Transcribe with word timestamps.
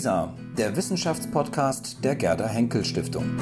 WISA, 0.00 0.32
der 0.56 0.74
Wissenschaftspodcast 0.74 2.02
der 2.02 2.16
Gerda 2.16 2.48
Henkel 2.48 2.82
Stiftung. 2.86 3.36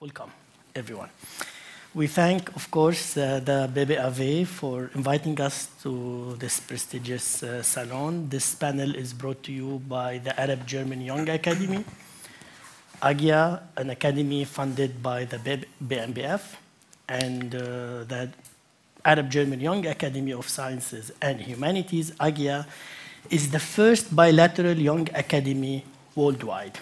Welcome, 0.00 0.32
everyone. 0.72 1.10
We 1.94 2.06
thank, 2.08 2.48
of 2.56 2.70
course, 2.70 3.18
uh, 3.18 3.40
the 3.44 3.68
BBAV 3.68 4.46
for 4.46 4.90
inviting 4.94 5.38
us 5.40 5.68
to 5.82 6.34
this 6.38 6.60
prestigious 6.60 7.42
uh, 7.42 7.62
salon. 7.62 8.30
This 8.30 8.54
panel 8.54 8.94
is 8.94 9.12
brought 9.12 9.42
to 9.42 9.52
you 9.52 9.82
by 9.86 10.16
the 10.24 10.32
Arab 10.40 10.66
German 10.66 11.02
Young 11.02 11.28
Academy, 11.28 11.84
AGYA, 13.02 13.60
an 13.76 13.90
academy 13.90 14.44
funded 14.44 15.02
by 15.02 15.24
the 15.24 15.38
BMBF, 15.84 16.40
and 17.08 17.54
uh, 17.54 17.58
the 18.04 18.30
Arab 19.04 19.30
German 19.30 19.60
Young 19.60 19.86
Academy 19.86 20.32
of 20.32 20.48
Sciences 20.48 21.12
and 21.22 21.40
Humanities, 21.40 22.10
AGYA, 22.12 22.66
is 23.30 23.50
the 23.50 23.60
first 23.60 24.14
bilateral 24.14 24.76
young 24.76 25.08
academy 25.14 25.84
worldwide. 26.16 26.78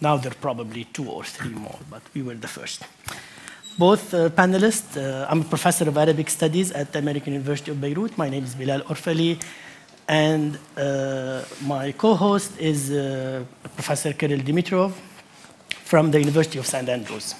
Now 0.00 0.16
there 0.16 0.32
are 0.32 0.40
probably 0.40 0.84
two 0.84 1.08
or 1.08 1.24
three 1.24 1.50
more, 1.50 1.78
but 1.88 2.02
we 2.14 2.22
were 2.22 2.34
the 2.34 2.48
first. 2.48 2.82
Both 3.78 4.12
uh, 4.12 4.28
panelists, 4.30 4.96
uh, 4.96 5.26
I'm 5.30 5.42
a 5.42 5.44
professor 5.44 5.88
of 5.88 5.96
Arabic 5.96 6.28
studies 6.30 6.72
at 6.72 6.92
the 6.92 6.98
American 6.98 7.32
University 7.34 7.70
of 7.70 7.80
Beirut. 7.80 8.18
My 8.18 8.28
name 8.28 8.44
is 8.44 8.54
Bilal 8.54 8.80
Orfali, 8.82 9.40
and 10.08 10.58
uh, 10.76 11.42
my 11.62 11.92
co-host 11.92 12.58
is 12.58 12.90
uh, 12.90 13.44
Professor 13.76 14.12
Kirill 14.12 14.40
Dmitriev 14.40 14.92
from 15.90 16.12
the 16.12 16.20
University 16.20 16.56
of 16.56 16.66
St. 16.66 16.88
Andrews. 16.88 17.34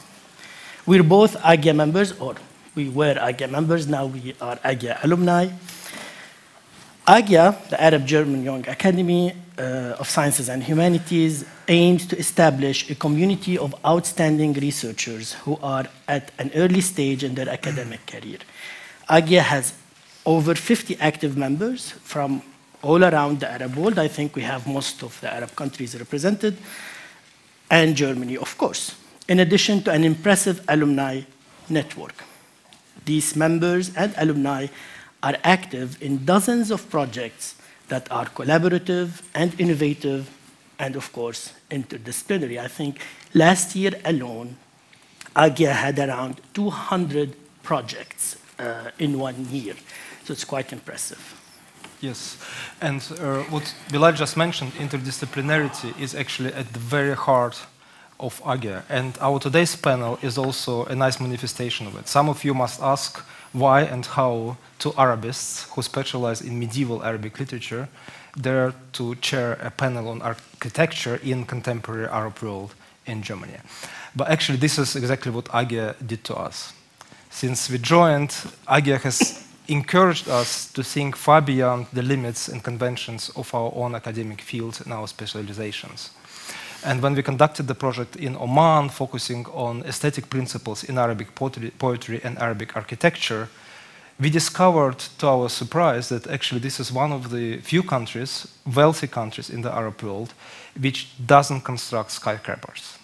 We're 0.85 1.05
both 1.05 1.37
AGYA 1.37 1.73
members, 1.73 2.19
or 2.19 2.35
we 2.75 2.89
were 2.89 3.15
AGYA 3.15 3.49
members, 3.49 3.87
now 3.87 4.07
we 4.07 4.35
are 4.41 4.57
AGYA 4.57 5.05
alumni. 5.05 5.47
AGYA, 7.07 7.69
the 7.71 7.81
Arab 7.81 8.05
German 8.05 8.43
Young 8.43 8.69
Academy 8.69 9.33
uh, 9.57 10.01
of 10.01 10.09
Sciences 10.09 10.49
and 10.49 10.65
Humanities, 10.65 11.45
aims 11.69 12.05
to 12.07 12.19
establish 12.19 12.91
a 12.91 12.97
community 12.97 13.57
of 13.57 13.73
outstanding 13.87 14.53
researchers 14.55 15.35
who 15.45 15.57
are 15.63 15.87
at 16.09 16.33
an 16.41 16.51
early 16.57 16.81
stage 16.81 17.23
in 17.23 17.37
their 17.37 17.49
academic 17.49 18.05
career. 18.05 18.39
AGYA 19.09 19.43
has 19.43 19.75
over 20.27 20.57
50 20.57 20.97
active 20.99 21.37
members 21.37 21.93
from 22.03 22.43
all 22.83 23.05
around 23.05 23.39
the 23.39 23.49
Arab 23.49 23.77
world. 23.77 23.97
I 23.97 24.09
think 24.09 24.35
we 24.35 24.43
have 24.43 24.67
most 24.67 25.05
of 25.05 25.21
the 25.21 25.33
Arab 25.33 25.55
countries 25.55 25.97
represented, 25.97 26.57
and 27.71 27.97
Germany, 27.97 28.37
of 28.37 28.59
course, 28.59 28.97
in 29.29 29.39
addition 29.41 29.83
to 29.85 29.91
an 29.91 30.05
impressive 30.05 30.63
alumni 30.69 31.23
network. 31.69 32.25
These 33.05 33.37
members 33.37 33.95
and 33.97 34.13
alumni 34.17 34.67
are 35.23 35.37
active 35.45 36.03
in 36.03 36.25
dozens 36.25 36.71
of 36.71 36.91
projects 36.91 37.55
that 37.89 38.11
are 38.11 38.27
collaborative 38.27 39.23
and 39.35 39.59
innovative 39.61 40.29
and, 40.79 40.97
of 40.97 41.13
course, 41.13 41.53
interdisciplinary. 41.71 42.59
I 42.59 42.69
think 42.69 43.01
last 43.35 43.77
year 43.77 43.93
alone, 44.05 44.57
AGYA 45.37 45.73
had 45.73 45.99
around 45.99 46.41
200 46.55 47.37
projects 47.63 48.37
uh, 48.59 48.91
in 48.99 49.19
one 49.19 49.47
year. 49.51 49.75
So 50.25 50.33
it's 50.33 50.45
quite 50.45 50.73
impressive. 50.73 51.40
Yes, 52.01 52.39
and 52.81 53.03
uh, 53.21 53.43
what 53.51 53.75
Bilal 53.93 54.13
just 54.13 54.37
mentioned, 54.37 54.73
interdisciplinarity 54.73 56.01
is 56.01 56.15
actually 56.15 56.53
at 56.55 56.73
the 56.73 56.79
very 56.79 57.15
heart 57.15 57.61
of 58.19 58.41
AGYA. 58.43 58.83
And 58.89 59.19
our 59.21 59.39
today's 59.39 59.77
panel 59.77 60.19
is 60.23 60.39
also 60.39 60.85
a 60.87 60.95
nice 60.95 61.21
manifestation 61.21 61.87
of 61.87 61.97
it. 61.97 62.09
Some 62.09 62.31
of 62.31 62.43
you 62.43 62.55
must 62.55 62.81
ask, 62.81 63.19
why 63.53 63.83
and 63.83 64.07
how 64.07 64.57
two 64.79 64.95
Arabists 64.97 65.67
who 65.73 65.83
specialize 65.83 66.41
in 66.41 66.59
medieval 66.59 67.03
Arabic 67.03 67.39
literature 67.39 67.89
dare 68.41 68.73
to 68.93 69.15
chair 69.17 69.59
a 69.61 69.71
panel 69.71 70.09
on 70.09 70.23
architecture 70.23 71.21
in 71.23 71.45
contemporary 71.45 72.07
Arab 72.07 72.39
world 72.43 72.75
in 73.07 73.23
Germany. 73.23 73.59
But 74.15 74.29
actually, 74.31 74.59
this 74.59 74.79
is 74.79 74.97
exactly 74.97 75.33
what 75.33 75.47
AGYA 75.47 75.95
did 76.07 76.25
to 76.25 76.37
us. 76.37 76.73
Since 77.31 77.71
we 77.71 77.79
joined, 77.79 78.31
AGYA 78.69 79.01
has 79.03 79.45
encouraged 79.71 80.29
us 80.29 80.71
to 80.73 80.83
think 80.83 81.17
far 81.17 81.41
beyond 81.41 81.87
the 81.93 82.03
limits 82.03 82.49
and 82.49 82.63
conventions 82.63 83.31
of 83.37 83.55
our 83.55 83.73
own 83.75 83.95
academic 83.95 84.41
fields 84.43 84.81
and 84.81 84.93
our 84.93 85.07
specializations. 85.07 86.11
And 86.85 87.03
when 87.03 87.15
we 87.15 87.23
conducted 87.23 87.67
the 87.67 87.75
project 87.75 88.17
in 88.17 88.37
Oman, 88.37 88.89
focusing 88.89 89.47
on 89.47 89.83
aesthetic 89.85 90.29
principles 90.31 90.85
in 90.85 90.99
Arabic 90.99 91.35
poetry 91.79 92.21
and 92.25 92.39
Arabic 92.39 92.77
architecture, 92.77 93.49
we 94.19 94.31
discovered 94.31 94.99
to 95.19 95.29
our 95.29 95.49
surprise 95.49 96.09
that 96.09 96.27
actually 96.27 96.61
this 96.61 96.81
is 96.81 96.93
one 96.93 97.13
of 97.13 97.31
the 97.31 97.59
few 97.59 97.83
countries, 97.83 98.47
wealthy 98.75 99.07
countries 99.07 99.51
in 99.51 99.63
the 99.63 99.73
Arab 99.73 100.03
world, 100.03 100.35
which 100.79 101.09
doesn't 101.27 101.63
construct 101.63 102.11
skyscrapers. 102.11 103.00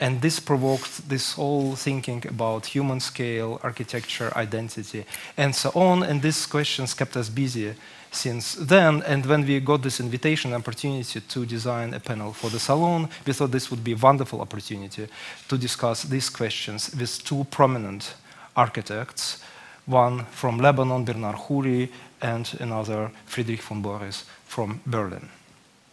And 0.00 0.22
this 0.22 0.40
provoked 0.40 1.08
this 1.10 1.34
whole 1.34 1.76
thinking 1.76 2.26
about 2.26 2.64
human 2.64 3.00
scale, 3.00 3.60
architecture, 3.62 4.32
identity, 4.34 5.04
and 5.36 5.54
so 5.54 5.70
on. 5.74 6.02
And 6.02 6.22
these 6.22 6.46
questions 6.46 6.94
kept 6.94 7.16
us 7.16 7.28
busy 7.28 7.74
since 8.10 8.54
then. 8.54 9.02
And 9.02 9.26
when 9.26 9.46
we 9.46 9.60
got 9.60 9.82
this 9.82 10.00
invitation 10.00 10.54
opportunity 10.54 11.20
to 11.20 11.46
design 11.46 11.92
a 11.92 12.00
panel 12.00 12.32
for 12.32 12.48
the 12.50 12.58
salon, 12.58 13.08
we 13.26 13.34
thought 13.34 13.50
this 13.50 13.70
would 13.70 13.84
be 13.84 13.92
a 13.92 13.96
wonderful 13.96 14.40
opportunity 14.40 15.06
to 15.48 15.58
discuss 15.58 16.04
these 16.04 16.30
questions 16.30 16.90
with 16.98 17.22
two 17.22 17.44
prominent 17.50 18.14
architects, 18.56 19.42
one 19.86 20.24
from 20.30 20.58
Lebanon, 20.58 21.04
Bernard 21.04 21.36
Khoury, 21.36 21.90
and 22.22 22.56
another, 22.60 23.10
Friedrich 23.26 23.62
von 23.62 23.82
Borries 23.82 24.24
from 24.46 24.80
Berlin. 24.86 25.28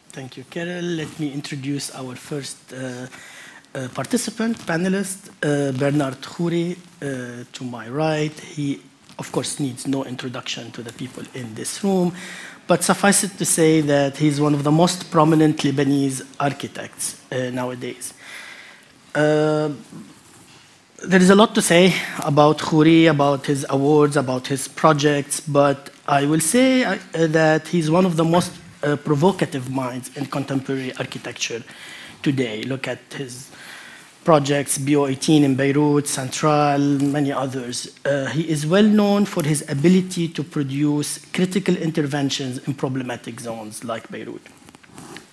Thank 0.09 0.37
you, 0.37 0.45
Kirill. 0.49 0.83
Let 0.83 1.19
me 1.19 1.31
introduce 1.31 1.93
our 1.93 2.15
first 2.15 2.57
uh, 2.73 3.07
participant, 3.93 4.57
panelist, 4.65 5.29
uh, 5.43 5.71
Bernard 5.77 6.19
Khoury, 6.21 6.75
uh, 6.75 7.43
to 7.53 7.63
my 7.63 7.87
right. 7.89 8.37
He 8.39 8.81
of 9.19 9.31
course, 9.31 9.59
needs 9.59 9.87
no 9.87 10.05
introduction 10.05 10.71
to 10.71 10.83
the 10.83 10.93
people 10.93 11.23
in 11.33 11.53
this 11.55 11.83
room, 11.83 12.13
but 12.67 12.83
suffice 12.83 13.23
it 13.23 13.37
to 13.37 13.45
say 13.45 13.81
that 13.81 14.17
he's 14.17 14.39
one 14.39 14.53
of 14.53 14.63
the 14.63 14.71
most 14.71 15.09
prominent 15.09 15.57
Lebanese 15.57 16.21
architects 16.39 17.19
uh, 17.31 17.49
nowadays. 17.49 18.13
There 19.13 21.21
is 21.21 21.29
a 21.29 21.35
lot 21.35 21.53
to 21.53 21.61
say 21.61 21.93
about 22.23 22.57
Khoury, 22.57 23.07
about 23.07 23.45
his 23.45 23.65
awards, 23.69 24.17
about 24.17 24.47
his 24.47 24.67
projects, 24.67 25.39
but 25.39 25.91
I 26.07 26.25
will 26.25 26.39
say 26.39 26.97
that 27.13 27.67
he's 27.67 27.91
one 27.91 28.05
of 28.05 28.15
the 28.15 28.25
most 28.25 28.51
uh, 28.81 28.95
provocative 28.95 29.69
minds 29.69 30.15
in 30.17 30.25
contemporary 30.25 30.93
architecture 30.97 31.63
today. 32.23 32.63
Look 32.63 32.87
at 32.87 32.99
his 33.13 33.51
projects, 34.27 34.77
BO18 34.77 35.43
in 35.43 35.55
Beirut, 35.55 36.05
Central, 36.05 36.79
many 37.17 37.31
others. 37.31 37.97
Uh, 38.03 38.25
he 38.25 38.43
is 38.49 38.67
well 38.67 38.83
known 38.83 39.23
for 39.23 39.41
his 39.41 39.63
ability 39.69 40.27
to 40.27 40.43
produce 40.43 41.25
critical 41.31 41.77
interventions 41.77 42.57
in 42.67 42.73
problematic 42.73 43.39
zones 43.39 43.85
like 43.85 44.11
Beirut. 44.11 44.41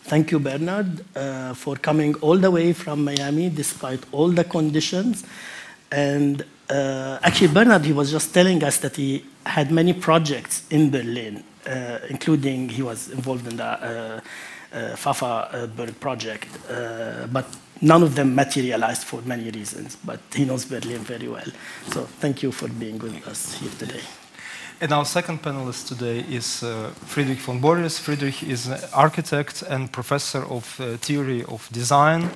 Thank 0.04 0.30
you, 0.30 0.38
Bernard, 0.38 1.04
uh, 1.16 1.54
for 1.54 1.74
coming 1.74 2.14
all 2.20 2.38
the 2.38 2.52
way 2.52 2.72
from 2.72 3.04
Miami 3.04 3.50
despite 3.50 3.98
all 4.12 4.28
the 4.28 4.44
conditions. 4.44 5.24
And 5.90 6.44
uh, 6.70 7.18
actually, 7.20 7.48
Bernard, 7.48 7.84
he 7.84 7.92
was 7.92 8.12
just 8.12 8.32
telling 8.32 8.62
us 8.62 8.78
that 8.78 8.94
he 8.94 9.24
had 9.44 9.72
many 9.72 9.92
projects 9.92 10.62
in 10.70 10.92
Berlin, 10.92 11.42
uh, 11.66 11.98
including 12.08 12.68
he 12.68 12.82
was 12.82 13.10
involved 13.10 13.48
in 13.48 13.56
the 13.56 13.64
uh, 13.64 14.20
uh, 14.72 14.94
Pfefferberg 14.94 15.98
project, 15.98 16.46
but 17.32 17.46
none 17.84 18.02
of 18.02 18.14
them 18.14 18.34
materialized 18.34 19.04
for 19.04 19.20
many 19.22 19.50
reasons, 19.50 19.96
but 20.04 20.20
he 20.34 20.44
knows 20.44 20.64
Berlin 20.64 21.04
very 21.04 21.28
well. 21.28 21.46
So 21.92 22.06
thank 22.20 22.42
you 22.42 22.50
for 22.52 22.68
being 22.68 22.98
with 22.98 23.28
us 23.28 23.54
here 23.60 23.70
today. 23.78 24.00
And 24.80 24.92
our 24.92 25.04
second 25.04 25.42
panelist 25.42 25.88
today 25.88 26.24
is 26.28 26.62
uh, 26.62 26.90
Friedrich 27.06 27.38
von 27.38 27.60
Borries. 27.60 27.98
Friedrich 27.98 28.42
is 28.42 28.66
an 28.66 28.80
architect 28.92 29.62
and 29.62 29.92
professor 29.92 30.44
of 30.50 30.80
uh, 30.80 30.96
theory 30.96 31.44
of 31.44 31.68
design 31.72 32.30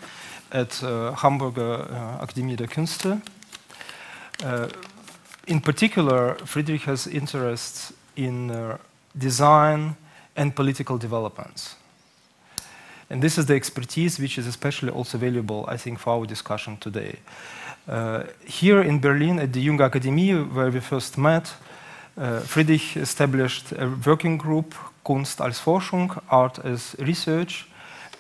at 0.52 0.82
uh, 0.82 1.12
Hamburger 1.12 1.88
uh, 1.90 2.22
Akademie 2.22 2.56
der 2.56 2.68
Künste. 2.68 3.20
Uh, 4.44 4.68
in 5.46 5.60
particular, 5.60 6.36
Friedrich 6.44 6.84
has 6.84 7.06
interests 7.06 7.92
in 8.16 8.50
uh, 8.50 8.76
design 9.16 9.96
and 10.36 10.54
political 10.54 10.98
developments. 10.98 11.74
And 13.10 13.22
this 13.22 13.38
is 13.38 13.46
the 13.46 13.54
expertise 13.54 14.18
which 14.18 14.38
is 14.38 14.46
especially 14.46 14.90
also 14.90 15.18
valuable, 15.18 15.64
I 15.68 15.76
think, 15.76 15.98
for 15.98 16.14
our 16.14 16.26
discussion 16.26 16.76
today. 16.76 17.18
Uh, 17.88 18.24
here 18.44 18.82
in 18.82 19.00
Berlin 19.00 19.38
at 19.38 19.52
the 19.52 19.60
Jung 19.60 19.78
Akademie, 19.78 20.52
where 20.52 20.70
we 20.70 20.80
first 20.80 21.16
met, 21.16 21.54
uh, 22.16 22.40
Friedrich 22.40 22.96
established 22.96 23.72
a 23.72 23.88
working 24.04 24.36
group, 24.36 24.74
Kunst 25.04 25.40
als 25.40 25.58
Forschung, 25.58 26.20
Art 26.28 26.58
as 26.64 26.94
Research, 26.98 27.66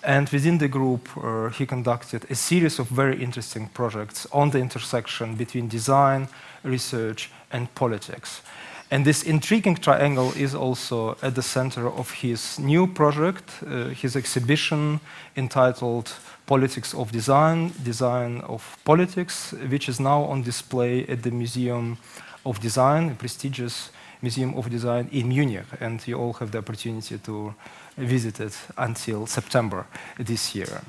And 0.02 0.28
within 0.28 0.58
the 0.58 0.68
group, 0.68 1.08
uh, 1.16 1.48
he 1.50 1.66
conducted 1.66 2.24
a 2.30 2.34
series 2.34 2.78
of 2.78 2.88
very 2.88 3.20
interesting 3.20 3.68
projects 3.68 4.26
on 4.32 4.50
the 4.50 4.58
intersection 4.58 5.34
between 5.34 5.68
design, 5.68 6.28
research, 6.62 7.30
and 7.50 7.74
politics. 7.74 8.42
And 8.90 9.04
this 9.04 9.22
intriguing 9.22 9.76
triangle 9.76 10.32
is 10.34 10.54
also 10.54 11.16
at 11.22 11.34
the 11.34 11.42
center 11.42 11.88
of 11.88 12.10
his 12.10 12.58
new 12.58 12.86
project, 12.86 13.50
uh, 13.66 13.88
his 13.88 14.16
exhibition 14.16 15.00
entitled 15.36 16.14
Politics 16.46 16.94
of 16.94 17.12
Design, 17.12 17.72
Design 17.84 18.40
of 18.40 18.78
Politics, 18.84 19.52
which 19.68 19.88
is 19.90 20.00
now 20.00 20.22
on 20.22 20.42
display 20.42 21.06
at 21.06 21.22
the 21.22 21.30
Museum 21.30 21.98
of 22.46 22.60
Design, 22.60 23.10
a 23.10 23.14
prestigious 23.14 23.90
Museum 24.22 24.54
of 24.54 24.70
Design 24.70 25.08
in 25.12 25.28
Munich. 25.28 25.66
And 25.80 26.00
you 26.08 26.18
all 26.18 26.32
have 26.34 26.50
the 26.50 26.58
opportunity 26.58 27.18
to 27.18 27.54
visit 27.98 28.40
it 28.40 28.56
until 28.78 29.26
September 29.26 29.86
this 30.18 30.54
year. 30.54 30.80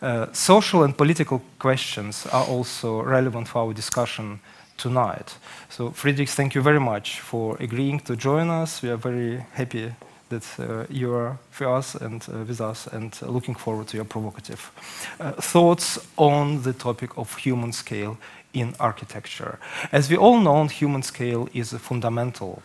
Uh, 0.00 0.26
social 0.32 0.84
and 0.84 0.96
political 0.96 1.42
questions 1.58 2.26
are 2.26 2.44
also 2.44 3.02
relevant 3.02 3.48
for 3.48 3.62
our 3.62 3.72
discussion 3.72 4.40
tonight. 4.82 5.38
So, 5.70 5.90
Friedrich, 5.90 6.28
thank 6.28 6.54
you 6.54 6.62
very 6.62 6.80
much 6.80 7.20
for 7.20 7.56
agreeing 7.60 8.00
to 8.00 8.16
join 8.16 8.50
us. 8.50 8.82
We 8.82 8.90
are 8.90 8.96
very 8.96 9.44
happy 9.52 9.94
that 10.28 10.44
uh, 10.58 10.86
you 10.90 11.14
are 11.14 11.38
with 11.58 11.68
us 11.68 11.94
and 11.94 12.26
uh, 12.28 12.44
with 12.48 12.60
us, 12.60 12.88
and 12.88 13.16
uh, 13.22 13.26
looking 13.26 13.54
forward 13.54 13.86
to 13.88 13.96
your 13.96 14.06
provocative 14.06 14.72
uh, 15.20 15.32
thoughts 15.40 15.98
on 16.16 16.62
the 16.62 16.72
topic 16.72 17.10
of 17.16 17.36
human 17.36 17.72
scale 17.72 18.16
in 18.52 18.74
architecture. 18.80 19.58
As 19.92 20.10
we 20.10 20.16
all 20.16 20.40
know, 20.40 20.66
human 20.66 21.02
scale 21.02 21.48
is 21.54 21.72
a 21.72 21.78
fundamental 21.78 22.62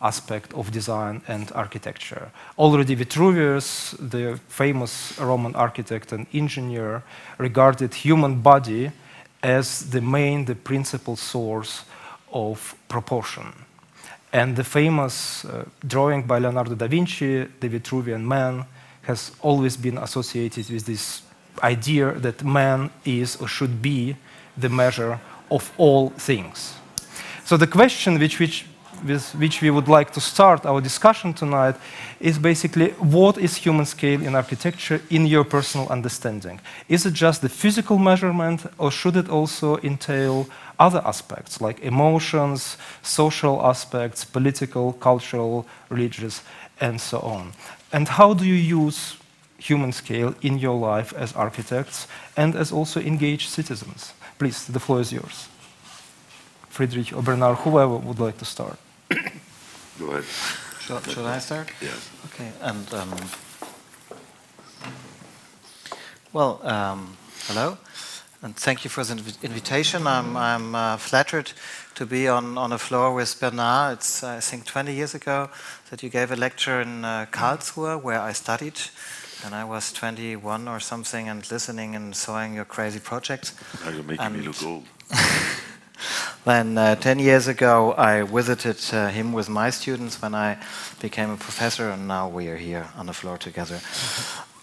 aspect 0.00 0.54
of 0.54 0.70
design 0.70 1.20
and 1.28 1.52
architecture. 1.54 2.30
Already 2.56 2.94
Vitruvius, 2.94 3.94
the 3.98 4.40
famous 4.48 5.18
Roman 5.18 5.54
architect 5.54 6.12
and 6.12 6.26
engineer, 6.32 7.02
regarded 7.38 7.94
human 7.94 8.40
body 8.40 8.92
as 9.42 9.90
the 9.90 10.00
main, 10.00 10.44
the 10.44 10.54
principal 10.54 11.16
source 11.16 11.84
of 12.32 12.74
proportion. 12.88 13.52
And 14.32 14.56
the 14.56 14.64
famous 14.64 15.44
uh, 15.44 15.64
drawing 15.86 16.22
by 16.22 16.38
Leonardo 16.38 16.74
da 16.74 16.86
Vinci, 16.86 17.46
the 17.58 17.68
Vitruvian 17.68 18.22
man, 18.22 18.64
has 19.02 19.32
always 19.40 19.76
been 19.76 19.98
associated 19.98 20.70
with 20.70 20.86
this 20.86 21.22
idea 21.62 22.12
that 22.12 22.44
man 22.44 22.90
is 23.04 23.36
or 23.36 23.48
should 23.48 23.82
be 23.82 24.16
the 24.56 24.68
measure 24.68 25.18
of 25.50 25.72
all 25.78 26.10
things. 26.10 26.74
So 27.44 27.56
the 27.56 27.66
question 27.66 28.18
which, 28.18 28.38
which 28.38 28.66
with 29.04 29.34
which 29.34 29.62
we 29.62 29.70
would 29.70 29.88
like 29.88 30.12
to 30.12 30.20
start 30.20 30.66
our 30.66 30.80
discussion 30.80 31.32
tonight 31.32 31.76
is 32.20 32.38
basically 32.38 32.90
what 32.98 33.38
is 33.38 33.56
human 33.56 33.86
scale 33.86 34.22
in 34.22 34.34
architecture 34.34 35.00
in 35.10 35.26
your 35.26 35.44
personal 35.44 35.88
understanding? 35.88 36.60
Is 36.88 37.06
it 37.06 37.14
just 37.14 37.42
the 37.42 37.48
physical 37.48 37.98
measurement, 37.98 38.66
or 38.78 38.90
should 38.90 39.16
it 39.16 39.28
also 39.28 39.78
entail 39.78 40.46
other 40.78 41.02
aspects 41.04 41.60
like 41.60 41.80
emotions, 41.80 42.76
social 43.02 43.60
aspects, 43.64 44.24
political, 44.24 44.92
cultural, 44.94 45.66
religious, 45.88 46.42
and 46.80 47.00
so 47.00 47.20
on? 47.20 47.52
And 47.92 48.08
how 48.08 48.34
do 48.34 48.44
you 48.44 48.54
use 48.54 49.16
human 49.58 49.92
scale 49.92 50.34
in 50.42 50.58
your 50.58 50.78
life 50.78 51.12
as 51.14 51.32
architects 51.34 52.06
and 52.36 52.54
as 52.54 52.72
also 52.72 53.00
engaged 53.00 53.48
citizens? 53.48 54.12
Please, 54.38 54.66
the 54.66 54.80
floor 54.80 55.00
is 55.00 55.12
yours. 55.12 55.48
Friedrich 56.68 57.12
or 57.12 57.22
Bernard, 57.22 57.58
whoever 57.58 57.96
would 57.96 58.20
like 58.20 58.38
to 58.38 58.44
start. 58.44 58.78
Go 60.00 60.12
ahead. 60.12 60.24
Should, 60.80 61.10
should 61.10 61.26
I 61.26 61.38
start? 61.40 61.68
Yes. 61.82 62.08
Okay, 62.32 62.50
and 62.62 62.94
um, 62.94 63.14
well, 66.32 66.58
um, 66.66 67.18
hello, 67.48 67.76
and 68.40 68.56
thank 68.56 68.82
you 68.82 68.88
for 68.88 69.04
the 69.04 69.12
inv 69.12 69.42
invitation. 69.42 70.06
I'm, 70.06 70.38
I'm 70.38 70.74
uh, 70.74 70.96
flattered 70.96 71.52
to 71.96 72.06
be 72.06 72.28
on, 72.28 72.56
on 72.56 72.72
a 72.72 72.78
floor 72.78 73.12
with 73.12 73.38
Bernard. 73.38 73.98
It's, 73.98 74.24
I 74.24 74.40
think, 74.40 74.64
20 74.64 74.94
years 74.94 75.14
ago 75.14 75.50
that 75.90 76.02
you 76.02 76.08
gave 76.08 76.32
a 76.32 76.36
lecture 76.36 76.80
in 76.80 77.04
uh, 77.04 77.26
Karlsruhe 77.30 78.02
where 78.02 78.20
I 78.20 78.32
studied. 78.32 78.80
And 79.44 79.54
I 79.54 79.64
was 79.64 79.92
21 79.92 80.66
or 80.66 80.80
something 80.80 81.28
and 81.28 81.50
listening 81.50 81.94
and 81.94 82.16
sawing 82.16 82.54
your 82.54 82.64
crazy 82.64 83.00
projects. 83.00 83.54
Now 83.84 83.90
you're 83.90 84.02
making 84.02 84.24
and 84.24 84.36
me 84.36 84.46
look 84.46 84.62
old. 84.62 84.84
Then, 86.50 86.76
uh, 86.76 86.96
10 86.96 87.20
years 87.20 87.46
ago, 87.46 87.94
I 87.96 88.22
visited 88.22 88.78
uh, 88.92 89.06
him 89.06 89.32
with 89.32 89.48
my 89.48 89.70
students 89.70 90.20
when 90.20 90.34
I 90.34 90.58
became 91.00 91.30
a 91.30 91.36
professor, 91.36 91.90
and 91.90 92.08
now 92.08 92.28
we 92.28 92.48
are 92.48 92.56
here 92.56 92.88
on 92.96 93.06
the 93.06 93.12
floor 93.12 93.38
together. 93.38 93.78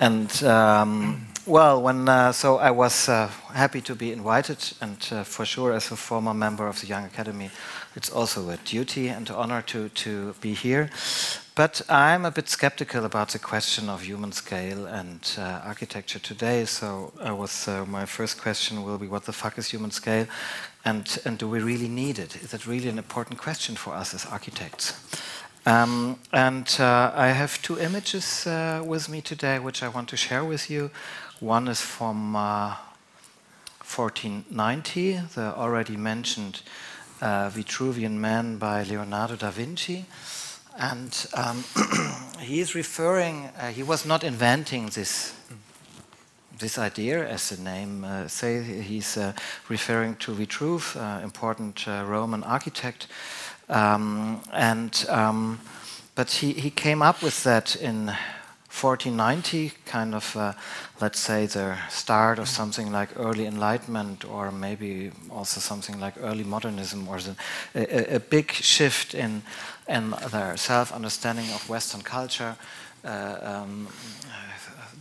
and 0.02 0.44
um, 0.44 1.28
well, 1.46 1.82
when 1.82 2.10
uh, 2.10 2.34
so 2.34 2.58
I 2.58 2.72
was 2.72 3.08
uh, 3.08 3.30
happy 3.54 3.80
to 3.80 3.96
be 3.96 4.12
invited, 4.12 4.58
and 4.82 4.98
uh, 5.12 5.24
for 5.24 5.46
sure, 5.46 5.72
as 5.72 5.90
a 5.90 5.96
former 5.96 6.34
member 6.34 6.68
of 6.68 6.82
the 6.82 6.88
Young 6.88 7.06
Academy, 7.06 7.52
it's 7.96 8.10
also 8.10 8.50
a 8.50 8.58
duty 8.66 9.08
and 9.08 9.30
honor 9.30 9.62
to 9.62 9.88
to 9.88 10.36
be 10.42 10.54
here. 10.54 10.90
But 11.58 11.82
I'm 11.90 12.24
a 12.24 12.30
bit 12.30 12.50
skeptical 12.50 13.04
about 13.04 13.30
the 13.30 13.40
question 13.40 13.90
of 13.90 14.04
human 14.04 14.32
scale 14.32 14.86
and 14.86 15.20
uh, 15.40 15.62
architecture 15.66 16.20
today. 16.20 16.66
So 16.66 17.12
I 17.20 17.32
was, 17.32 17.68
uh, 17.68 17.84
my 17.88 18.06
first 18.06 18.40
question 18.40 18.84
will 18.84 19.00
be, 19.00 19.08
what 19.08 19.24
the 19.24 19.34
fuck 19.34 19.58
is 19.58 19.68
human 19.72 19.90
scale? 19.90 20.28
And, 20.88 21.20
and 21.26 21.38
do 21.38 21.50
we 21.50 21.60
really 21.60 21.90
need 21.90 22.18
it? 22.18 22.38
Is 22.38 22.54
it 22.54 22.66
really 22.66 22.88
an 22.88 22.98
important 22.98 23.38
question 23.38 23.76
for 23.76 23.94
us 23.94 24.14
as 24.14 24.26
architects? 24.26 24.94
Um, 25.66 26.18
and 26.32 26.74
uh, 26.80 27.12
I 27.14 27.28
have 27.28 27.62
two 27.62 27.78
images 27.78 28.48
uh, 28.48 28.82
with 28.86 29.10
me 29.10 29.20
today, 29.20 29.60
which 29.60 29.84
I 29.84 29.90
want 29.90 30.08
to 30.10 30.16
share 30.16 30.46
with 30.46 30.70
you. 30.70 30.90
One 31.42 31.68
is 31.68 31.82
from 31.82 32.36
1490, 32.36 35.18
uh, 35.18 35.22
the 35.36 35.54
already 35.58 35.98
mentioned 35.98 36.62
uh, 37.22 37.50
Vitruvian 37.50 38.14
Man 38.14 38.58
by 38.58 38.84
Leonardo 38.84 39.36
da 39.36 39.52
Vinci. 39.52 40.06
And 40.80 41.28
um, 41.34 41.66
he 42.40 42.62
is 42.62 42.76
referring, 42.76 43.50
uh, 43.60 43.72
he 43.72 43.84
was 43.84 44.06
not 44.06 44.24
inventing 44.24 44.86
this, 44.86 45.34
this 46.60 46.78
idea, 46.78 47.28
as 47.28 47.50
the 47.50 47.62
name 47.62 48.04
uh, 48.04 48.28
say. 48.28 48.62
He's 48.64 49.18
uh, 49.18 49.34
referring 49.70 50.16
to 50.18 50.34
Vitruve, 50.34 50.96
uh, 50.96 51.24
important 51.24 51.88
uh, 51.88 52.04
Roman 52.08 52.44
architect. 52.44 53.08
Um, 53.70 54.42
and, 54.54 55.06
um, 55.10 55.60
but 56.16 56.32
he, 56.32 56.54
he 56.54 56.70
came 56.70 57.02
up 57.02 57.22
with 57.22 57.44
that 57.44 57.76
in 57.76 58.08
1490, 58.08 59.72
kind 59.86 60.14
of, 60.14 60.36
uh, 60.36 60.54
let's 61.02 61.20
say, 61.20 61.48
the 61.48 61.78
start 61.90 62.40
of 62.40 62.48
something 62.48 62.92
like 62.92 63.10
early 63.18 63.46
Enlightenment, 63.46 64.24
or 64.26 64.52
maybe 64.52 65.12
also 65.32 65.60
something 65.60 66.00
like 66.00 66.14
early 66.22 66.44
modernism, 66.44 67.08
or 67.08 67.20
the, 67.20 67.36
a, 67.76 68.16
a, 68.16 68.20
big 68.20 68.52
shift 68.52 69.16
in, 69.16 69.42
in 69.88 70.14
their 70.32 70.56
self 70.58 70.92
understanding 70.92 71.46
of 71.54 71.68
Western 71.70 72.02
culture. 72.02 72.56
Uh, 73.04 73.38
um, 73.42 73.88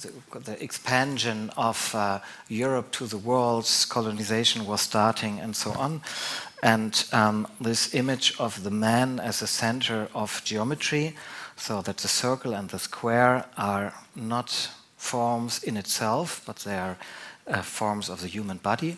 the, 0.01 0.41
the, 0.41 0.63
expansion 0.63 1.51
of 1.57 1.95
uh, 1.95 2.21
Europe 2.49 2.91
to 2.93 3.07
the 3.07 3.19
world, 3.19 3.69
colonization 3.89 4.67
was 4.67 4.81
starting, 4.81 5.41
and 5.41 5.55
so 5.55 5.73
on. 5.73 6.03
And 6.63 7.05
um, 7.13 7.47
this 7.61 7.95
image 7.95 8.35
of 8.39 8.63
the 8.63 8.71
man 8.71 9.21
as 9.21 9.43
a 9.43 9.47
center 9.47 10.09
of 10.15 10.43
geometry, 10.45 11.15
so 11.57 11.83
that 11.83 11.99
the 11.99 12.09
circle 12.09 12.55
and 12.55 12.69
the 12.71 12.79
square 12.79 13.45
are 13.57 13.95
not 14.15 14.71
forms 14.97 15.63
in 15.63 15.77
itself, 15.77 16.43
but 16.47 16.57
they 16.57 16.77
are 16.77 16.97
uh, 17.47 17.63
forms 17.63 18.09
of 18.09 18.21
the 18.21 18.29
human 18.29 18.59
body. 18.59 18.97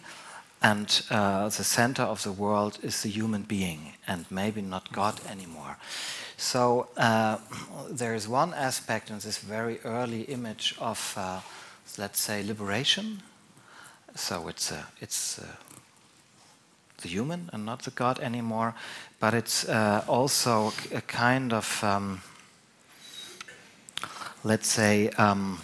And 0.61 1.03
uh, 1.11 1.49
the 1.49 1.65
center 1.65 2.03
of 2.03 2.23
the 2.23 2.33
world 2.33 2.79
is 2.83 3.03
the 3.03 3.09
human 3.09 3.43
being, 3.43 3.95
and 4.07 4.27
maybe 4.31 4.61
not 4.61 4.93
God 4.93 5.21
anymore. 5.31 5.77
So 6.37 6.89
uh, 6.97 7.39
there 7.91 8.15
is 8.15 8.29
one 8.29 8.55
aspect 8.55 9.11
in 9.11 9.19
this 9.19 9.39
very 9.39 9.79
early 9.85 10.23
image 10.23 10.75
of, 10.79 11.15
uh, 11.17 11.41
let's 11.97 12.21
say, 12.21 12.43
liberation. 12.43 13.23
So 14.15 14.49
it's 14.49 14.73
uh, 14.73 14.83
it's 15.01 15.39
uh, 15.39 15.45
the 17.03 17.09
human 17.09 17.51
and 17.53 17.65
not 17.65 17.83
the 17.83 17.91
God 17.91 18.19
anymore, 18.19 18.75
but 19.21 19.35
it's 19.35 19.69
also 20.09 20.73
a 20.93 21.01
kind 21.01 21.53
of 21.53 21.85
um, 21.85 22.21
let's 24.45 24.69
say, 24.69 25.09
um, 25.19 25.59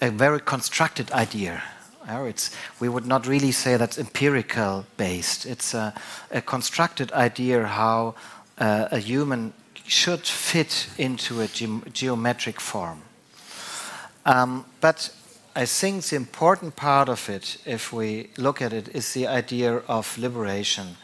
a 0.00 0.10
very 0.10 0.40
constructed 0.40 1.10
idea. 1.12 1.62
It's, 2.08 2.50
we 2.80 2.88
would 2.88 3.06
not 3.06 3.26
really 3.26 3.52
say 3.52 3.76
that's 3.76 3.98
empirical 3.98 4.84
based. 4.96 5.46
It's 5.46 5.74
a, 5.74 5.94
a 6.30 6.40
constructed 6.40 7.12
idea 7.12 7.66
how 7.66 8.14
uh, 8.58 8.88
a 8.90 8.98
human 8.98 9.52
should 9.86 10.26
fit 10.26 10.88
into 10.98 11.40
a 11.40 11.46
ge 11.46 11.68
geometric 11.92 12.60
form. 12.60 13.02
Um, 14.24 14.64
but 14.80 15.10
I 15.54 15.66
think 15.66 16.04
the 16.04 16.16
important 16.16 16.76
part 16.76 17.08
of 17.08 17.28
it, 17.28 17.58
if 17.66 17.92
we 17.92 18.30
look 18.36 18.62
at 18.62 18.72
it, 18.72 18.88
is 18.94 19.12
the 19.12 19.26
idea 19.26 19.82
of 19.86 20.16
liberation 20.18 20.96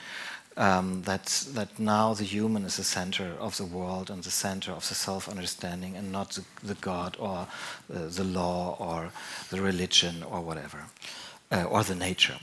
um, 0.59 1.03
that, 1.03 1.27
that 1.55 1.79
now 1.79 2.13
the 2.15 2.25
human 2.25 2.65
is 2.65 2.77
the 2.77 2.85
center 2.85 3.33
of 3.39 3.57
the 3.57 3.65
world 3.65 4.11
and 4.11 4.23
the 4.25 4.31
center 4.31 4.73
of 4.73 4.87
the 4.89 4.95
self 4.95 5.29
understanding 5.29 5.97
and 5.97 6.11
not 6.13 6.31
the, 6.31 6.45
the 6.65 6.75
God 6.75 7.17
or 7.19 7.47
uh, 7.95 8.09
the 8.09 8.25
law 8.25 8.77
or 8.79 9.13
the 9.51 9.63
religion 9.63 10.23
or 10.25 10.41
whatever, 10.41 10.85
uh, 11.53 11.63
or 11.63 11.85
the 11.85 11.95
nature. 11.95 12.39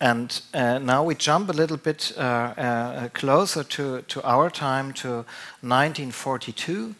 And 0.00 0.40
uh, 0.54 0.78
now 0.78 1.04
we 1.04 1.14
jump 1.14 1.50
a 1.50 1.52
little 1.52 1.76
bit 1.76 2.12
uh, 2.16 2.20
uh, 2.20 3.08
closer 3.08 3.62
to, 3.62 4.00
to 4.00 4.22
our 4.22 4.48
time, 4.48 4.94
to 4.94 5.26
1942, 5.60 6.94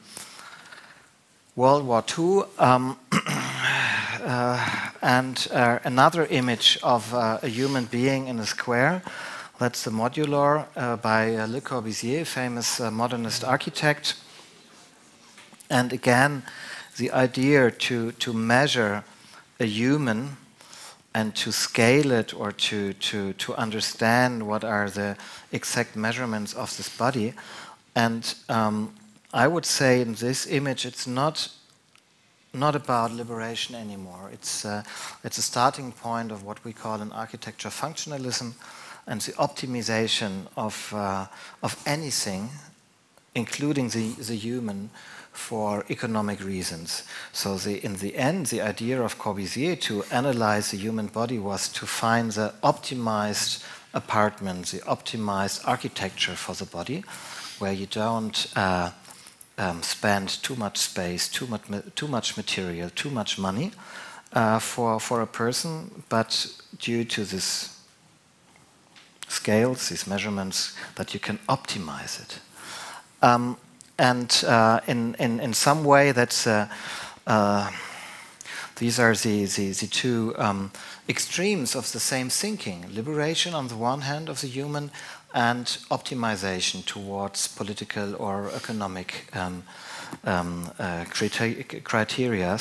World 1.57 1.87
War 1.87 2.05
II. 2.19 2.43
Um, 2.59 2.99
uh, 4.23 4.91
and 5.01 5.49
another 5.53 6.27
image 6.27 6.79
of 6.83 7.15
a 7.15 7.49
human 7.49 7.87
being 7.87 8.29
in 8.29 8.39
a 8.39 8.45
square. 8.45 9.03
That's 9.61 9.85
the 9.85 9.91
Modulor 9.91 10.69
uh, 10.75 10.97
by 10.97 11.35
uh, 11.35 11.47
Le 11.47 11.61
Corbusier, 11.61 12.25
famous 12.25 12.81
uh, 12.81 12.91
modernist 12.91 13.45
architect. 13.45 14.15
And 15.69 15.93
again, 15.93 16.45
the 16.97 17.11
idea 17.13 17.71
to, 17.71 18.13
to 18.13 18.33
measure 18.33 19.05
a 19.61 19.67
human 19.67 20.39
and 21.13 21.35
to 21.35 21.53
scale 21.53 22.11
it 22.11 22.33
or 22.33 22.53
to, 22.53 22.95
to, 22.95 23.35
to 23.35 23.55
understand 23.57 24.47
what 24.47 24.65
are 24.65 24.89
the 24.89 25.19
exact 25.53 25.95
measurements 25.95 26.55
of 26.55 26.75
this 26.79 26.89
body. 26.97 27.35
And 27.95 28.35
um, 28.49 28.95
I 29.35 29.47
would 29.47 29.67
say 29.67 30.01
in 30.01 30.15
this 30.15 30.47
image, 30.47 30.87
it's 30.87 31.07
not 31.07 31.51
not 32.53 32.75
about 32.75 33.13
liberation 33.13 33.77
anymore. 33.77 34.29
It's, 34.33 34.65
uh, 34.65 34.83
it's 35.23 35.39
a 35.39 35.43
starting 35.43 35.93
point 35.93 36.33
of 36.33 36.43
what 36.43 36.65
we 36.65 36.73
call 36.73 37.01
in 37.01 37.13
architecture 37.13 37.69
functionalism 37.69 38.55
and 39.11 39.21
the 39.23 39.33
optimization 39.33 40.47
of, 40.57 40.95
uh, 40.95 41.27
of 41.65 41.77
anything, 41.85 42.49
including 43.35 43.89
the, 43.89 44.11
the 44.23 44.37
human, 44.37 44.89
for 45.33 45.85
economic 45.91 46.43
reasons. 46.45 47.03
So, 47.33 47.57
the, 47.57 47.85
in 47.85 47.97
the 47.97 48.15
end, 48.17 48.47
the 48.47 48.61
idea 48.61 49.03
of 49.03 49.19
Corbusier 49.19 49.81
to 49.83 50.05
analyze 50.13 50.71
the 50.71 50.77
human 50.77 51.09
body 51.09 51.39
was 51.39 51.69
to 51.71 51.87
find 51.87 52.31
the 52.31 52.55
optimized 52.63 53.65
apartment, 53.95 54.67
the 54.67 54.79
optimized 54.79 55.67
architecture 55.67 56.37
for 56.37 56.55
the 56.55 56.65
body, 56.65 57.05
where 57.59 57.73
you 57.73 57.87
don't. 57.87 58.47
Uh, 58.57 58.93
um, 59.59 59.83
spend 59.83 60.43
too 60.43 60.57
much 60.57 60.79
space, 60.79 61.29
too 61.29 61.47
much, 61.47 61.65
too 61.95 62.09
much 62.09 62.39
material, 62.39 62.89
too 62.89 63.11
much 63.11 63.39
money 63.39 63.73
uh, 64.33 64.59
for, 64.59 64.99
for 64.99 65.21
a 65.21 65.27
person, 65.27 66.03
but 66.09 66.47
due 66.79 67.05
to 67.05 67.27
this 67.27 67.80
scales, 69.31 69.89
these 69.89 70.07
measurements, 70.07 70.77
that 70.95 71.15
you 71.15 71.21
can 71.21 71.39
optimize 71.49 72.21
it. 72.21 72.41
Um, 73.23 73.57
and 73.99 74.45
uh, 74.47 74.81
in, 74.87 75.15
in, 75.19 75.41
in 75.41 75.55
some 75.55 75.85
way, 75.85 76.13
that's 76.13 76.47
uh, 76.47 76.69
uh, 77.27 77.71
these 78.77 78.99
are 78.99 79.15
the, 79.15 79.45
the, 79.45 79.73
the 79.73 79.87
two 79.87 80.35
um, 80.39 80.71
extremes 81.09 81.75
of 81.75 81.93
the 81.93 82.01
same 82.01 82.31
thinking 82.31 82.87
liberation 82.95 83.55
on 83.55 83.69
the 83.69 83.77
one 83.77 84.01
hand 84.01 84.29
of 84.29 84.41
the 84.41 84.47
human, 84.47 84.91
and 85.35 85.67
optimization 85.91 86.85
towards 86.85 87.47
political 87.49 88.17
or 88.17 88.51
economic 88.55 89.29
um, 89.35 89.63
um, 90.25 90.71
uh, 90.79 91.05
criteria, 91.85 92.59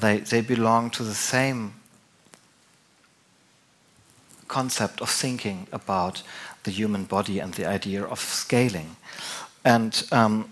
they, 0.00 0.18
they 0.18 0.40
belong 0.40 0.90
to 0.90 1.02
the 1.02 1.14
same 1.14 1.72
concept 4.48 5.00
of 5.00 5.10
thinking 5.10 5.66
about 5.72 6.22
the 6.64 6.70
human 6.70 7.04
body 7.04 7.38
and 7.38 7.54
the 7.54 7.66
idea 7.66 8.02
of 8.04 8.20
scaling. 8.20 8.96
And 9.64 10.02
um, 10.12 10.50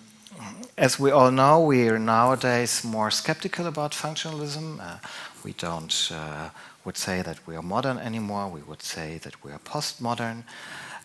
as 0.76 0.98
we 0.98 1.10
all 1.10 1.30
know, 1.30 1.60
we 1.60 1.88
are 1.88 1.98
nowadays 1.98 2.84
more 2.84 3.10
skeptical 3.10 3.66
about 3.66 3.92
functionalism. 3.92 4.80
Uh, 4.80 4.98
we 5.44 5.52
don't 5.52 6.10
uh, 6.12 6.50
would 6.84 6.96
say 6.96 7.22
that 7.22 7.46
we 7.46 7.56
are 7.56 7.62
modern 7.62 7.98
anymore. 7.98 8.48
We 8.48 8.62
would 8.62 8.82
say 8.82 9.18
that 9.18 9.44
we 9.44 9.52
are 9.52 9.60
postmodern 9.60 10.44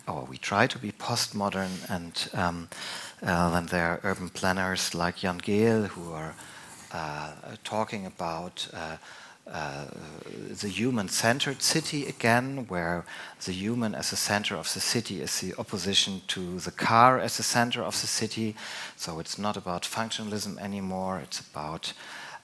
or 0.07 0.23
we 0.23 0.37
try 0.37 0.67
to 0.67 0.79
be 0.79 0.91
postmodern, 0.91 1.69
and 1.89 2.29
um, 2.33 2.67
uh, 3.21 3.51
then 3.51 3.67
there 3.67 3.91
are 3.91 3.99
urban 4.03 4.29
planners 4.29 4.95
like 4.95 5.17
Jan 5.17 5.39
Gehl 5.39 5.87
who 5.87 6.11
are 6.13 6.33
uh, 6.91 7.31
talking 7.63 8.05
about 8.05 8.67
uh, 9.51 9.85
the 10.61 10.67
human-centered 10.67 11.61
city 11.61 12.05
again, 12.05 12.65
where 12.67 13.05
the 13.45 13.51
human 13.51 13.95
as 13.95 14.09
the 14.11 14.15
center 14.15 14.55
of 14.55 14.71
the 14.73 14.79
city 14.79 15.21
is 15.21 15.39
the 15.39 15.53
opposition 15.57 16.21
to 16.27 16.59
the 16.59 16.71
car 16.71 17.19
as 17.19 17.37
the 17.37 17.43
center 17.43 17.81
of 17.81 17.99
the 17.99 18.07
city. 18.07 18.55
So 18.95 19.19
it's 19.19 19.37
not 19.37 19.57
about 19.57 19.83
functionalism 19.83 20.59
anymore. 20.59 21.19
It's 21.23 21.39
about, 21.39 21.93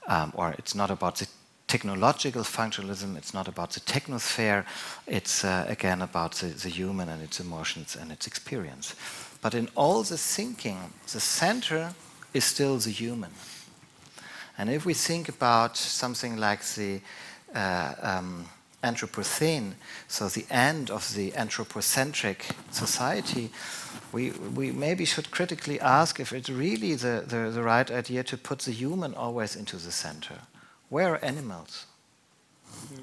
um, 0.07 0.31
or 0.35 0.55
it's 0.57 0.73
not 0.73 0.89
about 0.89 1.17
the 1.17 1.27
technological 1.67 2.43
functionalism. 2.43 3.17
It's 3.17 3.33
not 3.33 3.47
about 3.47 3.71
the 3.71 3.81
technosphere. 3.81 4.65
It's 5.07 5.43
uh, 5.43 5.65
again 5.67 6.01
about 6.01 6.33
the, 6.35 6.47
the, 6.47 6.69
human 6.69 7.09
and 7.09 7.21
its 7.21 7.39
emotions 7.39 7.95
and 7.95 8.11
its 8.11 8.27
experience. 8.27 8.95
But 9.41 9.53
in 9.53 9.69
all 9.75 10.03
the 10.03 10.17
thinking, 10.17 10.93
the 11.11 11.19
center 11.19 11.93
is 12.33 12.45
still 12.45 12.77
the 12.77 12.91
human. 12.91 13.31
And 14.57 14.69
if 14.69 14.85
we 14.85 14.93
think 14.93 15.29
about 15.29 15.77
something 15.77 16.37
like 16.37 16.63
the 16.63 17.01
uh, 17.53 17.93
um, 18.01 18.45
Anthropocene, 18.83 19.73
so 20.07 20.27
the 20.29 20.45
end 20.49 20.91
of 20.91 21.13
the 21.15 21.33
anthropocentric 21.35 22.45
society, 22.71 23.49
we, 24.11 24.31
we 24.31 24.71
maybe 24.71 25.05
should 25.05 25.31
critically 25.31 25.79
ask 25.79 26.19
if 26.19 26.31
it's 26.31 26.49
really 26.49 26.93
the, 26.93 27.23
the, 27.27 27.49
the 27.51 27.63
right 27.63 27.89
idea 27.89 28.23
to 28.23 28.37
put 28.37 28.59
the 28.59 28.71
human 28.71 29.13
always 29.15 29.55
into 29.55 29.77
the 29.77 29.91
center 29.91 30.35
where 30.89 31.15
are 31.15 31.25
animals? 31.25 31.87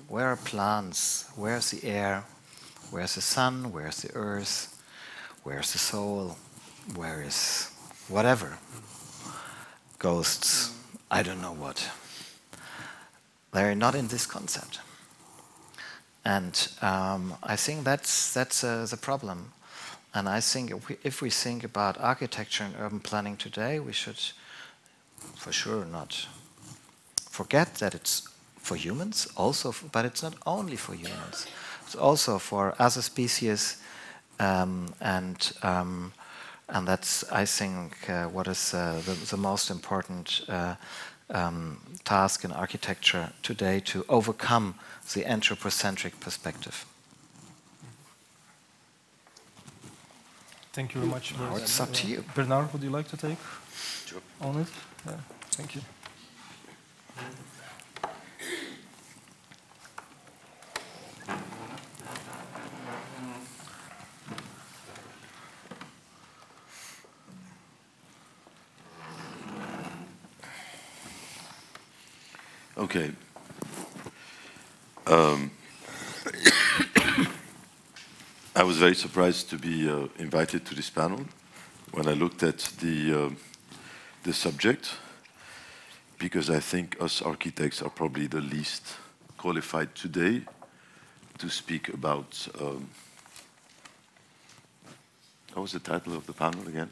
Where 0.09 0.28
are 0.28 0.37
plants? 0.37 1.28
Where's 1.37 1.71
the 1.71 1.87
air? 1.87 2.25
Where's 2.90 3.16
the 3.16 3.21
sun? 3.21 3.73
Where's 3.73 4.02
the 4.02 4.14
earth? 4.14 4.80
Where's 5.42 5.73
the 5.73 5.78
soul? 5.78 6.37
Where 6.94 7.23
is 7.23 7.71
whatever? 8.09 8.59
Ghosts, 9.99 10.73
I 11.12 11.23
don't 11.23 11.42
know 11.42 11.52
what. 11.52 11.90
They're 13.52 13.75
not 13.75 13.95
in 13.95 14.09
this 14.09 14.25
concept. 14.25 14.81
And 16.25 16.69
um, 16.81 17.35
I 17.42 17.54
think 17.54 17.85
that's, 17.85 18.33
that's 18.33 18.64
uh, 18.64 18.87
the 18.90 18.97
problem. 18.97 19.52
And 20.14 20.26
I 20.26 20.40
think 20.40 20.71
if 20.71 20.88
we, 20.88 20.97
if 21.04 21.21
we 21.21 21.28
think 21.28 21.64
about 21.64 22.00
architecture 22.00 22.64
and 22.64 22.75
urban 22.78 23.00
planning 23.00 23.37
today, 23.37 23.78
we 23.78 23.92
should 23.92 24.21
for 25.37 25.52
sure 25.52 25.85
not 25.85 26.26
forget 27.28 27.75
that 27.75 27.95
it's 27.95 28.28
for 28.57 28.76
humans 28.76 29.28
also, 29.37 29.75
but 29.92 30.07
it's 30.07 30.23
not 30.23 30.35
only 30.47 30.76
for 30.76 30.95
humans. 30.95 31.47
It's 31.85 31.95
also 31.95 32.38
for 32.38 32.75
other 32.78 33.02
species, 33.02 33.76
um, 34.40 34.95
and 35.00 35.52
um, 35.62 36.12
and 36.73 36.88
that's 36.88 37.25
I 37.31 37.45
think 37.45 38.09
uh, 38.09 38.25
what 38.25 38.49
is 38.49 38.75
uh, 38.75 39.00
the, 39.05 39.12
the, 39.12 39.37
most 39.37 39.71
important 39.71 40.41
uh, 40.49 40.75
um, 41.31 41.79
task 42.05 42.45
in 42.45 42.52
architecture 42.52 43.31
today 43.43 43.81
to 43.81 44.05
overcome 44.09 44.75
the 45.14 45.26
anthropocentric 45.26 46.19
perspective. 46.21 46.87
Thank 50.73 50.95
you 50.95 51.02
very 51.02 51.12
much. 51.12 51.35
Now 51.38 51.57
it's 51.57 51.81
up 51.81 51.93
to 51.93 52.07
you. 52.07 52.25
Bernard, 52.35 52.73
would 52.73 52.83
you 52.83 52.91
like 52.91 53.09
to 53.09 53.17
take 53.17 53.38
sure. 54.07 54.23
on 54.41 54.61
it? 54.61 54.69
Yeah, 55.07 55.17
thank 55.50 55.75
you. 55.75 55.83
Okay. 72.83 73.12
Um, 75.07 75.53
I 78.57 78.65
was 78.65 78.77
very 78.77 78.97
surprised 78.97 79.51
to 79.51 79.57
be 79.57 79.89
uh, 79.89 80.09
invited 80.19 80.67
to 80.67 80.75
this 80.75 80.91
panel 80.91 81.25
when 81.93 82.09
I 82.09 82.15
looked 82.15 82.43
at 82.43 82.59
the 82.81 83.27
uh, 83.27 83.31
the 84.25 84.33
subject 84.33 84.97
because 86.19 86.51
I 86.51 86.59
think 86.59 86.97
us 87.01 87.23
architects 87.23 87.83
are 87.83 87.89
probably 87.89 88.27
the 88.27 88.41
least 88.41 88.97
qualified 89.39 89.95
today 89.95 90.43
to 91.39 91.49
speak 91.49 91.89
about. 91.89 92.49
Um, 92.61 92.89
what 95.53 95.62
was 95.62 95.73
the 95.73 95.79
title 95.79 96.17
of 96.17 96.27
the 96.27 96.33
panel 96.33 96.67
again? 96.67 96.91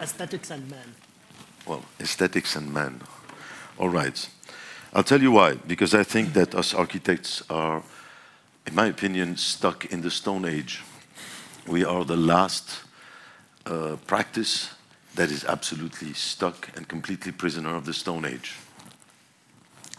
Aesthetics 0.00 0.50
and 0.50 0.70
man. 0.70 0.94
Well, 1.66 1.84
aesthetics 2.00 2.56
and 2.56 2.72
man. 2.72 3.02
All 3.78 3.90
right. 3.90 4.26
I'll 4.96 5.04
tell 5.04 5.20
you 5.20 5.32
why. 5.32 5.56
Because 5.56 5.92
I 5.92 6.04
think 6.04 6.32
that 6.32 6.54
us 6.54 6.72
architects 6.72 7.42
are, 7.50 7.82
in 8.66 8.74
my 8.74 8.86
opinion, 8.86 9.36
stuck 9.36 9.84
in 9.92 10.00
the 10.00 10.10
Stone 10.10 10.46
Age. 10.46 10.82
we 11.66 11.84
are 11.84 12.02
the 12.06 12.16
last 12.16 12.80
uh, 13.66 13.96
practice 14.06 14.70
that 15.14 15.30
is 15.30 15.44
absolutely 15.44 16.14
stuck 16.14 16.70
and 16.76 16.88
completely 16.88 17.30
prisoner 17.30 17.76
of 17.76 17.84
the 17.84 17.92
Stone 17.92 18.24
Age. 18.24 18.56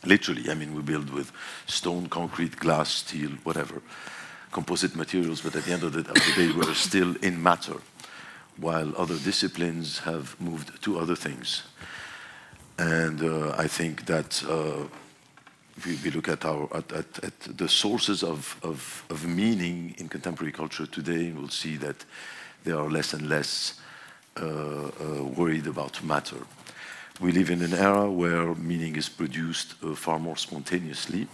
Literally, 0.04 0.50
I 0.50 0.56
mean, 0.56 0.74
we 0.74 0.82
build 0.82 1.12
with 1.12 1.32
stone, 1.68 2.10
concrete, 2.10 2.58
glass, 2.58 2.89
steel, 2.89 3.30
whatever, 3.44 3.84
composite 4.51 4.96
materials, 4.96 5.42
but 5.42 5.56
at 5.56 5.66
the 5.66 5.74
end 5.74 5.84
of 5.84 5.94
the, 5.94 6.00
of 6.00 6.16
the 6.16 6.34
day, 6.36 6.51
we're 6.51 6.74
still 6.74 7.16
in 7.18 7.44
matter, 7.44 7.77
while 8.56 8.92
other 8.98 9.20
disciplines 9.20 10.00
have 10.00 10.36
moved 10.42 10.82
to 10.82 10.98
other 10.98 11.16
things. 11.16 11.62
And 12.77 13.22
uh, 13.24 13.55
I 13.57 13.67
think 13.67 14.05
that 14.05 14.43
uh, 14.48 14.88
if 15.77 15.86
we, 15.86 15.96
we, 16.03 16.12
look 16.12 16.27
at, 16.29 16.46
our, 16.46 16.69
at, 16.75 16.91
at, 16.91 17.24
at 17.24 17.39
the 17.57 17.67
sources 17.67 18.24
of, 18.24 18.60
of, 18.62 19.03
of, 19.10 19.25
meaning 19.27 19.96
in 19.98 20.10
contemporary 20.10 20.51
culture 20.51 20.86
today, 20.86 21.31
we'll 21.31 21.50
see 21.50 21.75
that 21.77 22.05
they 22.63 22.72
are 22.72 22.89
less 22.89 23.13
and 23.13 23.29
less 23.29 23.79
uh, 24.39 24.46
uh, 24.46 25.24
worried 25.24 25.65
about 25.65 26.03
matter. 26.03 26.38
We 27.19 27.31
live 27.31 27.50
in 27.50 27.63
an 27.63 27.74
era 27.74 28.12
where 28.12 28.53
meaning 28.53 28.96
is 28.96 29.10
produced 29.10 29.74
uh, 29.84 29.96
far 29.96 30.19
more 30.19 30.38
spontaneously. 30.38 31.27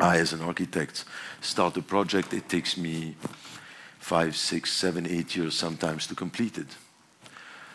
I, 0.00 0.18
as 0.18 0.32
an 0.32 0.42
architect, 0.42 1.04
start 1.40 1.76
a 1.76 1.82
project, 1.82 2.34
it 2.34 2.48
takes 2.48 2.76
me 2.76 3.14
five, 4.00 4.36
six, 4.36 4.72
seven, 4.72 5.06
eight 5.06 5.36
years 5.36 5.54
sometimes 5.54 6.08
to 6.08 6.14
complete 6.16 6.58
it. 6.58 6.76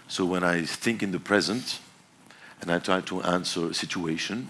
So 0.07 0.25
when 0.25 0.43
I 0.43 0.63
think 0.65 1.01
in 1.03 1.11
the 1.11 1.19
present, 1.19 1.79
and 2.61 2.71
I 2.71 2.79
try 2.79 3.01
to 3.01 3.21
answer 3.23 3.69
a 3.69 3.73
situation 3.73 4.49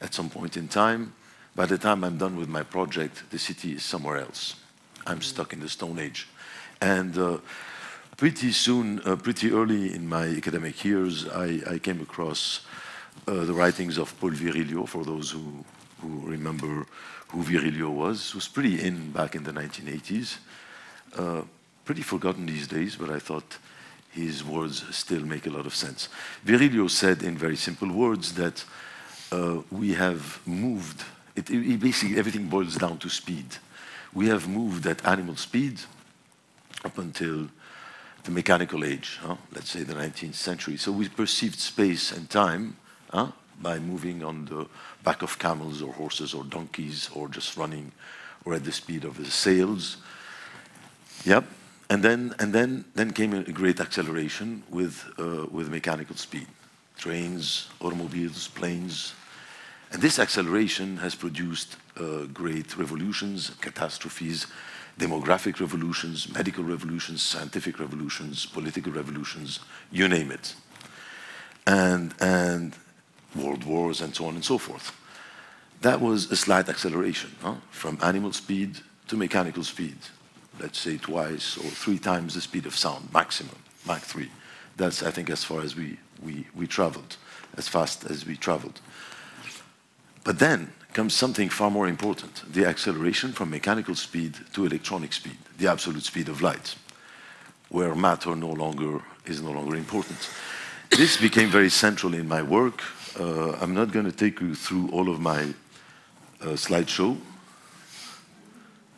at 0.00 0.14
some 0.14 0.30
point 0.30 0.56
in 0.56 0.68
time. 0.68 1.12
By 1.54 1.66
the 1.66 1.78
time 1.78 2.04
I'm 2.04 2.18
done 2.18 2.36
with 2.36 2.48
my 2.48 2.62
project, 2.62 3.30
the 3.30 3.38
city 3.38 3.72
is 3.72 3.82
somewhere 3.82 4.18
else. 4.18 4.56
I'm 5.06 5.22
stuck 5.22 5.52
in 5.52 5.60
the 5.60 5.68
Stone 5.68 5.98
Age. 5.98 6.28
And 6.80 7.16
uh, 7.16 7.38
pretty 8.16 8.52
soon, 8.52 9.00
uh, 9.04 9.16
pretty 9.16 9.52
early 9.52 9.94
in 9.94 10.08
my 10.08 10.26
academic 10.26 10.84
years, 10.84 11.26
I, 11.28 11.60
I 11.66 11.78
came 11.78 12.00
across 12.00 12.66
uh, 13.26 13.44
the 13.44 13.54
writings 13.54 13.98
of 13.98 14.18
Paul 14.20 14.30
Virilio, 14.30 14.86
for 14.86 15.04
those 15.04 15.30
who, 15.30 15.64
who 16.00 16.20
remember 16.26 16.86
who 17.28 17.42
Virilio 17.42 17.90
was. 17.90 18.34
Was 18.34 18.48
pretty 18.48 18.82
in 18.82 19.10
back 19.12 19.34
in 19.34 19.44
the 19.44 19.52
1980s. 19.52 20.38
Uh, 21.16 21.42
pretty 21.84 22.02
forgotten 22.02 22.46
these 22.46 22.66
days, 22.66 22.96
but 22.96 23.10
I 23.10 23.18
thought 23.18 23.58
his 24.16 24.42
words 24.42 24.84
still 24.96 25.20
make 25.20 25.46
a 25.46 25.50
lot 25.50 25.66
of 25.66 25.74
sense. 25.74 26.08
Virilio 26.44 26.88
said 26.88 27.22
in 27.22 27.36
very 27.36 27.56
simple 27.56 27.92
words 27.92 28.34
that 28.34 28.64
uh, 29.30 29.60
we 29.70 29.92
have 29.94 30.40
moved, 30.46 31.04
it, 31.34 31.50
it 31.50 31.80
basically 31.80 32.18
everything 32.18 32.48
boils 32.48 32.76
down 32.76 32.98
to 32.98 33.08
speed. 33.08 33.46
We 34.14 34.28
have 34.28 34.48
moved 34.48 34.86
at 34.86 35.06
animal 35.06 35.36
speed 35.36 35.80
up 36.84 36.98
until 36.98 37.48
the 38.24 38.30
mechanical 38.30 38.84
age, 38.84 39.18
huh? 39.20 39.36
let's 39.52 39.70
say 39.70 39.82
the 39.82 39.94
19th 39.94 40.34
century. 40.34 40.76
So 40.76 40.92
we 40.92 41.08
perceived 41.08 41.58
space 41.58 42.12
and 42.12 42.28
time 42.30 42.76
huh? 43.10 43.32
by 43.60 43.78
moving 43.78 44.24
on 44.24 44.46
the 44.46 44.66
back 45.04 45.22
of 45.22 45.38
camels 45.38 45.82
or 45.82 45.92
horses 45.92 46.34
or 46.34 46.44
donkeys 46.44 47.10
or 47.14 47.28
just 47.28 47.56
running 47.56 47.92
or 48.44 48.54
at 48.54 48.64
the 48.64 48.72
speed 48.72 49.04
of 49.04 49.18
the 49.18 49.30
sails. 49.30 49.98
Yep, 51.24 51.44
and 51.88 52.02
then, 52.02 52.34
and 52.38 52.52
then, 52.52 52.84
then 52.94 53.12
came 53.12 53.32
a 53.32 53.42
great 53.44 53.80
acceleration 53.80 54.64
with, 54.70 55.04
uh, 55.18 55.46
with 55.50 55.70
mechanical 55.70 56.16
speed. 56.16 56.46
Trains, 56.96 57.68
automobiles, 57.80 58.48
planes. 58.48 59.14
And 59.92 60.02
this 60.02 60.18
acceleration 60.18 60.96
has 60.96 61.14
produced 61.14 61.76
uh, 61.96 62.24
great 62.32 62.76
revolutions, 62.76 63.52
catastrophes, 63.60 64.46
demographic 64.98 65.60
revolutions, 65.60 66.32
medical 66.32 66.64
revolutions, 66.64 67.22
scientific 67.22 67.78
revolutions, 67.78 68.46
political 68.46 68.92
revolutions, 68.92 69.60
you 69.92 70.08
name 70.08 70.32
it. 70.32 70.54
And, 71.66 72.14
and 72.20 72.74
world 73.36 73.64
wars 73.64 74.00
and 74.00 74.14
so 74.14 74.26
on 74.26 74.34
and 74.34 74.44
so 74.44 74.58
forth. 74.58 74.92
That 75.82 76.00
was 76.00 76.32
a 76.32 76.36
slight 76.36 76.68
acceleration, 76.68 77.36
huh? 77.42 77.56
from 77.70 77.98
animal 78.02 78.32
speed 78.32 78.78
to 79.08 79.16
mechanical 79.16 79.62
speed 79.62 79.98
let's 80.60 80.78
say 80.78 80.96
twice 80.96 81.56
or 81.56 81.70
three 81.70 81.98
times 81.98 82.34
the 82.34 82.40
speed 82.40 82.66
of 82.66 82.76
sound, 82.76 83.12
maximum, 83.12 83.56
Mach 83.86 84.00
3. 84.00 84.30
That's, 84.76 85.02
I 85.02 85.10
think, 85.10 85.30
as 85.30 85.44
far 85.44 85.60
as 85.60 85.76
we, 85.76 85.98
we, 86.22 86.46
we 86.54 86.66
traveled, 86.66 87.16
as 87.56 87.68
fast 87.68 88.04
as 88.04 88.26
we 88.26 88.36
traveled. 88.36 88.80
But 90.24 90.38
then 90.38 90.72
comes 90.92 91.14
something 91.14 91.48
far 91.48 91.70
more 91.70 91.86
important, 91.88 92.42
the 92.52 92.64
acceleration 92.66 93.32
from 93.32 93.50
mechanical 93.50 93.94
speed 93.94 94.34
to 94.54 94.64
electronic 94.64 95.12
speed, 95.12 95.36
the 95.58 95.70
absolute 95.70 96.02
speed 96.02 96.28
of 96.28 96.40
light, 96.40 96.74
where 97.68 97.94
matter 97.94 98.34
no 98.34 98.50
longer 98.50 99.02
is 99.26 99.42
no 99.42 99.50
longer 99.50 99.76
important. 99.76 100.30
This 100.90 101.16
became 101.18 101.50
very 101.50 101.68
central 101.68 102.14
in 102.14 102.26
my 102.26 102.42
work. 102.42 102.82
Uh, 103.18 103.52
I'm 103.60 103.74
not 103.74 103.92
going 103.92 104.06
to 104.06 104.12
take 104.12 104.40
you 104.40 104.54
through 104.54 104.88
all 104.90 105.10
of 105.10 105.20
my 105.20 105.54
uh, 106.40 106.56
slideshow 106.56 107.16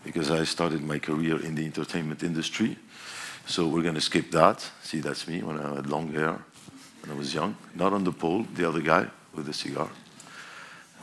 because 0.08 0.30
I 0.30 0.42
started 0.44 0.82
my 0.82 0.98
career 0.98 1.38
in 1.44 1.54
the 1.54 1.66
entertainment 1.66 2.22
industry. 2.22 2.78
So 3.46 3.68
we're 3.68 3.82
going 3.82 3.94
to 3.94 4.00
skip 4.00 4.30
that. 4.30 4.66
See, 4.82 5.00
that's 5.00 5.28
me 5.28 5.42
when 5.42 5.58
I 5.58 5.74
had 5.74 5.86
long 5.86 6.10
hair 6.14 6.38
when 7.02 7.10
I 7.10 7.14
was 7.14 7.34
young. 7.34 7.54
Not 7.74 7.92
on 7.92 8.04
the 8.04 8.12
pole, 8.12 8.46
the 8.54 8.66
other 8.66 8.80
guy 8.80 9.06
with 9.34 9.44
the 9.44 9.52
cigar. 9.52 9.90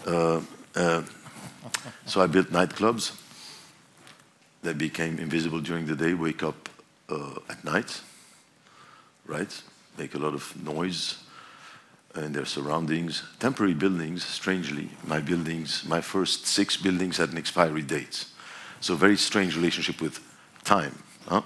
Uh, 0.08 0.42
uh, 0.76 1.04
so 2.08 2.20
I 2.20 2.26
built 2.26 2.48
nightclubs 2.48 3.12
that 4.64 4.80
became 4.80 5.20
invisible 5.20 5.62
during 5.62 5.86
the 5.86 5.96
day, 5.96 6.16
wake 6.16 6.42
up 6.42 6.68
uh, 7.08 7.36
at 7.48 7.64
night, 7.64 8.02
right? 9.28 9.62
Make 10.00 10.16
a 10.16 10.18
lot 10.18 10.34
of 10.34 10.52
noise 10.64 11.18
in 12.16 12.34
their 12.34 12.46
surroundings. 12.46 13.22
Temporary 13.40 13.76
buildings, 13.76 14.26
strangely, 14.26 14.90
my 15.06 15.20
buildings, 15.20 15.86
my 15.86 16.02
first 16.02 16.48
six 16.48 16.76
buildings 16.76 17.18
had 17.18 17.30
an 17.30 17.38
expiry 17.38 17.84
date. 17.84 18.26
So 18.86 18.94
very 18.94 19.18
strange 19.18 19.56
relationship 19.56 20.00
with 20.00 20.20
time. 20.64 20.94
Huh? 21.28 21.42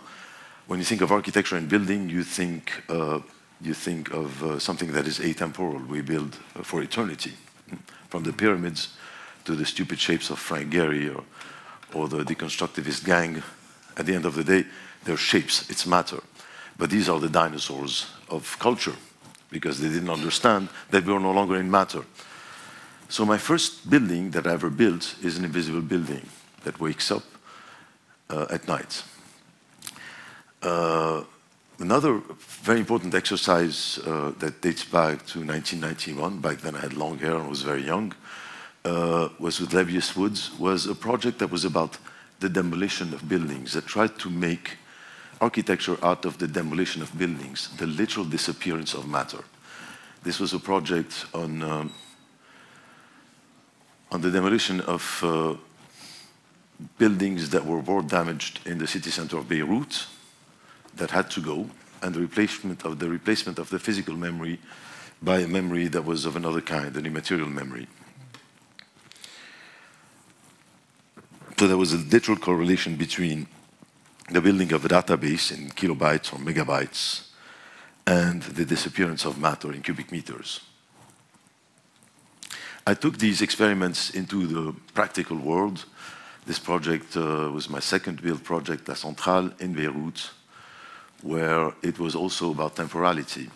When 0.68 0.78
you 0.78 0.84
think 0.84 1.00
of 1.00 1.10
architecture 1.10 1.56
and 1.56 1.70
building, 1.70 2.10
you 2.10 2.22
think, 2.22 2.84
uh, 2.90 3.22
you 3.62 3.74
think 3.74 4.12
of 4.12 4.44
uh, 4.44 4.60
something 4.60 4.92
that 4.92 5.08
is 5.08 5.20
atemporal. 5.20 5.88
We 5.88 6.02
build 6.02 6.38
uh, 6.54 6.64
for 6.64 6.82
eternity. 6.82 7.32
From 8.10 8.24
the 8.24 8.34
pyramids 8.34 8.90
to 9.46 9.56
the 9.56 9.66
stupid 9.66 10.02
shapes 10.02 10.30
of 10.30 10.38
Frank 10.38 10.74
Gehry 10.74 11.16
or, 11.16 11.24
or 11.94 12.10
the 12.10 12.26
deconstructivist 12.26 13.06
gang, 13.06 13.42
at 13.96 14.06
the 14.06 14.16
end 14.16 14.26
of 14.26 14.36
the 14.36 14.44
day, 14.44 14.66
they're 15.06 15.16
shapes, 15.16 15.70
it's 15.70 15.86
matter. 15.86 16.22
But 16.78 16.90
these 16.90 17.08
are 17.08 17.22
the 17.22 17.30
dinosaurs 17.30 18.08
of 18.28 18.60
culture 18.60 18.98
because 19.50 19.80
they 19.80 19.88
didn't 19.88 20.10
understand 20.10 20.68
that 20.90 21.06
we 21.06 21.14
are 21.14 21.22
no 21.22 21.32
longer 21.32 21.56
in 21.56 21.72
matter. 21.72 22.04
So 23.08 23.26
my 23.26 23.38
first 23.38 23.90
building 23.90 24.32
that 24.32 24.46
I 24.46 24.52
ever 24.52 24.70
built 24.70 25.16
is 25.24 25.38
an 25.38 25.46
invisible 25.46 25.80
building 25.80 26.28
that 26.64 26.80
wakes 26.80 27.12
up 27.12 27.24
uh, 28.30 28.46
at 28.50 28.68
night. 28.68 29.04
Uh, 30.62 31.24
another 31.80 32.22
very 32.64 32.80
important 32.80 33.16
exercise 33.16 34.00
uh, 34.06 34.32
that 34.40 34.62
dates 34.62 34.84
back 34.84 35.26
to 35.26 35.40
1991, 35.40 36.40
back 36.40 36.58
then 36.58 36.76
I 36.76 36.82
had 36.82 36.94
long 36.94 37.18
hair 37.18 37.36
and 37.36 37.50
was 37.50 37.62
very 37.62 37.84
young, 37.84 38.14
uh, 38.86 39.30
was 39.40 39.60
with 39.60 39.72
Lebbeus 39.72 40.16
Woods, 40.16 40.52
was 40.60 40.86
a 40.86 40.96
project 40.96 41.40
that 41.40 41.52
was 41.52 41.66
about 41.66 41.98
the 42.40 42.50
demolition 42.50 43.14
of 43.14 43.28
buildings, 43.28 43.74
that 43.74 43.86
tried 43.86 44.18
to 44.20 44.30
make 44.30 44.78
architecture 45.42 45.98
out 46.04 46.26
of 46.26 46.38
the 46.38 46.48
demolition 46.48 47.02
of 47.02 47.18
buildings, 47.18 47.70
the 47.78 47.88
literal 47.88 48.26
disappearance 48.26 48.94
of 48.94 49.08
matter. 49.08 49.44
This 50.24 50.40
was 50.40 50.54
a 50.54 50.60
project 50.60 51.26
on, 51.34 51.62
um, 51.64 51.94
on 54.12 54.22
the 54.22 54.32
demolition 54.32 54.82
of 54.82 55.22
uh, 55.24 55.56
buildings 56.98 57.50
that 57.50 57.66
were 57.66 57.80
war 57.80 58.02
damaged 58.02 58.60
in 58.66 58.78
the 58.78 58.88
city 58.88 59.10
center 59.10 59.38
of 59.38 59.50
Beirut 59.50 60.08
that 60.96 61.12
had 61.12 61.30
to 61.32 61.42
go, 61.42 61.70
and 62.02 62.14
the 62.14 62.22
replacement 62.22 62.86
of 62.86 63.00
the 63.00 63.10
replacement 63.10 63.60
of 63.60 63.70
the 63.70 63.80
physical 63.80 64.16
memory 64.16 64.60
by 65.22 65.40
a 65.40 65.48
memory 65.48 65.88
that 65.88 66.06
was 66.06 66.26
of 66.26 66.36
another 66.36 66.62
kind, 66.62 66.96
an 66.96 67.06
immaterial 67.06 67.50
memory. 67.50 67.88
So 71.58 71.68
there 71.68 71.78
was 71.78 71.92
a 71.92 71.98
literal 71.98 72.38
correlation 72.38 72.96
between 72.96 73.48
the 74.32 74.40
building 74.40 74.72
of 74.72 74.86
a 74.86 74.88
database 74.88 75.52
in 75.52 75.72
kilobytes 75.72 76.32
or 76.32 76.38
megabytes 76.38 77.28
and 78.08 78.42
the 78.44 78.64
disappearance 78.64 79.26
of 79.26 79.38
matter 79.38 79.74
in 79.74 79.82
cubic 79.82 80.12
meters. 80.12 80.62
I 82.88 82.94
took 82.94 83.18
these 83.18 83.42
experiments 83.42 84.10
into 84.10 84.48
the 84.48 84.74
practical 84.94 85.38
world 85.38 85.86
this 86.46 86.60
project 86.60 87.16
uh, 87.16 87.50
was 87.54 87.70
my 87.70 87.80
second 87.80 88.22
build 88.22 88.44
project, 88.44 88.88
La 88.88 88.96
Centrale 88.96 89.52
in 89.60 89.74
Beirut, 89.74 90.32
where 91.22 91.74
it 91.82 92.00
was 92.00 92.16
also 92.16 92.52
about 92.52 92.76
temporality. 92.76 93.50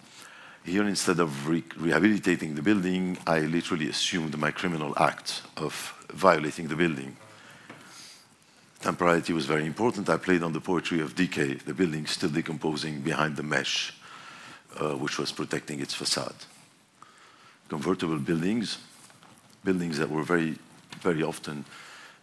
Here, 0.66 0.88
instead 0.88 1.20
of 1.20 1.48
re 1.48 1.64
rehabilitating 1.78 2.56
the 2.56 2.62
building, 2.62 3.18
I 3.28 3.40
literally 3.40 3.90
assumed 3.90 4.38
my 4.38 4.52
criminal 4.52 4.94
act 4.98 5.42
of 5.58 5.74
violating 6.14 6.68
the 6.68 6.76
building. 6.76 7.18
temporality 8.84 9.32
was 9.34 9.46
very 9.46 9.66
important. 9.66 10.10
I 10.10 10.18
played 10.18 10.44
on 10.44 10.52
the 10.52 10.60
poetry 10.60 11.00
of 11.00 11.16
decay, 11.16 11.54
the 11.54 11.74
building 11.74 12.06
still 12.06 12.30
decomposing 12.30 13.02
behind 13.02 13.38
the 13.38 13.44
mesh, 13.44 13.94
uh, 14.80 14.96
which 14.96 15.18
was 15.18 15.32
protecting 15.32 15.80
its 15.80 15.94
facade. 15.94 16.36
Convertible 17.70 18.20
buildings, 18.20 18.78
buildings 19.64 19.98
that 19.98 20.10
were 20.10 20.24
very, 20.24 20.58
very 21.02 21.24
often 21.24 21.66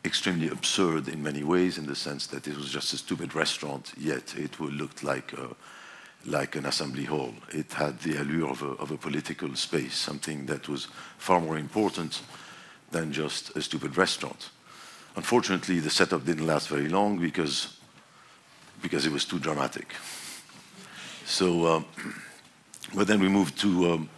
extremely 0.05 0.49
absurd 0.49 1.09
in 1.09 1.23
many 1.23 1.43
ways, 1.43 1.79
in 1.79 1.87
the 1.87 1.95
sense 1.95 2.27
that 2.29 2.47
it 2.47 2.57
was 2.57 2.71
just 2.71 2.93
a 2.93 2.99
stupid 2.99 3.35
restaurant, 3.35 3.93
yet 3.99 4.35
it 4.37 4.59
looked 4.59 5.03
like 5.03 5.33
a, 5.35 5.49
like 6.25 6.57
an 6.57 6.67
assembly 6.67 7.05
hall. 7.05 7.35
It 7.51 7.73
had 7.73 8.01
the 8.01 8.21
allure 8.21 8.51
of 8.51 8.63
a, 8.63 8.71
of 8.83 8.91
a 8.91 8.97
political 8.97 9.55
space, 9.57 9.95
something 9.95 10.47
that 10.47 10.69
was 10.69 10.89
far 11.19 11.41
more 11.41 11.59
important 11.59 12.23
than 12.91 13.13
just 13.13 13.57
a 13.57 13.63
stupid 13.63 13.97
restaurant. 13.97 14.51
Unfortunately, 15.17 15.81
the 15.81 15.91
setup 15.91 16.25
didn't 16.25 16.47
last 16.47 16.69
very 16.69 16.89
long 16.89 17.19
because, 17.19 17.77
because 18.81 19.07
it 19.07 19.13
was 19.13 19.25
too 19.25 19.39
dramatic. 19.39 19.95
So, 21.27 21.67
um, 21.67 21.85
but 22.95 23.07
then 23.07 23.21
we 23.21 23.29
moved 23.29 23.59
to, 23.61 23.93
um, 23.93 24.09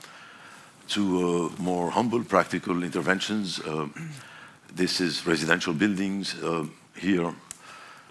to 0.88 1.50
uh, 1.58 1.62
more 1.62 1.90
humble, 1.90 2.22
practical 2.22 2.82
interventions. 2.82 3.58
Uh, 3.60 3.88
this 4.74 5.00
is 5.00 5.26
residential 5.26 5.74
buildings 5.74 6.34
uh, 6.42 6.66
here, 6.96 7.34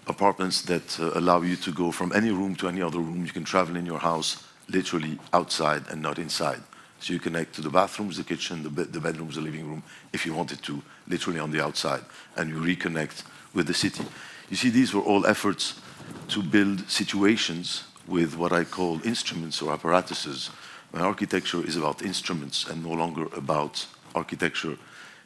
apartments 0.06 0.62
that 0.62 0.98
uh, 1.00 1.12
allow 1.14 1.42
you 1.42 1.56
to 1.56 1.72
go 1.72 1.90
from 1.90 2.12
any 2.12 2.30
room 2.30 2.54
to 2.56 2.68
any 2.68 2.82
other 2.82 2.98
room. 2.98 3.24
You 3.24 3.32
can 3.32 3.44
travel 3.44 3.76
in 3.76 3.86
your 3.86 3.98
house 3.98 4.46
literally 4.68 5.18
outside 5.32 5.82
and 5.90 6.00
not 6.00 6.18
inside. 6.18 6.60
So 7.00 7.12
you 7.12 7.18
connect 7.18 7.54
to 7.56 7.62
the 7.62 7.70
bathrooms, 7.70 8.16
the 8.16 8.24
kitchen, 8.24 8.62
the, 8.62 8.70
be 8.70 8.84
the 8.84 9.00
bedrooms, 9.00 9.34
the 9.34 9.40
living 9.40 9.68
room, 9.68 9.82
if 10.12 10.24
you 10.24 10.34
wanted 10.34 10.62
to, 10.62 10.82
literally 11.08 11.40
on 11.40 11.50
the 11.50 11.62
outside, 11.62 12.02
and 12.36 12.48
you 12.48 12.56
reconnect 12.56 13.24
with 13.54 13.66
the 13.66 13.74
city. 13.74 14.04
You 14.48 14.56
see, 14.56 14.70
these 14.70 14.94
were 14.94 15.02
all 15.02 15.26
efforts 15.26 15.80
to 16.28 16.42
build 16.42 16.88
situations 16.88 17.84
with 18.06 18.36
what 18.36 18.52
I 18.52 18.64
call 18.64 19.04
instruments 19.04 19.62
or 19.62 19.72
apparatuses. 19.72 20.50
My 20.92 21.00
architecture 21.00 21.64
is 21.66 21.76
about 21.76 22.02
instruments 22.02 22.68
and 22.68 22.84
no 22.84 22.92
longer 22.92 23.26
about 23.36 23.86
architecture 24.14 24.76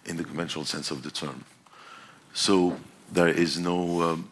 in 0.07 0.17
the 0.17 0.25
conventional 0.25 0.65
sense 0.65 0.91
of 0.91 1.03
the 1.03 1.11
term. 1.11 1.45
So 2.33 2.77
there 3.13 3.29
is 3.29 3.59
no, 3.59 4.03
um, 4.03 4.31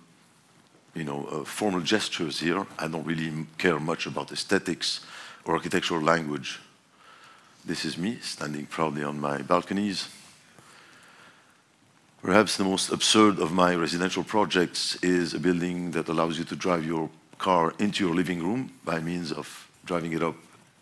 you 0.94 1.04
know, 1.04 1.26
uh, 1.26 1.44
formal 1.44 1.80
gestures 1.80 2.40
here. 2.40 2.66
I 2.78 2.88
don't 2.88 3.06
really 3.06 3.46
care 3.58 3.78
much 3.78 4.06
about 4.06 4.32
aesthetics 4.32 5.00
or 5.44 5.54
architectural 5.54 6.00
language. 6.00 6.60
This 7.64 7.84
is 7.84 7.96
me 7.96 8.18
standing 8.20 8.66
proudly 8.66 9.04
on 9.04 9.20
my 9.20 9.42
balconies. 9.42 10.08
Perhaps 12.22 12.56
the 12.56 12.64
most 12.64 12.90
absurd 12.90 13.38
of 13.38 13.52
my 13.52 13.74
residential 13.74 14.24
projects 14.24 14.96
is 15.02 15.34
a 15.34 15.38
building 15.38 15.90
that 15.90 16.08
allows 16.08 16.38
you 16.38 16.44
to 16.44 16.56
drive 16.56 16.84
your 16.84 17.10
car 17.38 17.74
into 17.78 18.04
your 18.04 18.14
living 18.14 18.42
room 18.42 18.70
by 18.84 18.98
means 19.00 19.30
of 19.32 19.68
driving 19.84 20.12
it 20.12 20.22
up 20.22 20.34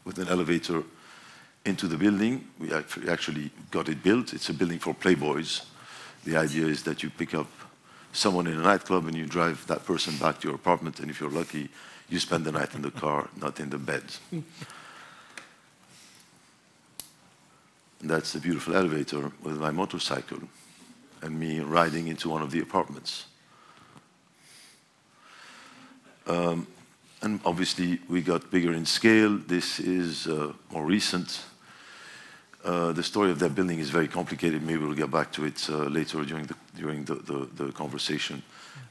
with 0.05 0.19
an 0.19 0.29
elevator 0.29 0.85
into 1.65 1.87
the 1.87 1.97
building. 1.97 2.45
We 2.59 2.73
actually 3.09 3.51
got 3.71 3.89
it 3.89 4.03
built. 4.03 4.33
It's 4.33 4.49
a 4.49 4.55
building 4.55 4.79
for 4.79 4.95
playboys. 4.95 5.65
The 6.25 6.37
idea 6.37 6.67
is 6.67 6.83
that 6.85 7.03
you 7.03 7.11
pick 7.11 7.35
up 7.35 7.49
someone 8.13 8.47
in 8.47 8.59
a 8.59 8.63
nightclub 8.63 9.07
and 9.07 9.17
you 9.17 9.27
drive 9.27 9.67
that 9.67 9.85
person 9.85 10.17
back 10.19 10.41
to 10.41 10.49
your 10.49 10.55
apartment, 10.55 11.01
and 11.01 11.11
if 11.11 11.21
you're 11.21 11.31
lucky, 11.31 11.69
you 12.09 12.19
spend 12.19 12.45
the 12.45 12.53
night 12.53 12.75
in 12.75 12.83
the 12.83 12.91
car, 12.91 13.29
not 13.41 13.59
in 13.59 13.71
the 13.71 13.79
bed. 13.79 14.05
That's 18.03 18.35
a 18.35 18.41
beautiful 18.41 18.75
elevator 18.75 19.33
with 19.43 19.59
my 19.59 19.71
motorcycle 19.71 20.41
and 21.23 21.39
me 21.39 21.61
riding 21.61 22.09
into 22.09 22.29
one 22.29 22.43
of 22.43 22.51
the 22.51 22.61
apartments. 22.61 23.27
Um, 26.27 26.67
and 27.23 27.41
obviously, 27.45 28.01
we 28.09 28.21
got 28.21 28.51
bigger 28.51 28.73
in 28.73 28.85
scale. 28.85 29.39
This 29.39 29.79
is 29.79 30.27
uh, 30.27 30.53
more 30.71 30.85
recent. 30.85 31.45
Uh, 32.65 32.93
the 32.93 33.03
story 33.03 33.31
of 33.31 33.41
that 33.41 33.55
building 33.55 33.81
is 33.81 33.91
very 33.91 34.07
complicated. 34.07 34.63
Maybe 34.63 34.85
we'll 34.85 34.95
get 34.95 35.11
back 35.11 35.33
to 35.33 35.45
it 35.45 35.69
uh, 35.69 35.85
later 35.85 36.25
during, 36.25 36.47
the, 36.47 37.73
conversation. 37.75 38.43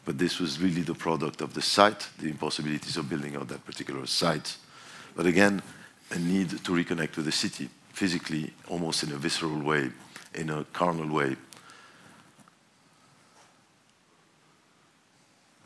But 0.03 0.17
this 0.17 0.39
was 0.39 0.59
really 0.59 0.81
the 0.81 0.95
product 0.95 1.41
of 1.41 1.53
the 1.53 1.61
site, 1.61 2.09
the 2.19 2.27
impossibilities 2.27 2.97
of 2.97 3.09
building 3.09 3.35
out 3.37 3.47
that 3.47 3.65
particular 3.65 4.05
site. 4.07 4.57
But 5.15 5.25
again, 5.25 5.61
a 6.09 6.19
need 6.19 6.49
to 6.49 6.71
reconnect 6.71 7.15
with 7.15 7.25
the 7.25 7.31
city 7.31 7.69
physically, 7.93 8.51
almost 8.67 9.03
in 9.03 9.11
a 9.13 9.15
visceral 9.15 9.61
way, 9.61 9.89
in 10.33 10.49
a 10.49 10.65
carnal 10.73 11.07
way, 11.07 11.37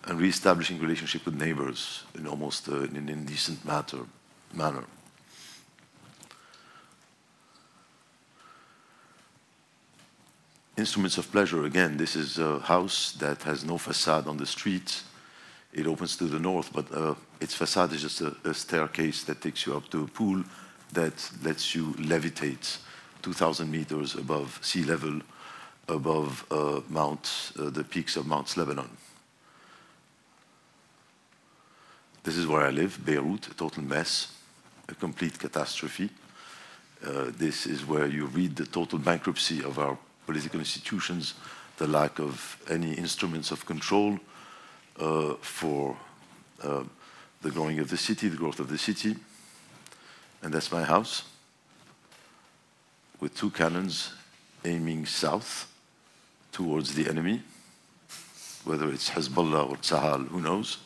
and 0.03 0.19
reestablishing 0.19 0.79
relationship 0.79 1.25
with 1.25 1.35
neighbors 1.35 2.03
in 2.13 2.27
almost 2.27 2.69
uh, 2.69 2.81
an 2.81 3.09
indecent 3.09 3.65
manner. 3.65 4.83
Instruments 10.77 11.17
of 11.17 11.31
pleasure, 11.31 11.63
again, 11.63 11.95
this 11.95 12.17
is 12.17 12.37
a 12.37 12.59
house 12.59 13.13
that 13.13 13.41
has 13.43 13.63
no 13.63 13.77
facade 13.77 14.27
on 14.27 14.35
the 14.35 14.45
street. 14.45 15.03
It 15.71 15.87
opens 15.87 16.17
to 16.17 16.25
the 16.25 16.39
north, 16.39 16.73
but 16.73 16.91
uh, 16.91 17.15
its 17.39 17.53
facade 17.53 17.93
is 17.93 18.01
just 18.01 18.19
a, 18.19 18.35
a 18.43 18.53
staircase 18.53 19.23
that 19.23 19.39
takes 19.39 19.65
you 19.65 19.77
up 19.77 19.89
to 19.91 20.03
a 20.03 20.07
pool 20.07 20.43
that 20.91 21.31
lets 21.43 21.75
you 21.75 21.93
levitate 21.93 22.79
2,000 23.21 23.71
meters 23.71 24.15
above 24.15 24.59
sea 24.61 24.83
level, 24.83 25.21
above 25.87 26.45
uh, 26.51 26.81
Mount, 26.89 27.53
uh, 27.57 27.69
the 27.69 27.83
peaks 27.83 28.17
of 28.17 28.27
Mount 28.27 28.57
Lebanon. 28.57 28.89
This 32.23 32.35
is 32.35 32.47
where 32.47 32.63
I 32.63 32.71
live, 32.71 32.99
Beirut, 33.05 33.47
a 33.47 33.53
total 33.53 33.83
mess, 33.83 34.33
a 34.89 34.95
complete 34.95 35.39
catastrophe. 35.39 36.09
Uh, 37.05 37.31
this 37.37 37.65
is 37.65 37.85
where 37.85 38.07
you 38.07 38.25
read 38.25 38.57
the 38.57 38.65
total 38.65 38.99
bankruptcy 38.99 39.63
of 39.63 39.79
our 39.79 39.97
political 40.25 40.59
institutions, 40.59 41.33
the 41.77 41.87
lack 41.87 42.19
of 42.19 42.57
any 42.69 42.93
instruments 42.93 43.51
of 43.51 43.65
control 43.65 44.19
uh, 44.99 45.33
for 45.41 45.97
uh, 46.63 46.83
the 47.41 47.51
growing 47.51 47.79
of 47.79 47.89
the 47.89 47.97
city, 47.97 48.27
the 48.27 48.37
growth 48.37 48.59
of 48.59 48.69
the 48.69 48.77
city. 48.77 49.15
And 50.41 50.53
that's 50.53 50.71
my 50.71 50.83
house 50.83 51.23
with 53.19 53.35
two 53.35 53.49
cannons 53.49 54.13
aiming 54.63 55.05
south 55.05 55.71
towards 56.51 56.95
the 56.95 57.09
enemy, 57.09 57.41
whether 58.63 58.89
it's 58.89 59.09
Hezbollah 59.09 59.69
or 59.69 59.77
Tzahal, 59.77 60.27
who 60.27 60.41
knows. 60.41 60.77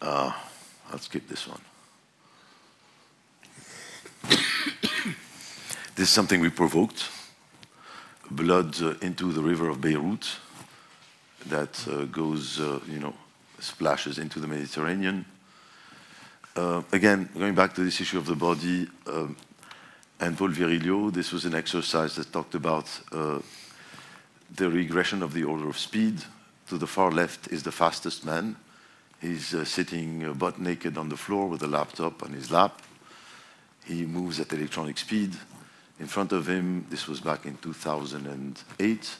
Uh, 0.00 0.32
I'll 0.90 0.98
skip 0.98 1.28
this 1.28 1.46
one. 1.46 1.60
This 6.02 6.08
is 6.08 6.14
something 6.14 6.40
we 6.40 6.50
provoked. 6.50 7.10
Blood 8.28 8.82
uh, 8.82 8.94
into 9.02 9.30
the 9.30 9.40
river 9.40 9.68
of 9.68 9.80
Beirut 9.80 10.36
that 11.46 11.86
uh, 11.86 12.06
goes, 12.06 12.58
uh, 12.58 12.80
you 12.88 12.98
know, 12.98 13.14
splashes 13.60 14.18
into 14.18 14.40
the 14.40 14.48
Mediterranean. 14.48 15.24
Uh, 16.56 16.82
again, 16.90 17.28
going 17.38 17.54
back 17.54 17.72
to 17.74 17.84
this 17.84 18.00
issue 18.00 18.18
of 18.18 18.26
the 18.26 18.34
body, 18.34 18.88
um, 19.06 19.36
and 20.18 20.36
Paul 20.36 20.48
Virilio, 20.48 21.12
this 21.12 21.30
was 21.30 21.44
an 21.44 21.54
exercise 21.54 22.16
that 22.16 22.32
talked 22.32 22.56
about 22.56 22.88
uh, 23.12 23.38
the 24.56 24.68
regression 24.68 25.22
of 25.22 25.32
the 25.32 25.44
order 25.44 25.68
of 25.68 25.78
speed. 25.78 26.20
To 26.66 26.78
the 26.78 26.88
far 26.88 27.12
left 27.12 27.46
is 27.52 27.62
the 27.62 27.70
fastest 27.70 28.26
man. 28.26 28.56
He's 29.20 29.54
uh, 29.54 29.64
sitting 29.64 30.24
uh, 30.24 30.32
butt 30.32 30.58
naked 30.58 30.98
on 30.98 31.10
the 31.10 31.16
floor 31.16 31.46
with 31.46 31.62
a 31.62 31.68
laptop 31.68 32.24
on 32.24 32.32
his 32.32 32.50
lap. 32.50 32.82
He 33.84 34.04
moves 34.04 34.40
at 34.40 34.52
electronic 34.52 34.98
speed. 34.98 35.36
In 36.00 36.06
front 36.06 36.32
of 36.32 36.48
him, 36.48 36.86
this 36.90 37.06
was 37.06 37.20
back 37.20 37.46
in 37.46 37.56
2008, 37.58 39.16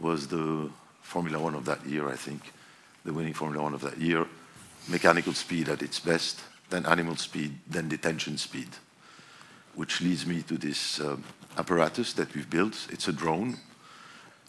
was 0.00 0.26
the 0.26 0.70
Formula 1.00 1.38
One 1.38 1.54
of 1.54 1.64
that 1.64 1.84
year, 1.86 2.08
I 2.08 2.16
think 2.16 2.52
the 3.04 3.12
winning 3.12 3.34
Formula 3.34 3.62
One 3.62 3.74
of 3.74 3.80
that 3.82 3.98
year, 3.98 4.26
mechanical 4.88 5.32
speed 5.32 5.68
at 5.68 5.82
its 5.82 6.00
best, 6.00 6.40
then 6.70 6.86
animal 6.86 7.16
speed, 7.16 7.58
then 7.66 7.88
detention 7.88 8.38
speed, 8.38 8.68
which 9.74 10.00
leads 10.00 10.26
me 10.26 10.42
to 10.42 10.56
this 10.56 11.00
um, 11.00 11.22
apparatus 11.56 12.12
that 12.14 12.34
we've 12.34 12.50
built. 12.50 12.86
It's 12.90 13.08
a 13.08 13.12
drone, 13.12 13.58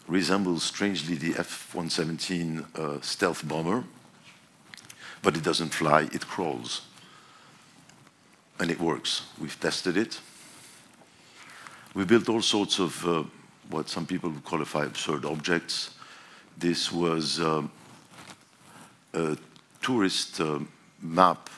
resembles 0.08 0.62
strangely 0.62 1.16
the 1.16 1.38
F-117 1.38 2.78
uh, 2.78 3.00
stealth 3.00 3.46
bomber, 3.46 3.84
but 5.22 5.36
it 5.36 5.42
doesn't 5.42 5.70
fly, 5.70 6.08
it 6.12 6.26
crawls. 6.26 6.82
And 8.60 8.70
it 8.70 8.80
works. 8.80 9.22
We've 9.40 9.58
tested 9.58 9.96
it. 9.96 10.20
We 11.94 12.04
built 12.04 12.28
all 12.28 12.42
sorts 12.42 12.80
of 12.80 13.06
uh, 13.06 13.22
what 13.70 13.88
some 13.88 14.04
people 14.04 14.30
would 14.30 14.44
qualify 14.44 14.84
absurd 14.84 15.24
objects. 15.24 15.90
This 16.58 16.90
was 16.90 17.38
um, 17.40 17.70
a 19.12 19.36
tourist 19.80 20.40
uh, 20.40 20.58
map 21.00 21.48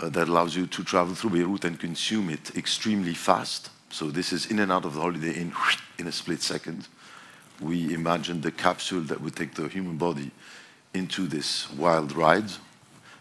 uh, 0.00 0.08
that 0.08 0.28
allows 0.28 0.56
you 0.56 0.66
to 0.68 0.82
travel 0.82 1.14
through 1.14 1.30
Beirut 1.30 1.64
and 1.64 1.78
consume 1.78 2.30
it 2.30 2.56
extremely 2.56 3.12
fast. 3.12 3.70
So 3.90 4.10
this 4.10 4.32
is 4.32 4.46
in 4.46 4.60
and 4.60 4.72
out 4.72 4.86
of 4.86 4.94
the 4.94 5.00
Holiday 5.00 5.32
Inn 5.32 5.52
in 5.98 6.06
a 6.06 6.12
split 6.12 6.40
second. 6.40 6.88
We 7.60 7.92
imagined 7.92 8.42
the 8.42 8.52
capsule 8.52 9.02
that 9.02 9.20
would 9.20 9.36
take 9.36 9.54
the 9.54 9.68
human 9.68 9.98
body 9.98 10.30
into 10.94 11.26
this 11.26 11.70
wild 11.72 12.12
ride, 12.12 12.50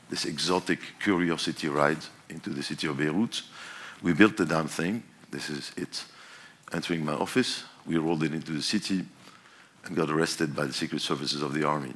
this 0.10 0.26
exotic 0.26 0.80
curiosity 1.02 1.68
ride 1.68 1.98
into 2.30 2.50
the 2.52 2.64
city 2.64 2.88
of 2.88 2.98
Beirut. 2.98 3.42
We 4.02 4.14
built 4.14 4.38
the 4.38 4.46
damn 4.46 4.68
thing. 4.68 5.04
This 5.30 5.50
is 5.50 5.72
it. 5.78 6.04
Entering 6.74 7.06
my 7.06 7.14
office, 7.14 7.64
we 7.86 7.98
rolled 7.98 8.24
it 8.24 8.34
into 8.34 8.52
the 8.52 8.62
city 8.62 9.06
and 9.86 9.96
got 9.96 10.10
arrested 10.10 10.56
by 10.56 10.66
the 10.66 10.74
secret 10.74 11.02
services 11.02 11.42
of 11.42 11.54
the 11.54 11.64
army. 11.64 11.94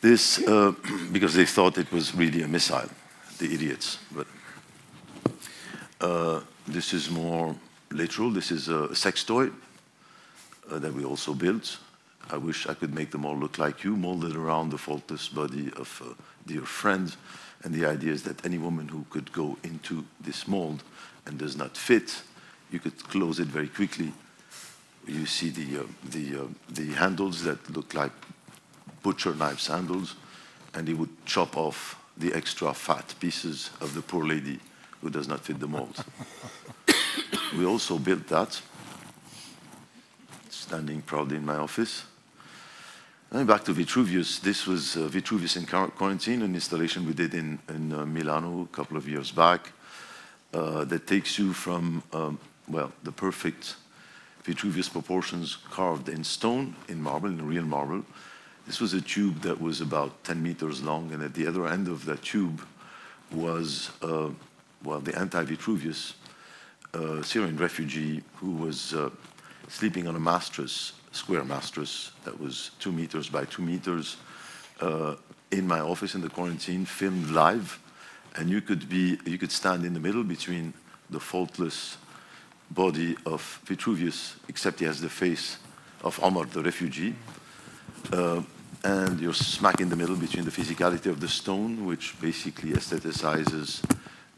This, 0.00 0.38
uh, 0.46 0.72
because 1.12 1.34
they 1.34 1.46
thought 1.46 1.78
it 1.78 1.90
was 1.92 2.14
really 2.14 2.42
a 2.42 2.48
missile, 2.48 2.90
the 3.38 3.52
idiots. 3.52 3.98
But 4.12 4.26
uh, 6.00 6.40
this 6.66 6.92
is 6.92 7.10
more 7.10 7.54
literal. 7.90 8.30
This 8.30 8.50
is 8.50 8.68
a 8.68 8.94
sex 8.94 9.24
toy 9.24 9.50
uh, 10.70 10.78
that 10.78 10.92
we 10.92 11.04
also 11.04 11.34
built. 11.34 11.78
I 12.28 12.36
wish 12.36 12.66
I 12.66 12.74
could 12.74 12.92
make 12.92 13.12
them 13.12 13.24
all 13.24 13.36
look 13.36 13.58
like 13.58 13.84
you, 13.84 13.96
molded 13.96 14.34
around 14.34 14.70
the 14.70 14.78
faultless 14.78 15.28
body 15.28 15.70
of 15.76 16.02
a 16.04 16.48
dear 16.48 16.62
friend. 16.62 17.14
And 17.62 17.72
the 17.72 17.86
idea 17.86 18.12
is 18.12 18.24
that 18.24 18.44
any 18.44 18.58
woman 18.58 18.88
who 18.88 19.06
could 19.10 19.32
go 19.32 19.56
into 19.62 20.04
this 20.20 20.48
mold 20.48 20.82
and 21.26 21.38
does 21.38 21.56
not 21.56 21.76
fit, 21.76 22.22
you 22.70 22.78
could 22.78 22.96
close 23.08 23.40
it 23.40 23.48
very 23.48 23.68
quickly. 23.68 24.12
You 25.06 25.26
see 25.26 25.50
the, 25.50 25.80
uh, 25.80 25.86
the, 26.10 26.42
uh, 26.42 26.46
the 26.68 26.86
handles 26.94 27.42
that 27.44 27.70
look 27.70 27.94
like 27.94 28.12
butcher 29.02 29.34
knives 29.34 29.66
handles, 29.66 30.16
and 30.74 30.88
he 30.88 30.94
would 30.94 31.10
chop 31.26 31.56
off 31.56 32.00
the 32.16 32.32
extra 32.32 32.72
fat 32.74 33.14
pieces 33.20 33.70
of 33.80 33.94
the 33.94 34.02
poor 34.02 34.26
lady 34.26 34.58
who 35.00 35.10
does 35.10 35.28
not 35.28 35.40
fit 35.40 35.60
the 35.60 35.68
mold. 35.68 36.04
we 37.56 37.64
also 37.64 37.98
built 37.98 38.26
that, 38.28 38.60
standing 40.50 41.02
proudly 41.02 41.36
in 41.36 41.44
my 41.44 41.56
office. 41.56 42.04
And 43.30 43.46
back 43.46 43.64
to 43.64 43.72
Vitruvius. 43.72 44.38
This 44.38 44.66
was 44.66 44.96
uh, 44.96 45.08
Vitruvius 45.08 45.56
in 45.56 45.66
quarantine, 45.66 46.42
an 46.42 46.54
installation 46.54 47.06
we 47.06 47.12
did 47.12 47.34
in, 47.34 47.58
in 47.68 47.92
uh, 47.92 48.06
Milano 48.06 48.62
a 48.62 48.76
couple 48.76 48.96
of 48.96 49.08
years 49.08 49.30
back 49.30 49.72
uh, 50.56 50.84
that 50.84 51.06
takes 51.06 51.38
you 51.38 51.52
from, 51.52 52.02
um, 52.14 52.38
well, 52.66 52.90
the 53.02 53.12
perfect 53.12 53.76
Vitruvius 54.42 54.88
proportions 54.88 55.58
carved 55.70 56.08
in 56.08 56.24
stone, 56.24 56.74
in 56.88 57.02
marble, 57.02 57.28
in 57.28 57.46
real 57.46 57.64
marble. 57.64 58.02
This 58.66 58.80
was 58.80 58.94
a 58.94 59.02
tube 59.02 59.42
that 59.42 59.60
was 59.60 59.82
about 59.82 60.24
10 60.24 60.42
meters 60.42 60.82
long, 60.82 61.12
and 61.12 61.22
at 61.22 61.34
the 61.34 61.46
other 61.46 61.66
end 61.66 61.88
of 61.88 62.06
that 62.06 62.22
tube 62.22 62.62
was, 63.30 63.90
uh, 64.02 64.30
well, 64.82 65.00
the 65.00 65.16
anti-Vitruvius 65.18 66.14
uh, 66.94 67.22
Syrian 67.22 67.58
refugee 67.58 68.22
who 68.36 68.52
was 68.52 68.94
uh, 68.94 69.10
sleeping 69.68 70.08
on 70.08 70.16
a 70.16 70.20
mattress, 70.20 70.92
square 71.12 71.44
mattress 71.44 72.12
that 72.24 72.40
was 72.40 72.70
two 72.78 72.92
meters 72.92 73.28
by 73.28 73.44
two 73.44 73.62
meters, 73.62 74.16
uh, 74.80 75.16
in 75.50 75.66
my 75.66 75.80
office 75.80 76.14
in 76.14 76.22
the 76.22 76.30
quarantine, 76.30 76.86
filmed 76.86 77.28
live, 77.30 77.78
and 78.36 78.50
you 78.50 78.60
could 78.60 78.88
be, 78.88 79.18
you 79.24 79.38
could 79.38 79.52
stand 79.52 79.84
in 79.84 79.94
the 79.94 80.00
middle 80.00 80.22
between 80.22 80.72
the 81.10 81.20
faultless 81.20 81.96
body 82.70 83.16
of 83.24 83.60
Vitruvius, 83.64 84.36
except 84.48 84.80
he 84.80 84.86
has 84.86 85.00
the 85.00 85.08
face 85.08 85.58
of 86.02 86.22
Omar, 86.22 86.44
the 86.46 86.62
refugee. 86.62 87.14
Uh, 88.12 88.42
and 88.84 89.20
you're 89.20 89.34
smack 89.34 89.80
in 89.80 89.88
the 89.88 89.96
middle 89.96 90.16
between 90.16 90.44
the 90.44 90.50
physicality 90.50 91.06
of 91.06 91.20
the 91.20 91.28
stone, 91.28 91.86
which 91.86 92.20
basically 92.20 92.70
aestheticizes 92.70 93.82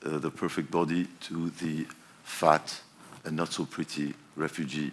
uh, 0.04 0.18
the 0.18 0.30
perfect 0.30 0.70
body, 0.70 1.06
to 1.20 1.50
the 1.60 1.86
fat 2.22 2.80
and 3.24 3.36
not 3.36 3.52
so 3.52 3.64
pretty 3.64 4.14
refugee 4.36 4.92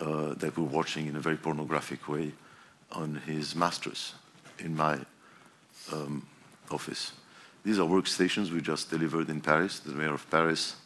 uh, 0.00 0.34
that 0.34 0.56
we're 0.56 0.64
watching 0.64 1.06
in 1.06 1.16
a 1.16 1.20
very 1.20 1.36
pornographic 1.36 2.08
way 2.08 2.32
on 2.92 3.20
his 3.26 3.56
mattress 3.56 4.14
in 4.58 4.76
my 4.76 4.98
um, 5.92 6.26
office. 6.70 7.12
These 7.64 7.78
are 7.78 7.88
workstations 7.88 8.50
we 8.50 8.60
just 8.60 8.90
delivered 8.90 9.30
in 9.30 9.40
Paris, 9.40 9.78
the 9.78 9.92
mayor 9.92 10.14
of 10.14 10.30
Paris 10.30 10.76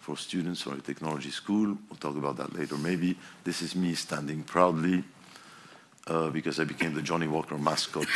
for 0.00 0.16
students 0.16 0.66
or 0.66 0.74
a 0.74 0.80
technology 0.80 1.30
school. 1.30 1.78
We'll 1.88 1.98
talk 2.00 2.16
about 2.16 2.36
that 2.38 2.54
later. 2.58 2.76
Maybe 2.76 3.16
this 3.44 3.62
is 3.62 3.76
me 3.76 3.94
standing 3.94 4.42
proudly 4.42 5.04
uh, 6.08 6.30
because 6.30 6.58
I 6.58 6.64
became 6.64 6.94
the 6.94 7.02
Johnnie 7.02 7.28
Walker 7.28 7.56
mascot 7.56 8.08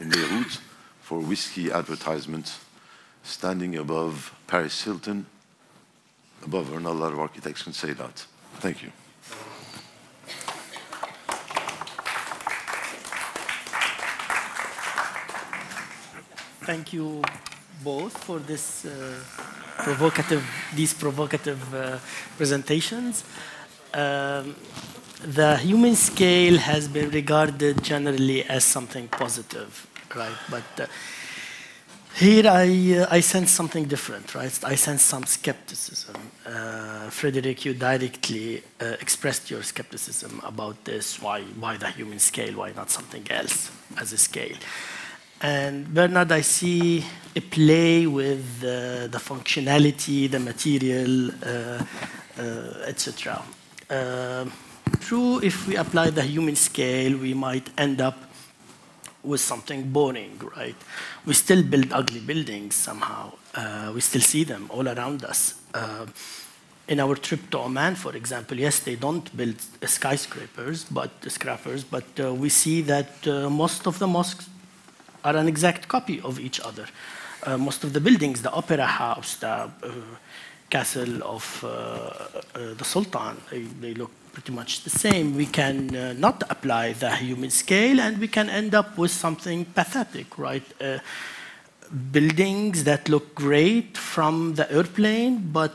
in 0.00 0.10
Beirut 0.10 0.60
for 1.00 1.20
whiskey 1.20 1.72
advertisement, 1.72 2.58
standing 3.22 3.76
above 3.76 4.34
Paris 4.46 4.82
Hilton. 4.82 5.26
Above 6.44 6.72
her, 6.72 6.80
not 6.80 6.92
a 6.92 6.98
lot 6.98 7.12
of 7.12 7.18
architects 7.18 7.62
can 7.62 7.72
say 7.72 7.92
that. 7.92 8.26
Thank 8.56 8.82
you. 8.82 8.92
Thank 16.70 16.92
you 16.92 17.20
both 17.82 18.16
for 18.16 18.38
this 18.38 18.84
uh, 18.84 19.18
provocative, 19.78 20.44
these 20.76 20.94
provocative 20.94 21.74
uh, 21.74 21.98
presentations. 22.36 23.24
Um, 23.92 24.54
the 25.20 25.56
human 25.56 25.96
scale 25.96 26.58
has 26.58 26.86
been 26.86 27.10
regarded 27.10 27.82
generally 27.82 28.44
as 28.44 28.62
something 28.62 29.08
positive, 29.08 29.88
right? 30.14 30.38
But 30.48 30.80
uh, 30.80 30.86
here 32.14 32.46
I, 32.46 33.00
uh, 33.00 33.16
I 33.16 33.18
sense 33.18 33.50
something 33.50 33.86
different, 33.86 34.36
right? 34.36 34.56
I 34.62 34.76
sense 34.76 35.02
some 35.02 35.24
skepticism. 35.24 36.14
Uh, 36.46 37.10
Frederick, 37.10 37.64
you 37.64 37.74
directly 37.74 38.62
uh, 38.80 38.94
expressed 39.00 39.50
your 39.50 39.64
skepticism 39.64 40.40
about 40.44 40.84
this. 40.84 41.20
Why, 41.20 41.42
why 41.58 41.78
the 41.78 41.90
human 41.90 42.20
scale? 42.20 42.58
Why 42.58 42.70
not 42.76 42.90
something 42.90 43.26
else 43.28 43.72
as 44.00 44.12
a 44.12 44.18
scale? 44.18 44.56
And 45.42 45.88
Bernard, 45.94 46.32
I 46.32 46.42
see 46.42 47.02
a 47.34 47.40
play 47.40 48.06
with 48.06 48.62
uh, 48.62 49.06
the 49.06 49.18
functionality, 49.18 50.30
the 50.30 50.38
material, 50.38 51.30
uh, 51.42 51.82
uh, 52.38 52.86
etc. 52.86 53.42
true, 55.00 55.40
if 55.42 55.66
we 55.66 55.76
apply 55.76 56.10
the 56.10 56.22
human 56.22 56.56
scale, 56.56 57.16
we 57.16 57.32
might 57.32 57.70
end 57.78 58.02
up 58.02 58.18
with 59.22 59.40
something 59.40 59.90
boring, 59.90 60.38
right? 60.56 60.76
We 61.24 61.32
still 61.32 61.62
build 61.62 61.90
ugly 61.90 62.20
buildings 62.20 62.74
somehow. 62.74 63.32
Uh, 63.54 63.92
we 63.94 64.02
still 64.02 64.22
see 64.22 64.44
them 64.44 64.66
all 64.68 64.88
around 64.88 65.24
us. 65.24 65.54
Uh, 65.72 66.06
in 66.86 67.00
our 67.00 67.14
trip 67.14 67.48
to 67.50 67.60
Oman, 67.60 67.94
for 67.94 68.14
example, 68.14 68.58
yes, 68.58 68.80
they 68.80 68.96
don't 68.96 69.34
build 69.34 69.56
skyscrapers, 69.86 70.84
but 70.84 71.10
scrappers, 71.28 71.82
but 71.84 72.04
uh, 72.18 72.34
we 72.34 72.50
see 72.50 72.82
that 72.82 73.26
most 73.50 73.86
of 73.86 73.98
the 73.98 74.06
mosques 74.06 74.50
are 75.24 75.36
an 75.36 75.48
exact 75.48 75.88
copy 75.88 76.20
of 76.20 76.38
each 76.38 76.60
other. 76.60 76.86
Uh, 77.42 77.56
most 77.56 77.84
of 77.84 77.92
the 77.92 78.00
buildings, 78.00 78.42
the 78.42 78.52
opera 78.52 78.86
house, 78.86 79.36
the 79.36 79.48
uh, 79.48 79.70
castle 80.68 81.22
of 81.24 81.64
uh, 81.64 81.68
uh 81.68 82.74
the 82.76 82.84
sultan, 82.84 83.36
they, 83.50 83.62
they, 83.80 83.94
look 83.94 84.10
pretty 84.32 84.52
much 84.52 84.84
the 84.84 84.90
same. 84.90 85.34
We 85.36 85.46
can 85.46 85.96
uh, 85.96 86.12
not 86.12 86.44
apply 86.50 86.92
the 86.92 87.10
human 87.16 87.50
scale 87.50 88.00
and 88.00 88.18
we 88.18 88.28
can 88.28 88.48
end 88.50 88.74
up 88.74 88.96
with 88.98 89.10
something 89.10 89.64
pathetic, 89.64 90.38
right? 90.38 90.62
Uh, 90.80 90.98
buildings 92.12 92.84
that 92.84 93.08
look 93.08 93.34
great 93.34 93.96
from 93.98 94.54
the 94.54 94.70
airplane, 94.72 95.50
but 95.52 95.74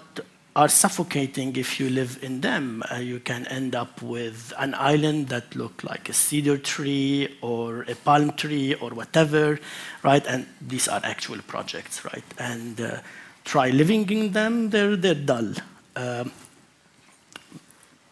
are 0.56 0.70
suffocating 0.70 1.56
if 1.58 1.80
you 1.80 1.90
live 1.90 2.18
in 2.22 2.40
them. 2.42 2.82
Uh, 2.90 2.96
you 2.96 3.20
can 3.20 3.46
end 3.48 3.76
up 3.76 4.02
with 4.02 4.54
an 4.58 4.74
island 4.76 5.28
that 5.28 5.54
look 5.56 5.84
like 5.84 6.08
a 6.08 6.14
cedar 6.14 6.58
tree 6.58 7.38
or 7.42 7.82
a 7.84 7.96
palm 7.96 8.32
tree 8.34 8.74
or 8.76 8.92
whatever, 8.92 9.60
right? 10.04 10.26
And 10.26 10.48
these 10.62 10.88
are 10.88 11.02
actual 11.04 11.40
projects, 11.48 12.06
right? 12.06 12.24
And 12.40 12.80
uh, 12.80 13.00
try 13.44 13.70
living 13.70 14.10
in 14.10 14.32
them, 14.32 14.70
they're, 14.70 14.96
they're 14.96 15.14
dull. 15.14 15.54
Um, 15.98 16.32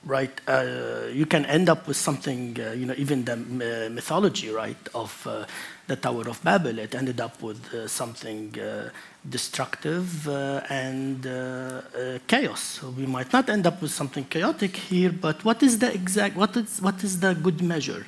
right? 0.05 0.41
Uh, 0.47 1.03
you 1.13 1.25
can 1.25 1.45
end 1.45 1.69
up 1.69 1.87
with 1.87 1.97
something, 1.97 2.57
uh, 2.59 2.71
you 2.71 2.85
know, 2.85 2.95
even 2.97 3.23
the 3.23 3.37
mythology, 3.89 4.49
right, 4.49 4.77
of 4.93 5.25
uh, 5.25 5.45
the 5.87 5.95
Tower 5.95 6.29
of 6.29 6.41
Babel, 6.43 6.79
it 6.79 6.95
ended 6.95 7.19
up 7.19 7.41
with 7.41 7.73
uh, 7.73 7.87
something 7.87 8.57
uh, 8.59 8.89
destructive 9.29 10.27
uh, 10.27 10.61
and 10.69 11.23
chaos. 12.27 12.61
So 12.61 12.89
we 12.89 13.05
might 13.05 13.31
not 13.33 13.49
end 13.49 13.67
up 13.67 13.81
with 13.81 13.91
something 13.91 14.25
chaotic 14.25 14.75
here, 14.75 15.11
but 15.11 15.43
what 15.43 15.61
is 15.61 15.79
the 15.79 15.93
exact, 15.93 16.35
what 16.35 16.55
is, 16.55 16.81
what 16.81 17.03
is 17.03 17.19
the 17.19 17.33
good 17.33 17.61
measure? 17.61 18.05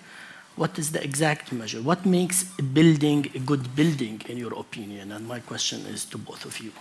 What 0.55 0.79
is 0.79 0.93
the 0.93 1.03
exact 1.03 1.51
measure? 1.51 1.81
What 1.81 2.05
makes 2.05 2.45
a 2.57 2.63
building 2.63 3.29
a 3.35 3.39
good 3.39 3.75
building, 3.75 4.21
in 4.29 4.37
your 4.37 4.53
opinion? 4.53 5.11
And 5.11 5.27
my 5.27 5.39
question 5.39 5.85
is 5.85 6.05
to 6.05 6.17
both 6.17 6.45
of 6.45 6.57
you. 6.59 6.71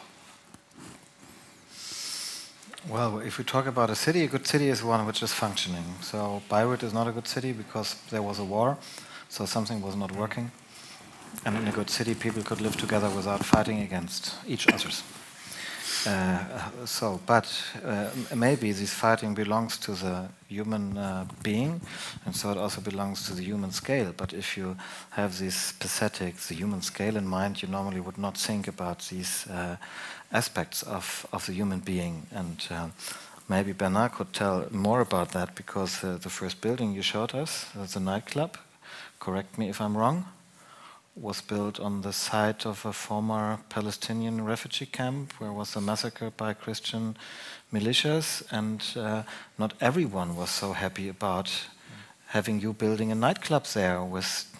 Well, 2.89 3.19
if 3.19 3.39
we 3.39 3.45
talk 3.45 3.67
about 3.67 3.91
a 3.91 3.97
city, 3.97 4.23
a 4.25 4.29
good 4.29 4.47
city 4.47 4.69
is 4.69 4.85
one 4.85 5.07
which 5.07 5.23
is 5.23 5.33
functioning. 5.33 5.85
So 6.03 6.43
Beirut 6.49 6.83
is 6.85 6.93
not 6.93 7.09
a 7.09 7.13
good 7.13 7.27
city 7.27 7.53
because 7.53 7.97
there 8.11 8.23
was 8.23 8.39
a 8.39 8.45
war, 8.45 8.77
so 9.29 9.45
something 9.47 9.81
was 9.83 9.97
not 9.97 10.13
working. 10.13 10.53
And 11.45 11.57
in 11.57 11.69
a 11.69 11.73
good 11.73 11.91
city, 11.91 12.15
people 12.15 12.43
could 12.43 12.61
live 12.61 12.77
together 12.77 13.11
without 13.11 13.45
fighting 13.45 13.81
against 13.81 14.35
each 14.47 14.67
other. 14.69 14.91
Uh, 16.07 16.39
so, 16.85 17.21
but 17.27 17.47
uh, 17.85 18.11
maybe 18.35 18.73
this 18.73 18.93
fighting 18.93 19.35
belongs 19.35 19.79
to 19.79 19.93
the 19.93 20.29
human 20.49 20.99
uh, 20.99 21.25
being, 21.43 21.81
and 22.27 22.37
so 22.37 22.51
it 22.51 22.59
also 22.59 22.81
belongs 22.81 23.27
to 23.27 23.35
the 23.35 23.43
human 23.43 23.71
scale. 23.71 24.13
But 24.15 24.33
if 24.33 24.57
you 24.57 24.77
have 25.11 25.39
this 25.39 25.73
pathetic, 25.73 26.37
the 26.37 26.55
human 26.55 26.83
scale 26.83 27.17
in 27.17 27.27
mind, 27.27 27.63
you 27.63 27.69
normally 27.69 28.01
would 28.01 28.19
not 28.19 28.37
think 28.37 28.69
about 28.69 28.99
these 29.09 29.47
uh, 29.47 29.77
aspects 30.31 30.83
of, 30.83 31.27
of 31.33 31.47
the 31.47 31.53
human 31.53 31.81
being. 31.81 32.27
And 32.33 32.67
uh, 32.71 32.89
maybe 33.49 33.73
Bernard 33.73 34.13
could 34.13 34.33
tell 34.33 34.67
more 34.71 35.01
about 35.01 35.31
that 35.33 35.55
because 35.55 36.05
uh, 36.05 36.19
the 36.21 36.31
first 36.31 36.61
building 36.61 36.93
you 36.93 37.03
showed 37.03 37.35
us, 37.35 37.67
the 37.75 38.01
nightclub, 38.01 38.59
correct 39.21 39.57
me 39.57 39.71
if 39.71 39.81
I'm 39.81 39.97
wrong 39.97 40.27
was 41.17 41.41
built 41.41 41.79
on 41.79 42.03
the 42.03 42.13
site 42.13 42.67
of 42.67 42.85
a 42.85 42.93
former 42.93 43.59
Palestinian 43.69 44.45
refugee 44.45 44.87
camp 44.87 45.33
where 45.39 45.53
was 45.53 45.77
a 45.77 45.81
massacre 45.81 46.31
by 46.31 46.55
Christian 46.55 47.17
militias, 47.73 48.43
and 48.51 48.83
uh, 48.97 49.23
not 49.59 49.75
everyone 49.81 50.37
was 50.37 50.51
so 50.51 50.73
happy 50.73 51.09
about 51.09 51.51
having 52.27 52.61
you 52.61 52.73
building 52.73 53.13
a 53.13 53.15
nightclub 53.15 53.65
there 53.67 54.03
with 54.03 54.51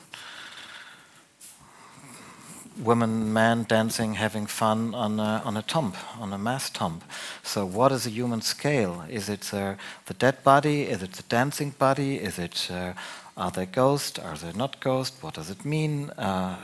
women, 2.79 3.33
men 3.33 3.65
dancing, 3.65 4.15
having 4.15 4.47
fun 4.47 4.95
on 4.95 5.19
a, 5.19 5.43
on 5.45 5.57
a 5.57 5.63
tomb, 5.63 5.93
on 6.21 6.33
a 6.33 6.39
mass 6.39 6.71
tomb. 6.71 7.01
So, 7.43 7.67
what 7.67 7.93
is 7.93 8.07
a 8.07 8.11
human 8.11 8.43
scale? 8.43 9.05
Is 9.09 9.29
it 9.29 9.53
uh, 9.53 9.75
the 10.07 10.15
dead 10.15 10.43
body? 10.45 10.83
Is 10.83 11.03
it 11.03 11.13
the 11.13 11.23
dancing 11.25 11.71
body? 11.71 12.17
Is 12.17 12.39
it 12.39 12.69
uh, 12.71 12.93
are 13.37 13.51
they 13.51 13.67
ghosts? 13.67 14.19
Are 14.19 14.37
they 14.37 14.53
not 14.53 14.81
ghosts? 14.81 15.23
What 15.23 15.35
does 15.35 15.51
it 15.51 15.65
mean? 15.65 16.11
Uh, 16.11 16.57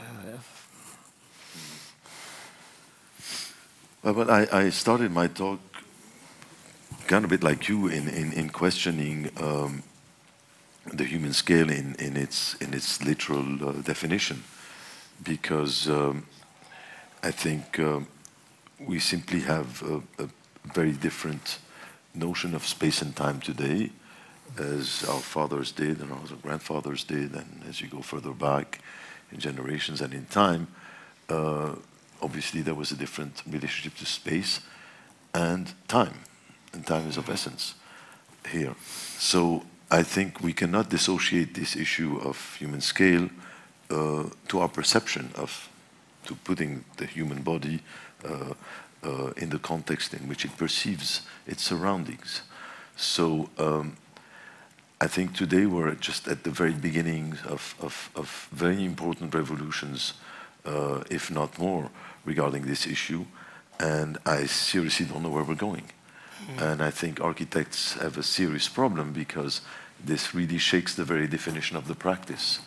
well, 4.03 4.31
I, 4.31 4.47
I, 4.51 4.69
started 4.69 5.11
my 5.11 5.27
talk 5.27 5.59
kind 7.07 7.25
of 7.25 7.31
a 7.31 7.35
bit 7.37 7.43
like 7.43 7.67
you 7.67 7.87
in, 7.87 8.07
in, 8.07 8.33
in 8.33 8.49
questioning 8.49 9.29
um, 9.37 9.83
the 10.93 11.03
human 11.03 11.33
scale 11.33 11.69
in, 11.69 11.95
in, 11.99 12.15
its, 12.15 12.55
in 12.55 12.73
its 12.73 13.03
literal 13.03 13.69
uh, 13.69 13.71
definition, 13.81 14.43
because 15.23 15.89
um, 15.89 16.25
I 17.21 17.31
think 17.31 17.79
um, 17.79 18.07
we 18.79 18.97
simply 18.99 19.41
have 19.41 19.83
a, 19.83 20.23
a 20.23 20.29
very 20.73 20.93
different 20.93 21.59
notion 22.15 22.55
of 22.55 22.65
space 22.65 23.01
and 23.01 23.15
time 23.15 23.39
today 23.39 23.91
as 24.57 25.03
our 25.07 25.19
fathers 25.19 25.71
did 25.71 25.99
and 25.99 26.11
our 26.11 26.19
grandfathers 26.41 27.03
did, 27.03 27.33
and 27.33 27.63
as 27.67 27.81
you 27.81 27.87
go 27.87 28.01
further 28.01 28.31
back 28.31 28.79
in 29.31 29.39
generations 29.39 30.01
and 30.01 30.13
in 30.13 30.25
time, 30.25 30.67
uh, 31.29 31.73
obviously 32.21 32.61
there 32.61 32.75
was 32.75 32.91
a 32.91 32.95
different 32.95 33.41
relationship 33.47 33.95
to 33.97 34.05
space 34.05 34.61
and 35.33 35.73
time, 35.87 36.19
and 36.73 36.85
time 36.85 37.07
is 37.07 37.17
of 37.17 37.29
essence 37.29 37.75
here. 38.49 38.75
So 39.17 39.63
I 39.89 40.03
think 40.03 40.41
we 40.41 40.53
cannot 40.53 40.89
dissociate 40.89 41.53
this 41.53 41.75
issue 41.75 42.19
of 42.23 42.55
human 42.55 42.81
scale 42.81 43.29
uh, 43.89 44.23
to 44.47 44.59
our 44.59 44.69
perception 44.69 45.31
of 45.35 45.69
to 46.25 46.35
putting 46.35 46.85
the 46.97 47.05
human 47.05 47.41
body 47.41 47.81
uh, 48.23 48.53
uh, 49.03 49.31
in 49.37 49.49
the 49.49 49.59
context 49.59 50.13
in 50.13 50.27
which 50.29 50.45
it 50.45 50.55
perceives 50.57 51.21
its 51.47 51.63
surroundings. 51.63 52.41
So 52.95 53.49
um, 53.57 53.97
I 55.01 55.07
think 55.07 55.33
today 55.33 55.65
we're 55.65 55.95
just 55.95 56.27
at 56.27 56.43
the 56.43 56.51
very 56.51 56.73
beginning 56.73 57.35
of, 57.47 57.73
of, 57.81 58.11
of 58.15 58.47
very 58.51 58.85
important 58.85 59.33
revolutions, 59.33 60.13
uh, 60.63 61.01
if 61.09 61.31
not 61.31 61.57
more, 61.57 61.89
regarding 62.23 62.67
this 62.67 62.85
issue. 62.85 63.25
And 63.79 64.19
I 64.27 64.45
seriously 64.45 65.07
don't 65.07 65.23
know 65.23 65.31
where 65.31 65.43
we're 65.43 65.55
going. 65.55 65.89
Mm. 66.45 66.61
And 66.61 66.83
I 66.83 66.91
think 66.91 67.19
architects 67.19 67.93
have 67.93 68.15
a 68.19 68.21
serious 68.21 68.69
problem 68.69 69.11
because 69.11 69.61
this 70.05 70.35
really 70.35 70.59
shakes 70.59 70.93
the 70.93 71.03
very 71.03 71.27
definition 71.27 71.77
of 71.77 71.87
the 71.87 71.95
practice. 71.95 72.59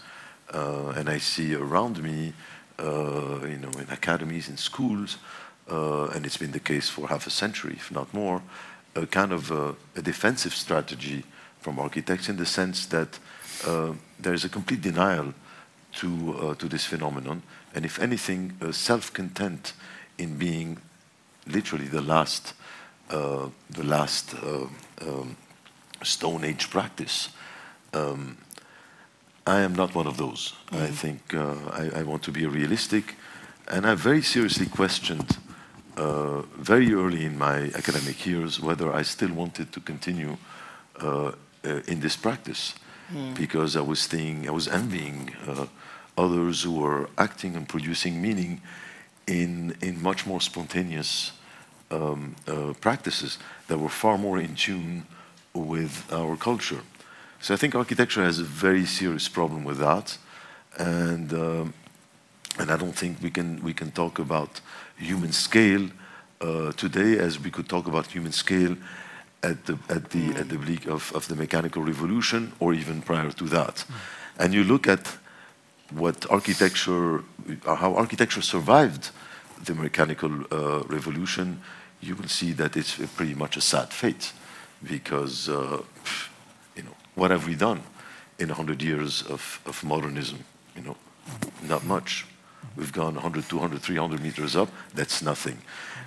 Uh, 0.52 0.88
and 0.96 1.08
I 1.08 1.18
see 1.18 1.54
around 1.54 2.02
me, 2.02 2.32
uh, 2.80 3.46
you 3.46 3.58
know, 3.58 3.70
in 3.78 3.86
academies, 3.90 4.48
in 4.48 4.56
schools, 4.56 5.18
uh, 5.70 6.06
and 6.06 6.26
it's 6.26 6.38
been 6.38 6.50
the 6.50 6.58
case 6.58 6.88
for 6.88 7.06
half 7.06 7.28
a 7.28 7.30
century, 7.30 7.74
if 7.76 7.92
not 7.92 8.12
more, 8.12 8.42
a 8.96 9.06
kind 9.06 9.32
of 9.32 9.52
a, 9.52 9.76
a 9.94 10.02
defensive 10.02 10.52
strategy 10.52 11.22
from 11.64 11.78
architects 11.78 12.28
in 12.28 12.36
the 12.36 12.44
sense 12.44 12.84
that 12.86 13.18
uh, 13.66 13.94
there 14.20 14.34
is 14.34 14.44
a 14.44 14.50
complete 14.50 14.82
denial 14.82 15.32
to, 15.94 16.36
uh, 16.38 16.54
to 16.56 16.68
this 16.68 16.84
phenomenon, 16.84 17.42
and 17.74 17.86
if 17.86 17.98
anything, 17.98 18.52
self-content 18.70 19.72
in 20.18 20.36
being 20.36 20.76
literally 21.46 21.86
the 21.86 22.02
last, 22.02 22.52
uh, 23.08 23.48
the 23.70 23.82
last 23.82 24.34
uh, 24.34 24.66
um, 25.00 25.36
Stone 26.02 26.44
Age 26.44 26.68
practice. 26.68 27.30
Um, 27.94 28.36
I 29.46 29.60
am 29.60 29.74
not 29.74 29.94
one 29.94 30.08
of 30.08 30.16
those. 30.16 30.52
Mm 30.70 30.78
-hmm. 30.78 30.88
I 30.88 30.96
think 30.96 31.20
uh, 31.32 31.40
I, 31.80 32.00
I, 32.00 32.04
want 32.04 32.22
to 32.22 32.32
be 32.32 32.46
realistic, 32.48 33.14
and 33.66 33.86
I 33.86 33.94
very 33.94 34.22
seriously 34.22 34.68
questioned 34.68 35.38
uh, 35.96 36.42
very 36.58 36.92
early 36.92 37.24
in 37.24 37.38
my 37.38 37.72
academic 37.74 38.26
years 38.26 38.58
whether 38.58 39.00
I 39.00 39.04
still 39.04 39.32
wanted 39.34 39.72
to 39.72 39.80
continue 39.80 40.36
uh, 41.02 41.32
in 41.64 42.00
this 42.00 42.16
practice 42.16 42.74
mm. 43.12 43.34
because 43.36 43.76
I 43.76 43.80
was 43.80 44.06
thinking, 44.06 44.48
I 44.48 44.52
was 44.52 44.68
envying 44.68 45.34
uh, 45.46 45.66
others 46.16 46.62
who 46.62 46.72
were 46.72 47.08
acting 47.18 47.56
and 47.56 47.68
producing 47.68 48.20
meaning 48.20 48.60
in, 49.26 49.76
in 49.80 50.02
much 50.02 50.26
more 50.26 50.40
spontaneous 50.40 51.32
um, 51.90 52.36
uh, 52.46 52.72
practices 52.80 53.38
that 53.68 53.78
were 53.78 53.88
far 53.88 54.18
more 54.18 54.38
in 54.38 54.54
tune 54.54 55.06
with 55.52 56.12
our 56.12 56.36
culture. 56.36 56.80
So 57.40 57.54
I 57.54 57.56
think 57.56 57.74
architecture 57.74 58.22
has 58.22 58.38
a 58.38 58.44
very 58.44 58.86
serious 58.86 59.28
problem 59.28 59.64
with 59.64 59.78
that, 59.78 60.16
and 60.78 61.32
um, 61.32 61.74
and 62.58 62.70
I 62.70 62.76
don't 62.76 62.96
think 62.96 63.18
we 63.20 63.30
can 63.30 63.62
we 63.62 63.74
can 63.74 63.90
talk 63.90 64.18
about 64.18 64.60
human 64.96 65.32
scale 65.32 65.90
uh, 66.40 66.72
today 66.72 67.18
as 67.18 67.38
we 67.38 67.50
could 67.50 67.68
talk 67.68 67.86
about 67.86 68.06
human 68.06 68.32
scale 68.32 68.76
at 69.50 69.64
the 69.66 69.76
at 69.88 70.04
the 70.10 70.24
mm. 70.28 70.40
at 70.40 70.46
the 70.48 70.58
bleak 70.58 70.86
of, 70.86 71.12
of 71.14 71.26
the 71.26 71.34
mechanical 71.34 71.82
revolution 71.82 72.52
or 72.58 72.74
even 72.74 73.02
prior 73.02 73.32
to 73.32 73.44
that. 73.48 73.76
Mm. 73.76 73.94
And 74.38 74.54
you 74.54 74.64
look 74.64 74.86
at 74.88 75.18
what 75.90 76.26
architecture, 76.30 77.22
uh, 77.66 77.74
how 77.76 77.94
architecture 77.94 78.42
survived 78.42 79.10
the 79.64 79.74
mechanical 79.74 80.30
uh, 80.50 80.82
revolution, 80.88 81.60
you 82.00 82.16
will 82.16 82.28
see 82.28 82.52
that 82.54 82.76
it's 82.76 82.98
pretty 83.16 83.34
much 83.34 83.56
a 83.56 83.60
sad 83.60 83.88
fate, 83.92 84.32
because 84.82 85.48
uh, 85.48 85.82
you 86.76 86.82
know 86.82 86.96
what 87.14 87.30
have 87.30 87.46
we 87.46 87.54
done 87.54 87.80
in 88.38 88.48
hundred 88.48 88.82
years 88.82 89.22
of, 89.22 89.60
of 89.66 89.84
modernism? 89.84 90.38
You 90.76 90.82
know, 90.82 90.96
not 91.68 91.84
much. 91.84 92.26
We've 92.76 92.92
gone 92.92 93.14
100, 93.14 93.48
200, 93.48 93.80
300 93.80 94.20
meters 94.20 94.56
up. 94.56 94.68
That's 94.94 95.22
nothing. 95.22 95.58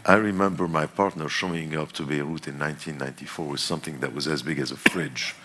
I 0.05 0.15
remember 0.15 0.67
my 0.67 0.85
partner 0.85 1.29
showing 1.29 1.75
up 1.75 1.91
to 1.93 2.03
Beirut 2.03 2.47
in 2.47 2.59
1994 2.59 3.45
with 3.45 3.59
something 3.59 3.99
that 3.99 4.13
was 4.13 4.27
as 4.27 4.41
big 4.43 4.59
as 4.59 4.71
a 4.71 4.77
fridge 4.77 5.35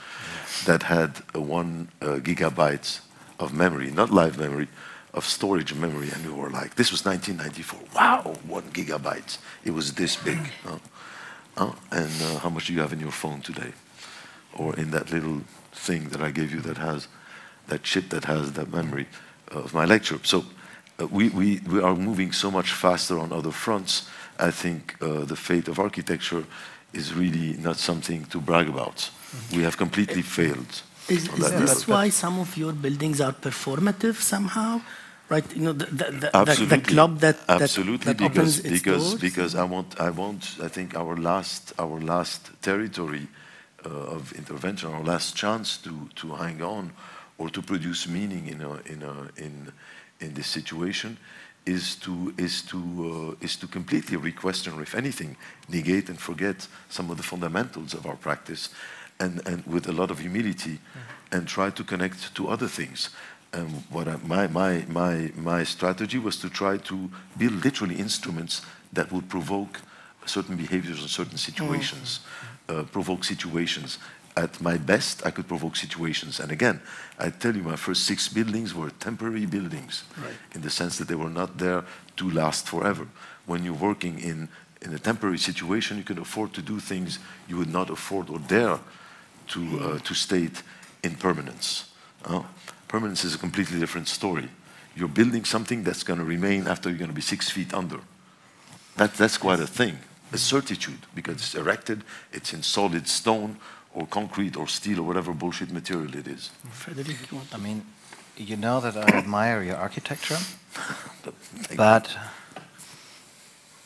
that 0.66 0.84
had 0.84 1.22
a 1.34 1.40
one 1.40 1.88
uh, 2.00 2.18
gigabyte 2.22 3.00
of 3.38 3.52
memory, 3.52 3.90
not 3.90 4.10
live 4.10 4.38
memory, 4.38 4.68
of 5.14 5.24
storage 5.24 5.74
memory. 5.74 6.10
And 6.10 6.24
we 6.24 6.32
were 6.32 6.50
like, 6.50 6.76
this 6.76 6.90
was 6.90 7.04
1994. 7.04 7.80
Wow, 7.94 8.34
one 8.46 8.70
gigabyte. 8.70 9.38
It 9.64 9.72
was 9.72 9.94
this 9.94 10.16
big. 10.16 10.38
Uh, 11.56 11.72
and 11.90 12.22
uh, 12.22 12.38
how 12.38 12.48
much 12.48 12.66
do 12.66 12.72
you 12.72 12.80
have 12.80 12.92
in 12.92 13.00
your 13.00 13.12
phone 13.12 13.40
today? 13.40 13.72
Or 14.54 14.74
in 14.76 14.90
that 14.92 15.10
little 15.10 15.42
thing 15.72 16.08
that 16.10 16.20
I 16.20 16.30
gave 16.30 16.52
you 16.52 16.60
that 16.60 16.78
has 16.78 17.08
that 17.68 17.82
chip 17.82 18.08
that 18.10 18.24
has 18.24 18.52
that 18.52 18.72
memory 18.72 19.06
of 19.48 19.74
my 19.74 19.84
lecture. 19.84 20.18
So 20.22 20.44
we, 21.10 21.28
we, 21.30 21.60
we 21.70 21.80
are 21.80 21.94
moving 21.96 22.32
so 22.32 22.50
much 22.50 22.72
faster 22.72 23.18
on 23.18 23.32
other 23.32 23.52
fronts 23.52 24.08
I 24.38 24.50
think 24.50 24.96
uh, 25.00 25.24
the 25.24 25.36
fate 25.36 25.68
of 25.68 25.78
architecture 25.78 26.44
is 26.92 27.14
really 27.14 27.56
not 27.58 27.76
something 27.76 28.24
to 28.26 28.40
brag 28.40 28.68
about. 28.68 28.96
Mm-hmm. 28.96 29.56
We 29.56 29.62
have 29.62 29.76
completely 29.76 30.22
failed. 30.22 30.82
Is, 31.08 31.28
is 31.28 31.50
this 31.50 31.88
why 31.88 32.10
some 32.10 32.38
of 32.38 32.56
your 32.56 32.72
buildings 32.72 33.20
are 33.20 33.32
performative 33.32 34.16
somehow? 34.16 34.80
Right, 35.28 35.56
you 35.56 35.62
know, 35.62 35.72
the, 35.72 35.86
the, 35.86 36.44
the, 36.44 36.66
the 36.66 36.78
club 36.78 37.20
that, 37.20 37.38
absolutely 37.48 38.12
that, 38.12 38.18
that 38.18 38.32
because, 38.32 38.60
because, 38.60 39.10
doors? 39.10 39.20
because 39.20 39.54
I 39.54 39.64
want, 39.64 39.98
I 39.98 40.10
want, 40.10 40.56
I 40.62 40.68
think 40.68 40.94
our 40.94 41.16
last, 41.16 41.72
our 41.78 41.98
last 42.00 42.50
territory 42.60 43.28
uh, 43.86 43.88
of 43.88 44.32
intervention, 44.32 44.92
our 44.92 45.02
last 45.02 45.34
chance 45.34 45.78
to, 45.78 46.10
to 46.16 46.34
hang 46.34 46.60
on 46.60 46.92
or 47.38 47.48
to 47.48 47.62
produce 47.62 48.06
meaning 48.06 48.46
in, 48.48 48.60
a, 48.60 48.72
in, 48.92 49.02
a, 49.02 49.42
in, 49.42 49.72
in 50.22 50.34
this 50.34 50.46
situation 50.46 51.16
is 51.64 51.94
to 51.96 52.34
is 52.38 52.62
to 52.62 52.78
uh, 53.38 53.44
is 53.44 53.56
to 53.56 53.66
completely 53.66 54.16
re-question 54.16 54.72
or 54.74 54.82
if 54.82 54.94
anything 54.94 55.36
negate 55.68 56.08
and 56.08 56.18
forget 56.18 56.66
some 56.88 57.10
of 57.10 57.16
the 57.16 57.22
fundamentals 57.22 57.94
of 57.94 58.06
our 58.06 58.16
practice 58.16 58.70
and 59.20 59.46
and 59.46 59.64
with 59.66 59.88
a 59.88 59.92
lot 59.92 60.10
of 60.10 60.18
humility 60.18 60.78
mm-hmm. 60.78 61.36
and 61.36 61.46
try 61.46 61.70
to 61.70 61.84
connect 61.84 62.34
to 62.34 62.48
other 62.48 62.68
things 62.68 63.10
and 63.52 63.70
what 63.90 64.08
I, 64.08 64.16
my 64.26 64.46
my 64.48 64.84
my 64.88 65.30
my 65.36 65.64
strategy 65.64 66.18
was 66.18 66.36
to 66.38 66.48
try 66.48 66.78
to 66.78 67.10
build 67.36 67.64
literally 67.64 67.96
instruments 67.96 68.62
that 68.92 69.12
would 69.12 69.28
provoke 69.28 69.80
certain 70.26 70.56
behaviors 70.56 71.02
in 71.02 71.08
certain 71.08 71.38
situations, 71.38 72.20
uh, 72.68 72.84
provoke 72.84 73.24
situations. 73.24 73.98
At 74.34 74.60
my 74.62 74.78
best, 74.78 75.26
I 75.26 75.30
could 75.30 75.46
provoke 75.46 75.76
situations. 75.76 76.40
And 76.40 76.50
again, 76.50 76.80
I 77.18 77.28
tell 77.30 77.54
you, 77.54 77.62
my 77.62 77.76
first 77.76 78.04
six 78.06 78.28
buildings 78.28 78.74
were 78.74 78.90
temporary 78.98 79.46
buildings 79.46 80.04
Right. 80.16 80.32
in 80.54 80.62
the 80.62 80.70
sense 80.70 80.96
that 80.98 81.08
they 81.08 81.14
were 81.14 81.28
not 81.30 81.58
there 81.58 81.84
to 82.16 82.30
last 82.30 82.66
forever. 82.66 83.06
When 83.46 83.62
you're 83.64 83.74
working 83.74 84.18
in, 84.20 84.48
in 84.80 84.94
a 84.94 84.98
temporary 84.98 85.38
situation, 85.38 85.98
you 85.98 86.04
can 86.04 86.18
afford 86.18 86.54
to 86.54 86.62
do 86.62 86.80
things 86.80 87.18
you 87.46 87.58
would 87.58 87.70
not 87.72 87.90
afford 87.90 88.30
or 88.30 88.38
dare 88.38 88.78
to, 89.48 89.60
uh, 89.80 89.98
to 89.98 90.14
state 90.14 90.62
in 91.02 91.16
permanence. 91.16 91.90
Uh, 92.24 92.42
permanence 92.88 93.24
is 93.24 93.34
a 93.34 93.38
completely 93.38 93.78
different 93.78 94.08
story. 94.08 94.48
You're 94.96 95.08
building 95.08 95.44
something 95.44 95.82
that's 95.84 96.04
going 96.04 96.18
to 96.20 96.24
remain 96.24 96.66
after 96.66 96.88
you're 96.88 96.98
going 96.98 97.10
to 97.10 97.14
be 97.14 97.20
six 97.22 97.50
feet 97.50 97.74
under. 97.74 98.00
That, 98.96 99.14
that's 99.14 99.36
quite 99.38 99.60
a 99.60 99.66
thing, 99.66 99.98
a 100.32 100.38
certitude, 100.38 101.00
because 101.14 101.34
it's 101.36 101.54
erected, 101.54 102.02
it's 102.32 102.52
in 102.54 102.62
solid 102.62 103.08
stone 103.08 103.56
or 103.94 104.06
concrete 104.06 104.56
or 104.56 104.68
steel 104.68 105.00
or 105.00 105.02
whatever 105.02 105.32
bullshit 105.32 105.70
material 105.70 106.14
it 106.14 106.26
is. 106.26 106.50
Frederic, 106.70 107.30
you 107.30 107.36
want 107.36 107.54
I 107.54 107.58
mean, 107.58 107.82
you 108.36 108.56
know 108.56 108.80
that 108.80 108.96
I 108.96 109.16
admire 109.18 109.62
your 109.62 109.76
architecture, 109.76 110.38
But 111.76 112.16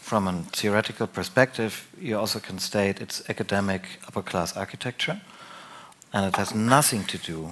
from 0.01 0.29
a 0.29 0.43
theoretical 0.53 1.07
perspective, 1.07 1.89
you 2.01 2.19
also 2.19 2.39
can 2.39 2.59
state 2.59 3.01
it's 3.01 3.29
academic 3.29 3.83
upper 4.07 4.23
class 4.23 4.57
architecture, 4.57 5.21
and 6.13 6.27
it 6.27 6.37
has 6.37 6.55
nothing 6.55 7.05
to 7.05 7.19
do 7.19 7.51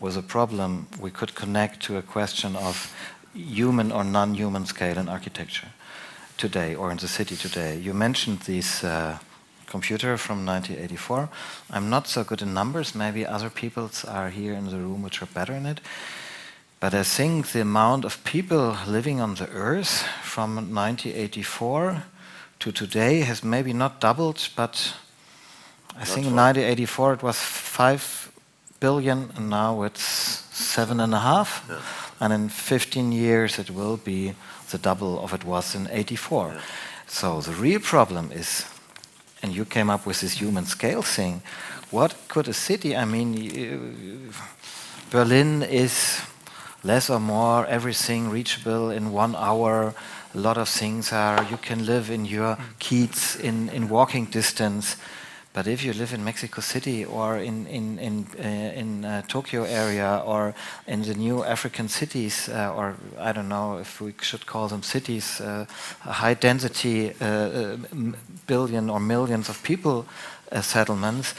with 0.00 0.16
a 0.16 0.22
problem 0.22 0.86
we 1.00 1.10
could 1.10 1.34
connect 1.34 1.80
to 1.86 1.96
a 1.96 2.02
question 2.02 2.56
of 2.56 2.92
human 3.34 3.92
or 3.92 4.04
non 4.04 4.34
human 4.34 4.66
scale 4.66 4.98
in 4.98 5.08
architecture 5.08 5.68
today 6.36 6.74
or 6.74 6.90
in 6.90 6.98
the 6.98 7.08
city 7.08 7.36
today. 7.36 7.76
You 7.76 7.94
mentioned 7.94 8.40
these. 8.40 8.84
uh, 8.84 9.18
computer 9.70 10.18
from 10.18 10.44
1984. 10.44 11.28
I'm 11.70 11.88
not 11.88 12.06
so 12.06 12.24
good 12.24 12.42
in 12.42 12.52
numbers, 12.52 12.94
maybe 12.94 13.24
other 13.24 13.48
people 13.48 13.90
are 14.06 14.28
here 14.28 14.52
in 14.52 14.66
the 14.66 14.76
room 14.76 15.02
which 15.02 15.22
are 15.22 15.32
better 15.32 15.54
in 15.54 15.66
it. 15.66 15.80
But 16.80 16.94
I 16.94 17.02
think 17.02 17.52
the 17.52 17.60
amount 17.60 18.04
of 18.04 18.22
people 18.24 18.76
living 18.86 19.20
on 19.20 19.34
the 19.34 19.48
earth 19.50 20.02
from 20.22 20.56
1984 20.56 22.02
to 22.58 22.72
today 22.72 23.20
has 23.20 23.44
maybe 23.44 23.72
not 23.72 24.00
doubled, 24.00 24.48
but 24.56 24.94
I 25.96 26.04
think 26.04 26.26
in 26.26 26.36
1984 26.36 27.14
it 27.14 27.22
was 27.22 27.36
5 27.36 28.32
billion, 28.80 29.30
and 29.36 29.50
now 29.50 29.82
it's 29.82 30.02
seven 30.02 31.00
and 31.00 31.14
a 31.14 31.20
half. 31.20 31.64
And 32.20 32.32
in 32.32 32.48
15 32.48 33.12
years 33.12 33.58
it 33.58 33.70
will 33.70 33.96
be 33.96 34.34
the 34.70 34.78
double 34.78 35.22
of 35.22 35.34
it 35.34 35.44
was 35.44 35.74
in 35.74 35.88
84. 35.90 36.56
So 37.06 37.40
the 37.40 37.52
real 37.52 37.80
problem 37.80 38.30
is, 38.32 38.64
and 39.42 39.54
you 39.54 39.64
came 39.64 39.90
up 39.90 40.06
with 40.06 40.20
this 40.20 40.40
human 40.40 40.66
scale 40.66 41.02
thing, 41.02 41.42
what 41.90 42.14
could 42.28 42.48
a 42.48 42.52
city, 42.52 42.96
I 42.96 43.04
mean, 43.04 44.32
Berlin 45.10 45.62
is 45.62 46.20
less 46.84 47.10
or 47.10 47.20
more 47.20 47.66
everything 47.66 48.30
reachable 48.30 48.90
in 48.90 49.12
one 49.12 49.34
hour. 49.34 49.94
A 50.34 50.38
lot 50.38 50.56
of 50.56 50.68
things 50.68 51.12
are, 51.12 51.42
you 51.50 51.56
can 51.56 51.84
live 51.84 52.10
in 52.10 52.24
your 52.24 52.56
mm. 52.56 52.62
kiez 52.78 53.40
in, 53.40 53.68
in 53.70 53.88
walking 53.88 54.26
distance. 54.26 54.96
But 55.52 55.66
if 55.66 55.82
you 55.84 55.92
live 55.92 56.14
in 56.14 56.22
Mexico 56.22 56.60
City 56.60 57.04
or 57.04 57.38
in, 57.38 57.66
in, 57.66 57.98
in, 57.98 58.26
uh, 58.38 58.42
in 58.78 59.04
uh, 59.04 59.22
Tokyo 59.22 59.64
area 59.64 60.22
or 60.24 60.54
in 60.86 61.02
the 61.02 61.14
new 61.14 61.42
African 61.42 61.88
cities, 61.88 62.48
uh, 62.48 62.72
or 62.72 62.94
I 63.18 63.32
don't 63.32 63.48
know 63.48 63.78
if 63.78 64.00
we 64.00 64.14
should 64.20 64.46
call 64.46 64.68
them 64.68 64.84
cities, 64.84 65.40
uh, 65.40 65.66
high 66.02 66.34
density 66.34 67.14
uh, 67.20 67.76
billion 68.46 68.88
or 68.88 69.00
millions 69.00 69.48
of 69.48 69.60
people 69.64 70.06
uh, 70.52 70.60
settlements, 70.60 71.34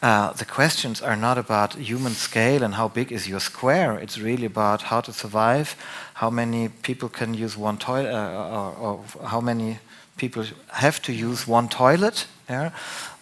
the 0.00 0.44
questions 0.44 1.00
are 1.00 1.14
not 1.14 1.38
about 1.38 1.74
human 1.74 2.14
scale 2.14 2.64
and 2.64 2.74
how 2.74 2.88
big 2.88 3.12
is 3.12 3.28
your 3.28 3.40
square. 3.40 3.96
It's 3.96 4.18
really 4.18 4.46
about 4.46 4.82
how 4.82 5.00
to 5.02 5.12
survive, 5.12 5.76
how 6.14 6.30
many 6.30 6.68
people 6.68 7.08
can 7.08 7.32
use 7.32 7.56
one 7.56 7.78
toilet, 7.78 8.12
or, 8.12 8.74
or 8.74 9.04
how 9.28 9.40
many 9.40 9.78
people 10.22 10.44
have 10.68 11.00
to 11.02 11.12
use 11.12 11.50
one 11.50 11.68
toilet. 11.68 12.26
Yeah? 12.48 12.70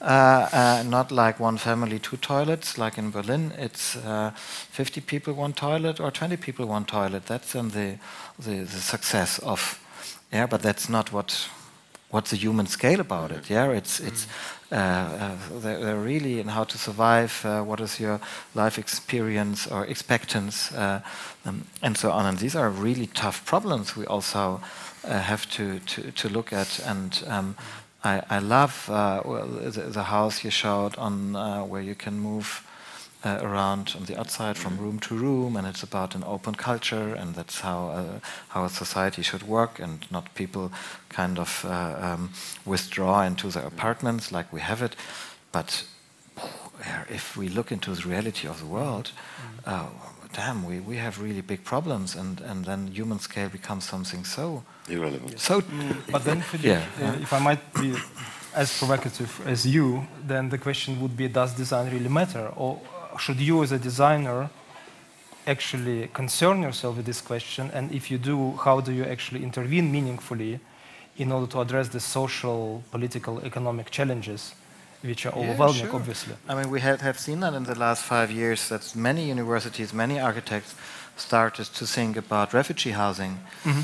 Uh, 0.03 0.48
uh, 0.53 0.82
not 0.86 1.11
like 1.11 1.40
one 1.40 1.59
family, 1.59 1.98
two 1.98 2.18
toilets, 2.18 2.76
like 2.76 2.98
in 2.98 3.11
Berlin. 3.11 3.53
It's 3.59 3.96
uh, 3.96 4.32
50 4.70 5.01
people, 5.01 5.32
one 5.32 5.55
toilet, 5.55 5.98
or 6.01 6.11
20 6.11 6.36
people, 6.36 6.66
one 6.66 6.84
toilet. 6.84 7.24
That's 7.24 7.53
then 7.53 7.70
the, 7.70 7.96
the, 8.38 8.64
the 8.64 8.80
success 8.80 9.38
of. 9.38 9.78
Yeah, 10.32 10.46
but 10.46 10.62
that's 10.62 10.88
not 10.88 11.12
what 11.12 11.48
what's 12.11 12.30
the 12.30 12.36
human 12.36 12.66
scale 12.66 13.01
about 13.01 13.30
it? 13.30 13.51
Yeah, 13.51 13.70
it's 13.70 14.01
it's 14.01 14.26
uh, 14.72 14.76
uh, 14.76 15.36
they're, 15.61 15.96
really 15.96 16.40
in 16.40 16.48
how 16.48 16.64
to 16.64 16.78
survive. 16.78 17.32
Uh, 17.44 17.62
what 17.62 17.80
is 17.80 18.01
your 18.01 18.20
life 18.55 18.78
experience 18.78 19.66
or 19.70 19.86
expectance, 19.86 20.72
uh, 20.72 21.01
um, 21.44 21.62
and 21.82 21.96
so 21.96 22.11
on. 22.11 22.26
And 22.26 22.38
these 22.38 22.59
are 22.59 22.70
really 22.70 23.07
tough 23.07 23.44
problems 23.44 23.96
we 23.96 24.07
also 24.07 24.61
have 25.09 25.48
to, 25.51 25.78
to 25.78 26.11
to 26.12 26.28
look 26.28 26.53
at. 26.53 26.80
And 26.86 27.22
um, 27.26 27.57
I 28.05 28.22
I 28.30 28.38
love 28.38 28.88
uh, 28.88 29.22
well, 29.24 29.46
the, 29.46 29.82
the 29.82 30.05
house 30.05 30.44
you 30.44 30.51
showed 30.51 30.96
on 30.96 31.36
uh, 31.36 31.64
where 31.64 31.82
you 31.82 31.94
can 31.94 32.18
move 32.18 32.62
uh, 33.24 33.38
around 33.42 33.94
on 33.96 34.05
the 34.05 34.18
outside 34.18 34.57
from 34.57 34.78
room 34.78 34.98
to 34.98 35.14
room, 35.14 35.57
and 35.57 35.66
it's 35.66 35.82
about 35.82 36.14
an 36.14 36.24
open 36.24 36.55
culture, 36.55 37.14
and 37.14 37.34
that's 37.34 37.61
how 37.61 37.88
uh, 37.88 38.20
how 38.48 38.64
a 38.64 38.68
society 38.68 39.22
should 39.22 39.42
work, 39.42 39.78
and 39.78 40.07
not 40.11 40.34
people 40.34 40.70
kind 41.09 41.38
of 41.38 41.64
uh, 41.64 41.96
um, 42.01 42.30
withdraw 42.64 43.22
into 43.22 43.48
their 43.51 43.66
apartments 43.66 44.32
like 44.32 44.53
we 44.53 44.61
have 44.61 44.82
it. 44.82 44.96
But 45.53 45.84
uh, 46.38 47.05
if 47.09 47.36
we 47.36 47.48
look 47.48 47.72
into 47.72 47.94
the 47.94 48.09
reality 48.09 48.48
of 48.48 48.59
the 48.59 48.66
world, 48.66 49.12
uh, 49.66 49.88
damn, 50.33 50.64
we, 50.64 50.81
we 50.81 50.97
have 50.97 51.20
really 51.20 51.41
big 51.41 51.64
problems, 51.64 52.14
and, 52.16 52.41
and 52.41 52.64
then 52.64 52.89
human 52.89 53.18
scale 53.18 53.49
becomes 53.49 53.85
something 53.89 54.24
so 54.24 54.62
Irrelevant. 54.89 55.39
so. 55.39 55.62
But 56.11 56.24
then, 56.24 56.41
Philippe, 56.43 56.68
Yeah. 56.68 57.11
uh, 57.11 57.22
if 57.22 57.33
I 57.33 57.39
might 57.39 57.74
be 57.74 57.95
as 58.55 58.76
provocative 58.78 59.41
as 59.47 59.64
you, 59.66 60.07
then 60.26 60.49
the 60.49 60.59
question 60.59 61.01
would 61.01 61.16
be: 61.16 61.28
Does 61.28 61.55
design 61.55 61.91
really 61.93 62.09
matter, 62.09 62.53
or 62.57 62.81
should 63.18 63.41
you, 63.41 63.62
as 63.62 63.72
a 63.72 63.78
designer, 63.78 64.49
actually 65.47 66.09
concern 66.12 66.62
yourself 66.62 66.97
with 66.97 67.07
this 67.07 67.20
question? 67.20 67.70
And 67.72 67.93
if 67.93 68.11
you 68.11 68.18
do, 68.18 68.53
how 68.64 68.81
do 68.81 68.93
you 68.93 69.05
actually 69.05 69.43
intervene 69.43 69.91
meaningfully 69.91 70.61
in 71.16 71.33
order 71.33 71.47
to 71.53 71.61
address 71.61 71.89
the 71.89 72.01
social, 72.01 72.83
political, 72.91 73.41
economic 73.45 73.91
challenges, 73.91 74.55
which 75.03 75.26
are 75.26 75.32
Yeah, 75.34 75.51
overwhelming, 75.51 75.86
sure. 75.86 75.94
obviously? 75.96 76.34
I 76.48 76.55
mean, 76.55 76.70
we 76.70 76.80
have, 76.80 77.01
have 77.01 77.18
seen 77.18 77.40
that 77.40 77.55
in 77.55 77.64
the 77.64 77.78
last 77.78 78.03
five 78.03 78.30
years 78.30 78.68
that 78.68 78.94
many 78.94 79.28
universities, 79.30 79.92
many 79.92 80.20
architects 80.20 80.74
started 81.16 81.66
to 81.66 81.86
think 81.86 82.16
about 82.16 82.55
refugee 82.55 82.92
housing. 82.92 83.38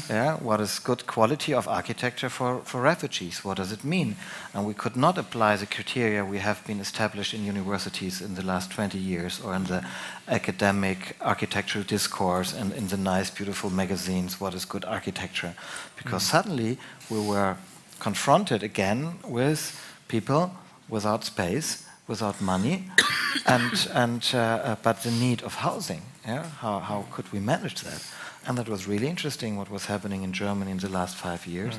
Yeah, 0.08 0.36
what 0.36 0.60
is 0.60 0.78
good 0.78 1.06
quality 1.06 1.52
of 1.52 1.68
architecture 1.68 2.30
for, 2.30 2.60
for 2.64 2.80
refugees? 2.80 3.44
What 3.44 3.58
does 3.58 3.72
it 3.72 3.84
mean? 3.84 4.16
And 4.54 4.66
we 4.66 4.74
could 4.74 4.96
not 4.96 5.18
apply 5.18 5.56
the 5.56 5.66
criteria 5.66 6.24
we 6.24 6.38
have 6.38 6.66
been 6.66 6.80
established 6.80 7.34
in 7.34 7.44
universities 7.44 8.20
in 8.22 8.34
the 8.34 8.42
last 8.42 8.70
20 8.72 8.98
years 8.98 9.40
or 9.40 9.54
in 9.54 9.64
the 9.64 9.84
academic 10.28 11.16
architectural 11.20 11.84
discourse 11.84 12.54
and 12.54 12.72
in 12.72 12.88
the 12.88 12.96
nice, 12.96 13.30
beautiful 13.30 13.70
magazines, 13.70 14.40
what 14.40 14.54
is 14.54 14.64
good 14.64 14.84
architecture? 14.84 15.54
Because 15.96 16.22
suddenly 16.24 16.78
we 17.10 17.20
were 17.20 17.56
confronted 18.00 18.62
again 18.62 19.18
with 19.24 19.78
people 20.08 20.52
without 20.88 21.24
space, 21.24 21.86
without 22.06 22.40
money, 22.40 22.90
and, 23.46 23.88
and, 23.92 24.30
uh, 24.34 24.38
uh, 24.38 24.76
but 24.82 25.02
the 25.02 25.10
need 25.10 25.42
of 25.42 25.54
housing. 25.56 26.02
Yeah? 26.26 26.44
How, 26.60 26.80
how 26.80 27.06
could 27.10 27.32
we 27.32 27.40
manage 27.40 27.82
that? 27.82 28.04
And 28.46 28.56
that 28.58 28.68
was 28.68 28.86
really 28.86 29.08
interesting 29.08 29.56
what 29.56 29.70
was 29.70 29.86
happening 29.86 30.22
in 30.22 30.32
Germany 30.32 30.70
in 30.70 30.78
the 30.78 30.88
last 30.88 31.16
five 31.16 31.46
years. 31.46 31.74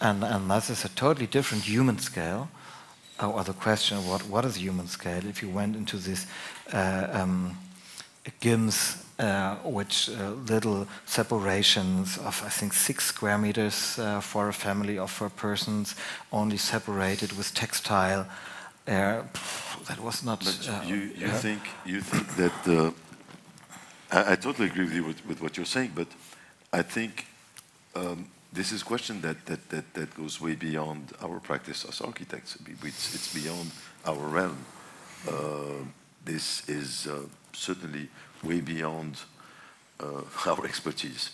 And, 0.00 0.24
and 0.24 0.50
that 0.50 0.68
is 0.70 0.84
a 0.84 0.88
totally 0.88 1.26
different 1.26 1.64
human 1.64 1.98
scale. 1.98 2.48
Uh, 3.22 3.30
or 3.30 3.44
the 3.44 3.52
question 3.52 3.98
of 3.98 4.08
what, 4.08 4.22
what 4.22 4.44
is 4.44 4.56
human 4.56 4.88
scale? 4.88 5.26
If 5.26 5.42
you 5.42 5.50
went 5.50 5.76
into 5.76 5.98
this 5.98 6.26
uh, 6.72 7.06
um, 7.12 7.58
gyms, 8.40 9.04
uh, 9.20 9.56
which 9.64 10.08
uh, 10.08 10.30
little 10.48 10.86
separations 11.06 12.18
of, 12.18 12.42
I 12.44 12.48
think, 12.48 12.72
six 12.72 13.04
square 13.04 13.38
meters 13.38 13.98
uh, 13.98 14.20
for 14.20 14.48
a 14.48 14.52
family 14.52 14.98
of 14.98 15.10
four 15.10 15.30
persons, 15.30 15.94
only 16.32 16.56
separated 16.56 17.32
with 17.32 17.54
textile. 17.54 18.26
Uh, 18.88 19.22
that 19.86 20.00
was 20.00 20.24
not. 20.24 20.40
But 20.40 20.68
uh, 20.68 20.82
you, 20.86 21.10
you 21.16 21.28
think 21.28 21.60
you 21.84 22.00
think 22.00 22.26
that 22.36 22.66
uh, 22.66 22.90
I, 24.10 24.32
I 24.32 24.36
totally 24.36 24.68
agree 24.68 24.84
with 24.84 24.94
you 24.94 25.04
with, 25.04 25.26
with 25.26 25.40
what 25.42 25.56
you're 25.56 25.66
saying, 25.66 25.92
but 25.94 26.08
I 26.72 26.82
think 26.82 27.26
um, 27.94 28.26
this 28.52 28.72
is 28.72 28.82
a 28.82 28.84
question 28.84 29.20
that, 29.20 29.44
that, 29.46 29.68
that, 29.68 29.94
that 29.94 30.14
goes 30.14 30.40
way 30.40 30.54
beyond 30.54 31.12
our 31.22 31.40
practice 31.40 31.84
as 31.84 32.00
architects. 32.00 32.56
It's, 32.82 33.14
it's 33.14 33.34
beyond 33.34 33.70
our 34.06 34.26
realm. 34.28 34.58
Uh, 35.28 35.84
this 36.24 36.68
is 36.68 37.06
uh, 37.06 37.22
certainly 37.52 38.08
way 38.42 38.60
beyond 38.60 39.18
uh, 40.00 40.22
our 40.46 40.64
expertise. 40.64 41.30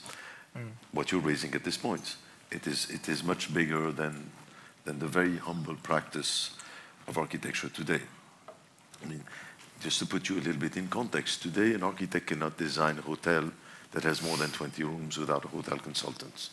What 0.93 1.13
you're 1.13 1.21
raising 1.21 1.55
at 1.55 1.65
this 1.65 1.77
point, 1.77 2.17
it 2.51 2.67
is 2.67 2.89
it 2.91 3.09
is 3.09 3.23
much 3.23 3.53
bigger 3.53 3.93
than 3.93 4.31
than 4.87 4.99
the 4.99 5.07
very 5.07 5.37
humble 5.37 5.75
practice 5.75 6.51
of 7.07 7.19
architecture 7.19 7.69
today. 7.69 8.01
I 9.03 9.07
mean, 9.07 9.23
just 9.81 9.99
to 9.99 10.07
put 10.07 10.29
you 10.29 10.37
a 10.37 10.43
little 10.43 10.61
bit 10.61 10.77
in 10.77 10.89
context, 10.89 11.43
today 11.43 11.75
an 11.75 11.83
architect 11.83 12.29
cannot 12.29 12.57
design 12.57 12.99
a 12.99 13.03
hotel 13.03 13.51
that 13.93 14.05
has 14.05 14.23
more 14.23 14.37
than 14.37 14.51
20 14.51 14.83
rooms 14.85 15.19
without 15.19 15.45
a 15.45 15.49
hotel 15.49 15.79
consultant. 15.79 16.51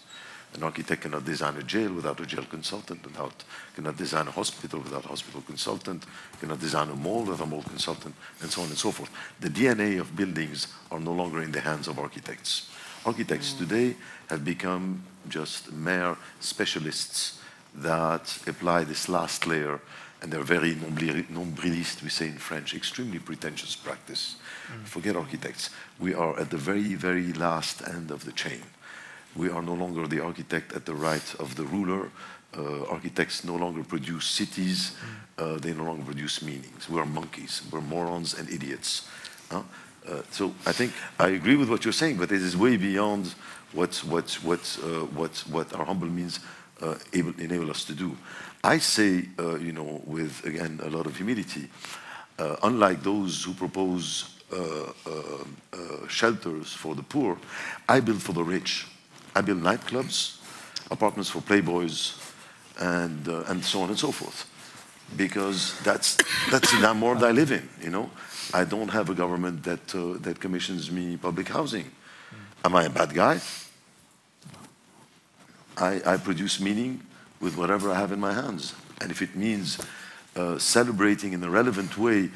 An 0.56 0.64
architect 0.64 1.02
cannot 1.02 1.26
design 1.26 1.58
a 1.58 1.64
jail 1.64 1.92
without 1.92 2.20
a 2.20 2.26
jail 2.26 2.46
consultant, 2.46 3.04
without, 3.04 3.44
cannot 3.76 3.98
design 3.98 4.28
a 4.28 4.32
hospital 4.32 4.80
without 4.80 5.06
a 5.06 5.08
hospital 5.08 5.42
consultant, 5.42 6.06
cannot 6.40 6.60
design 6.60 6.90
a 6.90 6.96
mall 6.96 7.24
without 7.24 7.46
a 7.46 7.50
mall 7.50 7.64
consultant, 7.64 8.14
and 8.42 8.52
so 8.52 8.62
on 8.62 8.68
and 8.68 8.78
so 8.78 8.92
forth. 8.92 9.10
The 9.40 9.50
DNA 9.50 10.00
of 10.00 10.16
buildings 10.16 10.68
are 10.92 11.00
no 11.00 11.14
longer 11.14 11.42
in 11.42 11.52
the 11.52 11.62
hands 11.62 11.88
of 11.88 11.98
architects. 11.98 12.70
Architects 13.06 13.54
mm. 13.54 13.58
today 13.60 13.96
have 14.30 14.46
become 14.46 15.04
just 15.28 15.72
mere 15.72 16.18
specialists 16.40 17.40
that 17.76 18.38
apply 18.48 18.84
this 18.84 19.10
last 19.10 19.48
layer 19.48 19.82
and 20.24 20.32
they're 20.32 20.42
very 20.42 20.74
nombrilist, 20.74 22.02
we 22.02 22.08
say 22.08 22.28
in 22.28 22.38
French, 22.38 22.74
extremely 22.74 23.20
pretentious 23.20 23.76
practice. 23.76 24.38
Mm. 24.72 24.86
Forget 24.86 25.16
architects. 25.18 25.70
We 26.00 26.14
are 26.14 26.40
at 26.40 26.50
the 26.50 26.58
very, 26.58 26.96
very 26.96 27.34
last 27.34 27.86
end 27.86 28.10
of 28.10 28.24
the 28.24 28.32
chain. 28.32 28.62
We 29.36 29.50
are 29.50 29.62
no 29.62 29.74
longer 29.74 30.08
the 30.08 30.24
architect 30.24 30.74
at 30.74 30.86
the 30.86 30.94
right 30.94 31.36
of 31.40 31.56
the 31.56 31.64
ruler. 31.64 32.10
Uh, 32.56 32.86
architects 32.86 33.44
no 33.44 33.56
longer 33.56 33.84
produce 33.84 34.26
cities. 34.26 34.92
Mm. 34.92 35.56
Uh, 35.56 35.60
they 35.60 35.74
no 35.74 35.86
longer 35.86 36.04
produce 36.04 36.44
meanings. 36.44 36.88
We 36.88 37.00
are 37.00 37.06
monkeys. 37.06 37.62
We're 37.72 37.82
morons 37.82 38.36
and 38.36 38.48
idiots. 38.50 39.10
Huh? 39.50 39.64
Uh, 40.08 40.22
so 40.30 40.54
I 40.66 40.72
think 40.72 40.94
I 41.20 41.30
agree 41.30 41.56
with 41.56 41.70
what 41.70 41.84
you're 41.84 41.94
saying, 41.94 42.18
but 42.18 42.32
it 42.32 42.42
is 42.42 42.56
way 42.56 42.78
beyond 42.78 43.34
what, 43.72 43.96
what, 44.04 44.32
what, 44.44 44.80
uh, 44.84 45.06
what, 45.16 45.32
what 45.50 45.74
our 45.74 45.86
humble 45.86 46.10
means 46.10 46.40
uh, 46.82 46.96
able, 47.14 47.34
enable 47.40 47.72
us 47.72 47.86
to 47.86 47.94
do. 47.94 48.16
I 48.64 48.78
say, 48.78 49.26
uh, 49.40 49.56
you 49.56 49.72
know, 49.72 50.02
with, 50.06 50.46
again, 50.46 50.80
a 50.84 50.90
lot 50.90 51.06
of 51.06 51.16
humility, 51.16 51.70
unlike 52.38 53.04
those 53.04 53.44
who 53.44 53.54
propose 53.54 54.30
shelters 56.08 56.74
for 56.74 56.96
the 56.96 57.04
poor, 57.04 57.38
I 57.88 58.00
build 58.00 58.22
for 58.22 58.34
the 58.34 58.44
rich. 58.44 58.88
I 59.36 59.42
build 59.42 59.62
nightclubs, 59.62 60.38
apartments 60.92 61.30
for 61.30 61.42
playboys, 61.42 62.20
and, 62.80 63.28
uh, 63.28 63.44
and 63.48 63.64
so 63.64 63.82
on 63.82 63.90
and 63.90 64.00
so 64.00 64.12
forth. 64.12 64.50
Because 65.16 65.80
that's, 65.82 66.18
that's 66.50 66.72
the 66.72 67.00
world 67.00 67.24
I 67.24 67.32
live 67.32 67.52
in, 67.52 67.68
you 67.82 67.90
know. 67.90 68.10
I 68.54 68.64
don't 68.64 68.90
have 68.90 69.10
a 69.10 69.14
government 69.14 69.64
that, 69.64 69.96
uh, 69.96 70.18
that 70.22 70.40
commissions 70.40 70.92
me 70.92 71.18
public 71.18 71.50
housing. 71.50 71.92
Am 72.66 72.76
I 72.76 72.86
a 72.86 72.90
bad 72.90 73.14
guy? 73.14 73.40
I, 75.78 76.02
I, 76.06 76.18
produce 76.18 76.60
meaning 76.60 77.02
with 77.42 77.58
whatever 77.58 77.90
I 77.90 77.96
have 77.96 78.12
in 78.12 78.20
my 78.20 78.34
hands. 78.34 78.74
And 79.02 79.12
if 79.12 79.22
it 79.22 79.36
means 79.36 79.80
uh, 80.36 80.60
celebrating 80.60 81.34
in 81.34 81.44
a 81.44 81.50
relevant 81.50 81.98
way 81.98 82.30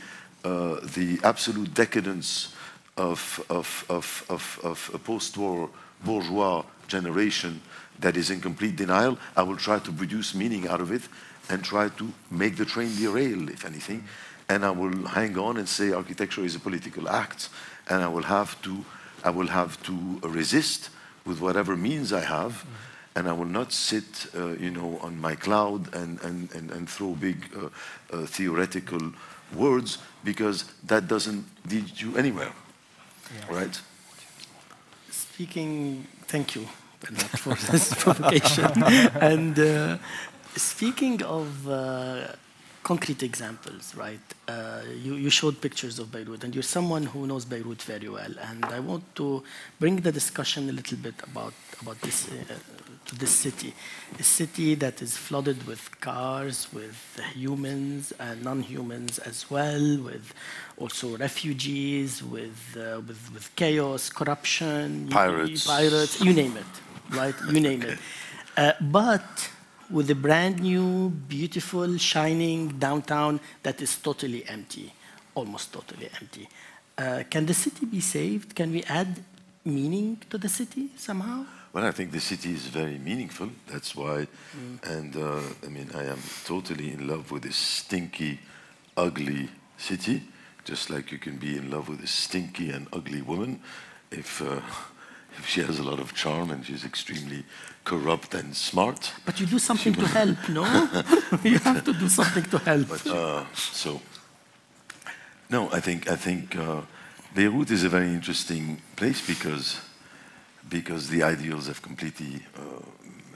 uh, 0.43 0.79
the 0.95 1.19
absolute 1.23 1.73
decadence 1.73 2.53
of, 2.97 3.43
of, 3.49 3.85
of, 3.89 4.25
of, 4.29 4.59
of 4.63 4.91
a 4.93 4.97
post-war 4.97 5.69
bourgeois 6.03 6.63
generation 6.87 7.61
that 7.99 8.15
is 8.15 8.29
in 8.29 8.41
complete 8.41 8.75
denial, 8.75 9.17
I 9.35 9.43
will 9.43 9.57
try 9.57 9.79
to 9.79 9.91
produce 9.91 10.35
meaning 10.35 10.67
out 10.67 10.81
of 10.81 10.91
it 10.91 11.01
and 11.49 11.63
try 11.63 11.89
to 11.89 12.11
make 12.29 12.57
the 12.57 12.65
train 12.65 12.95
derail, 12.95 13.49
if 13.49 13.65
anything. 13.65 14.03
And 14.49 14.65
I 14.65 14.71
will 14.71 15.07
hang 15.07 15.37
on 15.37 15.57
and 15.57 15.67
say 15.67 15.91
architecture 15.91 16.43
is 16.43 16.55
a 16.55 16.59
political 16.59 17.09
act, 17.09 17.49
and 17.89 18.01
I 18.01 18.07
will 18.07 18.23
have 18.23 18.61
to, 18.61 18.85
I 19.23 19.29
will 19.29 19.47
have 19.47 19.81
to 19.83 20.19
resist 20.23 20.89
with 21.25 21.41
whatever 21.41 21.75
means 21.75 22.11
I 22.13 22.21
have, 22.21 22.53
mm 22.53 22.69
-hmm. 22.69 23.19
and 23.19 23.27
I 23.27 23.31
will 23.31 23.51
not 23.51 23.73
sit, 23.73 24.29
uh, 24.35 24.41
you 24.59 24.71
know, 24.71 24.99
on 25.01 25.19
my 25.19 25.35
cloud 25.35 25.95
and, 25.95 26.23
and, 26.23 26.55
and, 26.55 26.71
and 26.71 26.89
throw 26.89 27.15
big 27.15 27.37
uh, 27.55 27.63
uh, 27.63 28.27
theoretical 28.27 29.11
words 29.55 29.99
because 30.23 30.65
that 30.87 31.07
doesn't 31.07 31.45
lead 31.69 31.99
you 31.99 32.17
anywhere, 32.17 32.51
yeah. 33.33 33.59
right? 33.59 33.81
Speaking, 35.09 36.05
thank 36.27 36.55
you 36.55 36.67
Bernard 36.99 37.39
for 37.43 37.55
this 37.71 37.93
provocation. 38.03 38.71
and 39.31 39.57
uh, 39.59 39.97
speaking 40.55 41.21
of 41.23 41.67
uh, 41.67 42.27
concrete 42.83 43.21
examples, 43.21 43.93
right? 43.95 44.27
Uh, 44.47 44.81
you, 45.05 45.15
you, 45.15 45.29
showed 45.29 45.59
pictures 45.61 45.99
of 45.99 46.05
Beirut, 46.11 46.43
and 46.43 46.55
you're 46.55 46.71
someone 46.77 47.03
who 47.03 47.27
knows 47.27 47.43
Beirut 47.43 47.81
very 47.81 48.07
well. 48.07 48.33
And 48.49 48.63
I 48.65 48.79
want 48.79 49.03
to 49.15 49.43
bring 49.77 49.97
the 49.97 50.11
discussion 50.11 50.69
a 50.69 50.71
little 50.71 50.97
bit 50.97 51.15
about, 51.29 51.53
about 51.81 51.99
this, 52.01 52.29
uh, 52.29 52.53
to 53.07 53.15
this 53.15 53.31
city. 53.31 53.73
A 54.19 54.23
city 54.23 54.75
that 54.75 55.01
is 55.01 55.17
flooded 55.17 55.65
with 55.67 55.99
cars, 55.99 56.67
with 56.73 57.19
humans 57.33 58.13
and 58.19 58.43
non-humans 58.43 59.19
as 59.19 59.49
well, 59.49 59.97
with 60.01 60.33
also 60.77 61.17
refugees, 61.17 62.23
with, 62.23 62.77
uh, 62.77 63.01
with, 63.07 63.31
with 63.33 63.49
chaos, 63.55 64.09
corruption, 64.09 65.07
pirates, 65.09 65.65
you, 65.65 65.71
pirates, 65.71 66.21
you 66.21 66.33
name 66.33 66.55
it 66.57 66.73
right? 67.09 67.35
You 67.51 67.59
name 67.59 67.81
it. 67.83 67.99
Uh, 68.57 68.73
but 68.81 69.51
with 69.91 70.09
a 70.09 70.15
brand 70.15 70.59
new, 70.59 71.09
beautiful, 71.09 71.95
shining 71.99 72.69
downtown 72.79 73.39
that 73.61 73.79
is 73.83 73.95
totally 73.97 74.43
empty, 74.49 74.91
almost 75.35 75.71
totally 75.71 76.09
empty. 76.19 76.49
Uh, 76.97 77.21
can 77.29 77.45
the 77.45 77.53
city 77.53 77.85
be 77.85 78.01
saved? 78.01 78.55
Can 78.55 78.71
we 78.71 78.81
add 78.85 79.23
meaning 79.63 80.19
to 80.31 80.39
the 80.39 80.49
city 80.49 80.89
somehow? 80.97 81.45
Well, 81.73 81.85
I 81.85 81.91
think 81.91 82.11
the 82.11 82.19
city 82.19 82.53
is 82.53 82.67
very 82.67 82.97
meaningful. 82.97 83.49
That's 83.67 83.95
why, 83.95 84.27
mm. 84.55 84.83
and 84.83 85.15
uh, 85.15 85.41
I 85.65 85.69
mean, 85.69 85.89
I 85.93 86.05
am 86.05 86.19
totally 86.45 86.91
in 86.93 87.07
love 87.07 87.31
with 87.31 87.43
this 87.43 87.55
stinky, 87.55 88.39
ugly 88.95 89.49
city, 89.77 90.23
just 90.63 90.89
like 90.89 91.11
you 91.11 91.19
can 91.19 91.37
be 91.37 91.57
in 91.57 91.69
love 91.69 91.87
with 91.89 92.03
a 92.03 92.07
stinky 92.07 92.71
and 92.71 92.87
ugly 92.91 93.21
woman 93.21 93.59
if 94.11 94.41
uh, 94.41 94.59
she 95.45 95.61
has 95.61 95.79
a 95.79 95.83
lot 95.83 95.99
of 95.99 96.13
charm 96.13 96.51
and 96.51 96.65
she's 96.65 96.85
extremely 96.85 97.43
corrupt 97.83 98.33
and 98.33 98.55
smart. 98.55 99.13
But 99.25 99.39
you 99.39 99.45
do 99.45 99.59
something 99.59 99.93
to 100.01 100.07
help, 100.07 100.49
no? 100.49 100.63
you 101.43 101.59
have 101.59 101.83
to 101.83 101.93
do 101.93 102.07
something 102.07 102.43
to 102.45 102.57
help. 102.59 102.87
But, 102.89 103.07
uh, 103.07 103.45
so, 103.53 104.01
no, 105.49 105.69
I 105.71 105.79
think 105.79 106.09
I 106.09 106.15
think 106.15 106.55
uh, 106.55 106.81
Beirut 107.33 107.71
is 107.71 107.83
a 107.83 107.89
very 107.89 108.07
interesting 108.07 108.81
place 108.95 109.25
because 109.25 109.79
because 110.69 111.09
the 111.09 111.23
ideals 111.23 111.67
have 111.67 111.81
completely 111.81 112.41
uh, 112.55 112.81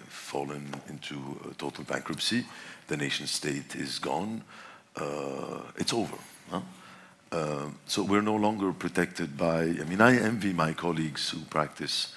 fallen 0.08 0.74
into 0.90 1.16
total 1.58 1.84
bankruptcy. 1.84 2.46
The 2.88 2.98
nation 2.98 3.28
state 3.28 3.76
is 3.76 4.00
gone. 4.00 4.44
Uh, 4.96 5.62
it's 5.78 5.94
over. 5.94 6.18
Huh? 6.50 6.62
Uh, 7.32 7.70
so 7.88 8.04
we're 8.04 8.22
no 8.22 8.36
longer 8.36 8.74
protected 8.74 9.38
by. 9.38 9.62
I 9.62 9.84
mean, 9.86 10.02
I 10.02 10.18
envy 10.18 10.54
my 10.54 10.74
colleagues 10.74 11.30
who 11.30 11.40
practice 11.50 12.14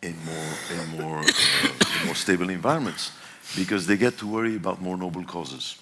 in 0.00 0.16
more 0.24 0.54
in 0.72 1.00
more 1.00 1.18
uh, 1.18 2.00
in 2.00 2.06
more 2.06 2.14
stable 2.14 2.50
environments 2.50 3.12
because 3.56 3.86
they 3.86 3.96
get 3.96 4.16
to 4.18 4.26
worry 4.26 4.56
about 4.56 4.80
more 4.80 4.96
noble 4.96 5.24
causes. 5.24 5.76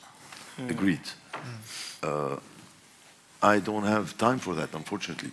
Mm. 0.58 0.70
Agreed. 0.70 1.06
Mm. 1.32 2.02
Uh, 2.02 2.40
I 3.42 3.58
don't 3.58 3.84
have 3.84 4.16
time 4.18 4.38
for 4.38 4.54
that, 4.54 4.74
unfortunately, 4.74 5.30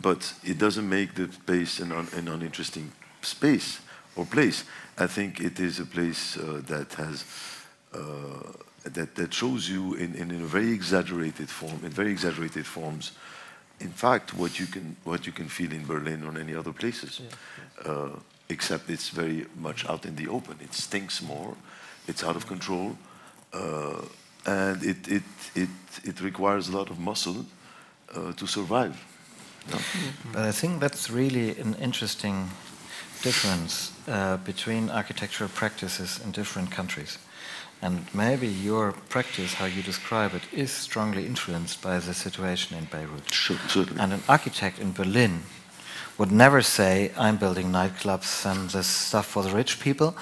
but 0.00 0.32
it 0.44 0.58
doesn't 0.58 0.88
make 0.88 1.14
the 1.14 1.28
place 1.46 1.80
an, 1.80 1.92
un 1.92 2.08
an 2.16 2.28
uninteresting 2.28 2.92
space 3.22 3.80
or 4.16 4.26
place. 4.26 4.64
I 4.98 5.06
think 5.06 5.40
it 5.40 5.60
is 5.60 5.80
a 5.80 5.86
place 5.86 6.36
uh, 6.36 6.62
that 6.66 6.92
has 6.94 7.24
uh, 7.92 8.52
that, 8.84 9.14
that 9.14 9.34
shows 9.34 9.68
you 9.68 9.94
in, 9.94 10.14
in, 10.14 10.30
in, 10.30 10.42
a 10.42 10.46
very 10.46 10.72
exaggerated 10.72 11.48
form, 11.50 11.80
in 11.84 11.90
very 11.90 12.10
exaggerated 12.10 12.66
forms, 12.66 13.12
in 13.80 13.90
fact, 13.90 14.34
what 14.34 14.58
you 14.58 14.66
can, 14.66 14.96
what 15.04 15.26
you 15.26 15.32
can 15.32 15.48
feel 15.48 15.72
in 15.72 15.86
Berlin 15.86 16.24
or 16.24 16.38
any 16.38 16.54
other 16.54 16.72
places. 16.72 17.20
Yeah, 17.20 17.26
yeah. 17.84 17.92
Uh, 17.92 18.08
except 18.48 18.90
it's 18.90 19.10
very 19.10 19.46
much 19.56 19.88
out 19.88 20.04
in 20.04 20.16
the 20.16 20.28
open. 20.28 20.58
It 20.60 20.74
stinks 20.74 21.22
more, 21.22 21.56
it's 22.08 22.24
out 22.24 22.36
of 22.36 22.46
control, 22.46 22.96
uh, 23.52 24.02
and 24.46 24.82
it, 24.82 25.08
it, 25.08 25.22
it, 25.54 25.68
it 26.04 26.20
requires 26.20 26.68
a 26.68 26.76
lot 26.76 26.90
of 26.90 26.98
muscle 26.98 27.46
uh, 28.14 28.32
to 28.32 28.46
survive. 28.46 28.96
But 30.32 30.44
I 30.48 30.52
think 30.52 30.80
that's 30.80 31.10
really 31.10 31.58
an 31.60 31.74
interesting 31.74 32.50
difference 33.22 33.92
uh, 34.08 34.38
between 34.38 34.90
architectural 34.90 35.50
practices 35.50 36.20
in 36.24 36.32
different 36.32 36.70
countries. 36.70 37.18
And 37.82 38.06
maybe 38.12 38.46
your 38.46 38.92
practice, 39.08 39.54
how 39.54 39.66
you 39.66 39.82
describe 39.82 40.34
it, 40.34 40.42
is 40.52 40.70
strongly 40.70 41.24
influenced 41.26 41.80
by 41.80 41.98
the 41.98 42.12
situation 42.12 42.76
in 42.76 42.84
Beirut. 42.84 43.32
Sure, 43.32 43.56
certainly. 43.68 44.02
And 44.02 44.12
an 44.12 44.22
architect 44.28 44.78
in 44.78 44.92
Berlin 44.92 45.42
would 46.18 46.30
never 46.30 46.60
say, 46.60 47.10
I'm 47.16 47.38
building 47.38 47.72
nightclubs 47.72 48.44
and 48.44 48.68
this 48.70 48.86
stuff 48.86 49.26
for 49.26 49.42
the 49.42 49.50
rich 49.50 49.80
people, 49.80 50.14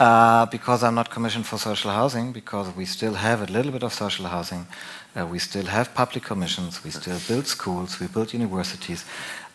uh, 0.00 0.46
because 0.46 0.82
I'm 0.82 0.96
not 0.96 1.10
commissioned 1.10 1.46
for 1.46 1.58
social 1.58 1.92
housing, 1.92 2.32
because 2.32 2.74
we 2.74 2.84
still 2.84 3.14
have 3.14 3.42
a 3.42 3.52
little 3.52 3.70
bit 3.70 3.84
of 3.84 3.92
social 3.92 4.26
housing, 4.26 4.66
uh, 5.18 5.26
we 5.26 5.38
still 5.38 5.66
have 5.66 5.94
public 5.94 6.24
commissions, 6.24 6.84
we 6.84 6.90
still 6.90 7.18
build 7.26 7.46
schools, 7.46 8.00
we 8.00 8.06
build 8.06 8.32
universities. 8.32 9.04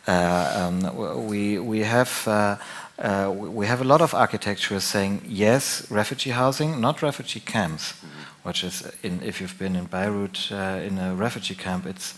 Uh, 0.08 0.70
um, 0.84 1.28
we, 1.28 1.60
we 1.60 1.80
have 1.80 2.28
uh, 2.28 2.58
uh, 3.00 3.32
we 3.32 3.66
have 3.66 3.82
a 3.82 3.84
lot 3.84 4.02
of 4.02 4.14
architecture 4.14 4.80
saying 4.80 5.22
yes, 5.26 5.90
refugee 5.90 6.30
housing, 6.30 6.80
not 6.80 7.02
refugee 7.02 7.40
camps, 7.40 7.94
mm-hmm. 7.94 8.08
which 8.48 8.64
is 8.64 8.84
in, 9.02 9.22
if 9.24 9.42
you've 9.42 9.58
been 9.58 9.76
in 9.76 9.86
Beirut 9.86 10.52
uh, 10.52 10.80
in 10.86 11.00
a 11.00 11.16
refugee 11.16 11.56
camp, 11.56 11.86
it's 11.86 12.14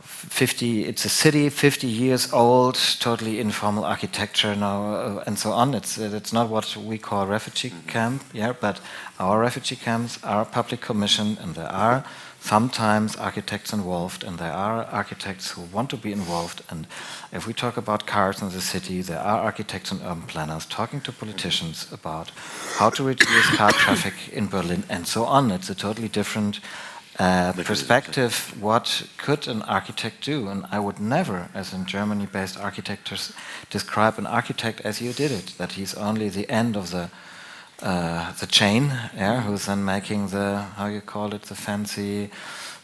50 0.00 0.84
it's 0.84 1.04
a 1.04 1.08
city 1.08 1.48
50 1.48 1.86
years 1.86 2.32
old 2.32 2.74
totally 3.00 3.40
informal 3.40 3.84
architecture 3.84 4.54
now 4.56 4.94
uh, 4.94 5.24
and 5.26 5.38
so 5.38 5.52
on. 5.52 5.74
It's 5.74 5.98
it's 5.98 6.32
not 6.32 6.48
what 6.48 6.76
we 6.76 6.98
call 6.98 7.26
refugee 7.26 7.70
mm-hmm. 7.70 7.88
camp 7.88 8.22
yeah 8.32 8.52
but 8.60 8.80
our 9.18 9.40
refugee 9.40 9.76
camps 9.76 10.18
are 10.22 10.44
public 10.44 10.80
commission 10.80 11.38
and 11.40 11.54
there 11.54 11.72
are 11.72 12.04
sometimes 12.42 13.14
architects 13.16 13.72
involved 13.72 14.24
and 14.24 14.38
there 14.38 14.52
are 14.52 14.84
architects 14.86 15.52
who 15.52 15.62
want 15.62 15.88
to 15.90 15.96
be 15.96 16.12
involved. 16.12 16.62
And 16.68 16.88
if 17.32 17.46
we 17.46 17.52
talk 17.52 17.76
about 17.76 18.06
cars 18.06 18.42
in 18.42 18.50
the 18.50 18.60
city 18.60 19.00
there 19.00 19.20
are 19.20 19.38
architects 19.38 19.92
and 19.92 20.00
urban 20.02 20.22
planners 20.22 20.66
talking 20.66 21.00
to 21.02 21.12
politicians 21.12 21.86
about 21.92 22.32
how 22.78 22.90
to 22.90 23.04
reduce 23.04 23.56
car 23.56 23.70
traffic 23.72 24.14
in 24.32 24.48
berlin 24.48 24.82
and 24.88 25.06
so 25.06 25.24
on. 25.24 25.52
It's 25.52 25.70
a 25.70 25.74
totally 25.74 26.08
different 26.08 26.60
uh, 27.22 27.52
perspective, 27.64 28.34
what 28.60 29.06
could 29.16 29.46
an 29.48 29.62
architect 29.62 30.24
do? 30.24 30.48
And 30.48 30.64
I 30.72 30.78
would 30.78 30.98
never, 30.98 31.48
as 31.54 31.72
in 31.72 31.86
Germany 31.86 32.26
based 32.26 32.58
architects 32.58 33.32
describe 33.70 34.18
an 34.18 34.26
architect 34.26 34.80
as 34.80 35.00
you 35.00 35.12
did 35.12 35.30
it, 35.30 35.54
that 35.58 35.72
he's 35.72 35.94
only 35.94 36.28
the 36.28 36.48
end 36.50 36.76
of 36.76 36.90
the 36.90 37.10
uh, 37.82 38.32
the 38.38 38.46
chain, 38.46 38.84
yeah, 39.16 39.42
who's 39.42 39.66
then 39.66 39.84
making 39.84 40.28
the, 40.28 40.60
how 40.76 40.86
you 40.86 41.00
call 41.00 41.34
it, 41.34 41.42
the 41.42 41.54
fancy 41.54 42.30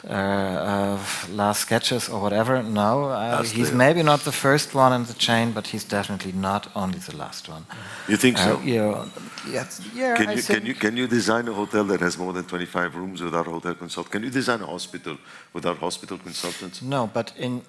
uh, 0.04 0.12
uh, 0.12 0.98
last 1.30 1.60
sketches 1.62 2.08
or 2.08 2.20
whatever. 2.20 2.62
No, 2.62 3.04
uh, 3.10 3.42
he's 3.42 3.72
maybe 3.72 4.02
not 4.04 4.20
the 4.20 4.32
first 4.32 4.72
one 4.72 4.92
in 4.92 5.04
the 5.06 5.14
chain, 5.14 5.50
but 5.50 5.66
he's 5.66 5.82
definitely 5.82 6.30
not 6.32 6.68
only 6.76 6.98
the 6.98 7.16
last 7.16 7.48
one. 7.48 7.66
You 8.06 8.16
think 8.16 8.38
so? 8.38 8.60
You 8.60 8.78
know, 8.78 9.08
yes, 9.48 9.80
yeah. 9.92 10.14
Can 10.14 10.36
you, 10.36 10.42
can 10.42 10.66
you 10.66 10.74
can 10.74 10.96
you 10.96 11.08
design 11.08 11.48
a 11.48 11.52
hotel 11.52 11.82
that 11.84 12.00
has 12.00 12.16
more 12.16 12.32
than 12.32 12.44
25 12.44 12.94
rooms 12.94 13.20
without 13.20 13.48
a 13.48 13.50
hotel 13.50 13.74
consultant? 13.74 14.12
Can 14.12 14.22
you 14.22 14.30
design 14.30 14.60
a 14.60 14.66
hospital 14.66 15.18
without 15.52 15.78
hospital 15.78 16.16
consultants? 16.16 16.80
No, 16.80 17.10
but 17.12 17.32
in 17.36 17.62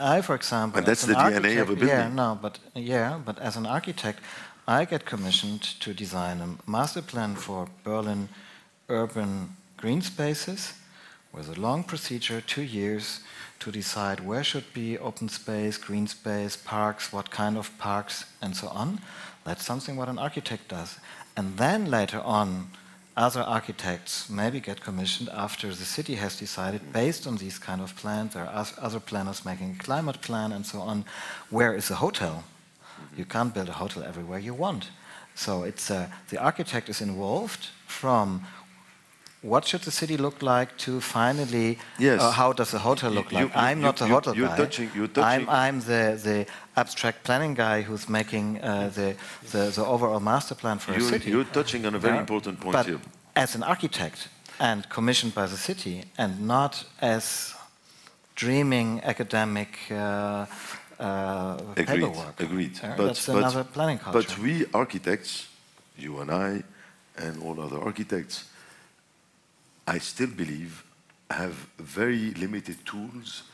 I, 0.00 0.20
for 0.20 0.34
example, 0.34 0.78
and 0.78 0.86
that's 0.86 1.06
the 1.06 1.14
DNA 1.14 1.60
of 1.60 1.70
a 1.70 1.76
building. 1.76 1.88
Yeah, 1.88 2.08
no, 2.08 2.38
but 2.42 2.58
yeah, 2.74 3.20
but 3.24 3.38
as 3.38 3.56
an 3.56 3.66
architect, 3.66 4.18
I 4.66 4.84
get 4.84 5.04
commissioned 5.04 5.62
to 5.78 5.94
design 5.94 6.40
a 6.40 6.70
master 6.70 7.02
plan 7.02 7.36
for 7.36 7.68
Berlin 7.84 8.28
urban 8.88 9.56
green 9.76 10.02
spaces 10.02 10.74
with 11.32 11.48
a 11.48 11.60
long 11.60 11.82
procedure, 11.84 12.40
two 12.40 12.62
years, 12.62 13.20
to 13.58 13.70
decide 13.70 14.20
where 14.20 14.44
should 14.44 14.72
be 14.74 14.98
open 14.98 15.28
space, 15.28 15.78
green 15.78 16.06
space, 16.06 16.56
parks, 16.56 17.12
what 17.12 17.30
kind 17.30 17.56
of 17.56 17.76
parks, 17.78 18.24
and 18.40 18.56
so 18.56 18.68
on. 18.68 19.00
That's 19.44 19.64
something 19.64 19.96
what 19.96 20.08
an 20.08 20.18
architect 20.18 20.68
does. 20.68 20.98
And 21.36 21.56
then 21.56 21.90
later 21.90 22.20
on, 22.20 22.70
other 23.16 23.42
architects 23.42 24.30
maybe 24.30 24.60
get 24.60 24.80
commissioned 24.80 25.28
after 25.30 25.68
the 25.68 25.84
city 25.84 26.14
has 26.16 26.38
decided, 26.38 26.92
based 26.92 27.26
on 27.26 27.36
these 27.36 27.58
kind 27.58 27.80
of 27.80 27.94
plans, 27.96 28.34
there 28.34 28.46
are 28.46 28.66
other 28.78 29.00
planners 29.00 29.44
making 29.44 29.76
a 29.78 29.82
climate 29.82 30.20
plan 30.22 30.52
and 30.52 30.64
so 30.64 30.80
on, 30.80 31.04
where 31.50 31.74
is 31.74 31.90
a 31.90 31.96
hotel? 31.96 32.44
You 33.16 33.24
can't 33.24 33.54
build 33.54 33.68
a 33.68 33.72
hotel 33.72 34.02
everywhere 34.02 34.38
you 34.38 34.54
want. 34.54 34.90
So 35.34 35.62
it's 35.62 35.90
uh, 35.90 36.08
the 36.30 36.38
architect 36.38 36.88
is 36.88 37.00
involved 37.00 37.68
from 37.86 38.46
what 39.42 39.64
should 39.66 39.82
the 39.82 39.90
city 39.90 40.16
look 40.16 40.40
like 40.40 40.76
to 40.78 41.00
finally 41.00 41.78
yes. 41.98 42.20
Uh, 42.20 42.30
how 42.30 42.52
does 42.52 42.70
the 42.70 42.78
hotel 42.78 43.10
look 43.10 43.30
you, 43.32 43.38
like? 43.38 43.54
You, 43.54 43.60
I'm 43.60 43.78
you, 43.78 43.84
not 43.84 43.96
the 43.96 44.06
hotel 44.06 44.36
you're 44.36 44.48
guy. 44.48 44.56
Touching, 44.56 44.90
you're 44.94 45.08
touching. 45.08 45.48
I'm, 45.48 45.50
I'm 45.50 45.80
the, 45.80 46.18
the 46.22 46.46
abstract 46.76 47.24
planning 47.24 47.54
guy 47.54 47.82
who's 47.82 48.08
making 48.08 48.62
uh, 48.62 48.90
the, 48.94 49.16
the, 49.50 49.70
the, 49.70 49.84
overall 49.84 50.20
master 50.20 50.54
plan 50.54 50.78
for 50.78 50.92
a 50.92 51.00
city. 51.00 51.30
You're 51.30 51.44
touching 51.44 51.84
on 51.86 51.94
a 51.94 51.98
very 51.98 52.14
yeah. 52.14 52.20
important 52.20 52.60
point 52.60 52.74
but 52.74 52.86
here. 52.86 53.00
As 53.34 53.54
an 53.56 53.64
architect 53.64 54.28
and 54.60 54.88
commissioned 54.88 55.34
by 55.34 55.46
the 55.46 55.56
city 55.56 56.04
and 56.16 56.46
not 56.46 56.84
as 57.00 57.54
dreaming 58.36 59.00
academic 59.02 59.76
uh, 59.90 60.46
uh, 61.00 61.58
agreed, 61.76 61.86
paperwork. 61.86 62.40
Agreed. 62.40 62.80
Uh, 62.82 62.94
but, 62.96 63.06
that's 63.06 63.28
another 63.28 63.64
but, 63.64 63.72
planning 63.72 63.98
culture. 63.98 64.20
But 64.20 64.38
we 64.38 64.66
architects, 64.72 65.48
you 65.98 66.20
and 66.20 66.30
I, 66.30 66.62
and 67.16 67.42
all 67.42 67.60
other 67.60 67.80
architects, 67.80 68.44
I 69.86 69.98
still 69.98 70.28
believe 70.28 70.84
have 71.30 71.54
very 71.78 72.32
limited 72.34 72.84
tools 72.84 73.44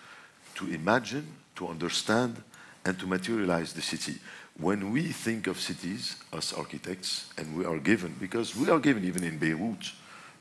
to 0.57 0.67
imagine, 0.67 1.27
to 1.57 1.69
understand, 1.69 2.43
and 2.85 2.99
to 2.99 3.07
materialize 3.07 3.73
the 3.73 3.83
city. 3.83 4.17
When 4.59 4.91
we 4.91 5.03
think 5.13 5.47
of 5.47 5.61
cities 5.61 6.17
as 6.33 6.53
architects, 6.53 7.33
and 7.39 7.57
we 7.57 7.65
are 7.65 7.79
given, 7.79 8.17
because 8.19 8.57
we 8.57 8.69
are 8.71 8.81
given 8.81 9.05
even 9.05 9.23
in 9.23 9.39
Beirut, 9.39 9.93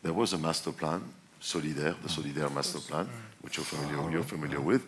there 0.02 0.14
was 0.14 0.34
a 0.34 0.38
master 0.38 0.72
plan, 0.72 1.04
Solidere, 1.42 1.96
the 2.02 2.10
Solidere 2.10 2.52
master 2.54 2.80
plan, 2.80 3.08
which 3.42 3.58
you're 3.58 3.66
familiar, 3.66 4.12
you're 4.12 4.24
familiar 4.24 4.62
with. 4.62 4.86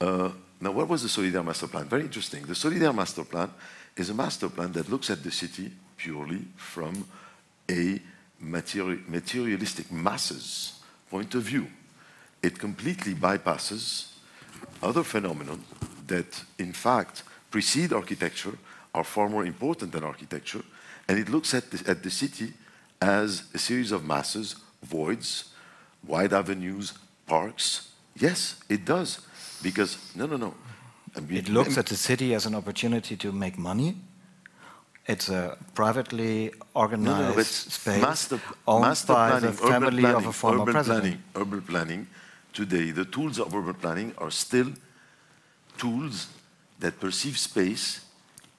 Uh, 0.00 0.30
now, 0.60 0.72
what 0.72 0.88
was 0.88 1.02
the 1.02 1.08
Solidere 1.08 1.44
master 1.44 1.66
plan? 1.66 1.86
Very 1.86 2.02
interesting. 2.02 2.42
The 2.44 2.54
Solidere 2.54 2.94
master 2.94 3.24
plan 3.24 3.50
is 3.96 4.10
a 4.10 4.14
master 4.14 4.48
plan 4.50 4.72
that 4.72 4.90
looks 4.90 5.08
at 5.08 5.22
the 5.22 5.30
city 5.30 5.72
purely 5.96 6.42
from 6.56 7.06
a 7.70 8.00
materialistic 8.40 9.92
masses 9.92 10.80
point 11.10 11.34
of 11.34 11.42
view. 11.42 11.66
It 12.42 12.58
completely 12.58 13.14
bypasses 13.14 14.08
other 14.82 15.04
phenomena 15.04 15.58
that, 16.06 16.42
in 16.58 16.72
fact, 16.72 17.22
precede 17.50 17.92
architecture, 17.92 18.56
are 18.94 19.04
far 19.04 19.28
more 19.28 19.44
important 19.44 19.92
than 19.92 20.04
architecture, 20.04 20.62
and 21.08 21.18
it 21.18 21.28
looks 21.28 21.54
at 21.54 21.70
the, 21.70 21.90
at 21.90 22.02
the 22.02 22.10
city 22.10 22.52
as 23.00 23.44
a 23.54 23.58
series 23.58 23.92
of 23.92 24.04
masses, 24.04 24.56
voids, 24.82 25.52
wide 26.06 26.32
avenues, 26.32 26.94
parks. 27.26 27.90
Yes, 28.16 28.56
it 28.68 28.84
does. 28.84 29.20
Because, 29.62 29.98
no, 30.14 30.26
no, 30.26 30.36
no. 30.36 30.54
I 31.16 31.20
mean, 31.20 31.38
it 31.38 31.48
looks 31.48 31.76
at 31.76 31.86
the 31.86 31.96
city 31.96 32.34
as 32.34 32.46
an 32.46 32.54
opportunity 32.54 33.16
to 33.16 33.32
make 33.32 33.58
money. 33.58 33.96
It's 35.10 35.28
a 35.28 35.58
privately 35.74 36.52
organized 36.72 37.30
no, 37.30 37.34
no, 37.34 37.42
space 37.42 38.00
master, 38.00 38.40
owned 38.64 38.82
master 38.82 39.12
by 39.12 39.30
planning, 39.30 39.50
the 39.50 39.56
family 39.56 40.02
planning, 40.02 40.20
of 40.20 40.26
a 40.26 40.32
former 40.32 40.62
urban 40.62 40.74
president. 40.74 41.02
Planning, 41.02 41.22
urban 41.34 41.62
planning, 41.62 42.06
today, 42.52 42.92
the 42.92 43.04
tools 43.04 43.40
of 43.40 43.52
urban 43.52 43.74
planning 43.74 44.14
are 44.18 44.30
still 44.30 44.70
tools 45.76 46.28
that 46.78 47.00
perceive 47.00 47.36
space 47.38 48.04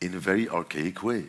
in 0.02 0.14
a 0.14 0.20
very 0.20 0.50
archaic 0.50 1.02
way. 1.02 1.24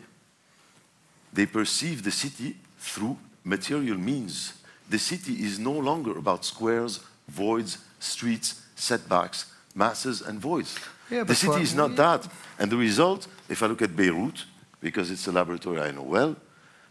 They 1.31 1.45
perceive 1.45 2.03
the 2.03 2.11
city 2.11 2.57
through 2.77 3.17
material 3.45 3.97
means. 3.97 4.53
The 4.89 4.99
city 4.99 5.35
is 5.47 5.57
no 5.57 5.71
longer 5.71 6.17
about 6.17 6.43
squares, 6.43 6.99
voids, 7.29 7.77
streets, 7.99 8.61
setbacks, 8.75 9.45
masses 9.73 10.21
and 10.21 10.37
voids. 10.41 10.77
Yeah, 11.09 11.23
the 11.23 11.35
city 11.35 11.61
is 11.61 11.73
not 11.73 11.95
that. 11.95 12.27
And 12.59 12.69
the 12.69 12.77
result, 12.77 13.27
if 13.47 13.63
I 13.63 13.67
look 13.67 13.81
at 13.81 13.95
Beirut, 13.95 14.45
because 14.83 15.09
it's 15.09 15.25
a 15.27 15.31
laboratory 15.31 15.79
I 15.79 15.91
know 15.91 16.03
well, 16.03 16.35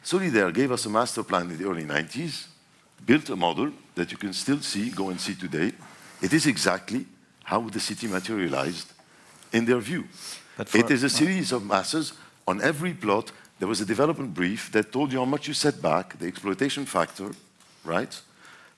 Solidere 0.02 0.52
gave 0.52 0.72
us 0.72 0.86
a 0.86 0.90
master 0.90 1.22
plan 1.22 1.50
in 1.50 1.58
the 1.58 1.68
early 1.68 1.84
90s, 1.84 2.46
built 3.06 3.28
a 3.30 3.36
model 3.36 3.70
that 3.94 4.10
you 4.10 4.18
can 4.18 4.32
still 4.32 4.60
see, 4.60 4.90
go 4.90 5.10
and 5.10 5.20
see 5.20 5.34
today. 5.34 5.72
It 6.20 6.32
is 6.32 6.46
exactly 6.46 7.06
how 7.44 7.60
the 7.68 7.78
city 7.78 8.08
materialized 8.08 8.92
in 9.52 9.64
their 9.64 9.78
view. 9.78 10.04
it 10.58 10.90
is 10.90 11.04
a 11.04 11.08
series 11.08 11.52
of 11.52 11.64
masses. 11.64 12.14
On 12.48 12.60
every 12.60 12.94
plot, 12.94 13.30
there 13.58 13.68
was 13.68 13.80
a 13.80 13.84
development 13.84 14.34
brief 14.34 14.72
that 14.72 14.90
told 14.90 15.12
you 15.12 15.18
how 15.18 15.24
much 15.24 15.46
you 15.46 15.54
set 15.54 15.80
back, 15.80 16.18
the 16.18 16.26
exploitation 16.26 16.84
factor, 16.84 17.30
right? 17.84 18.20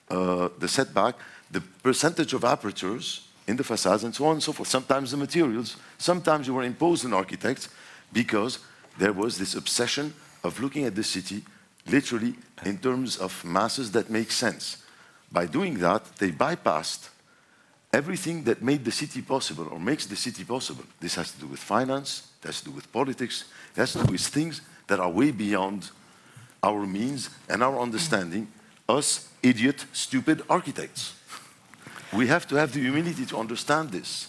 Uh, 0.09 0.49
the 0.59 0.67
setback, 0.67 1.15
the 1.49 1.61
percentage 1.81 2.33
of 2.33 2.43
apertures, 2.43 3.27
in 3.47 3.55
the 3.55 3.63
facades 3.63 4.03
and 4.03 4.13
so 4.13 4.25
on 4.25 4.33
and 4.33 4.43
so 4.43 4.51
forth. 4.51 4.69
Sometimes 4.69 5.11
the 5.11 5.17
materials, 5.17 5.77
sometimes 5.97 6.47
you 6.47 6.53
were 6.53 6.63
imposed 6.63 7.05
on 7.05 7.13
architects 7.13 7.69
because 8.11 8.59
there 8.97 9.13
was 9.13 9.37
this 9.37 9.55
obsession 9.55 10.13
of 10.43 10.59
looking 10.59 10.85
at 10.85 10.95
the 10.95 11.03
city 11.03 11.43
literally 11.87 12.35
in 12.65 12.77
terms 12.77 13.17
of 13.17 13.43
masses 13.43 13.91
that 13.91 14.09
make 14.09 14.31
sense. 14.31 14.77
By 15.31 15.45
doing 15.45 15.77
that, 15.79 16.03
they 16.17 16.31
bypassed 16.31 17.09
everything 17.93 18.43
that 18.43 18.61
made 18.61 18.83
the 18.83 18.91
city 18.91 19.21
possible 19.21 19.67
or 19.71 19.79
makes 19.79 20.05
the 20.05 20.15
city 20.15 20.43
possible. 20.43 20.83
This 20.99 21.15
has 21.15 21.31
to 21.31 21.39
do 21.39 21.47
with 21.47 21.59
finance, 21.59 22.27
it 22.41 22.47
has 22.47 22.59
to 22.59 22.65
do 22.65 22.71
with 22.71 22.91
politics, 22.91 23.45
it 23.75 23.79
has 23.79 23.93
to 23.93 24.03
do 24.03 24.11
with 24.11 24.21
things 24.21 24.61
that 24.87 24.99
are 24.99 25.09
way 25.09 25.31
beyond 25.31 25.89
our 26.63 26.85
means 26.85 27.29
and 27.47 27.63
our 27.63 27.79
understanding, 27.79 28.47
us 28.89 29.29
idiot, 29.41 29.85
stupid 29.93 30.41
architects. 30.49 31.13
We 32.13 32.27
have 32.27 32.47
to 32.47 32.55
have 32.55 32.73
the 32.73 32.79
humility 32.79 33.25
to 33.27 33.37
understand 33.37 33.91
this. 33.91 34.27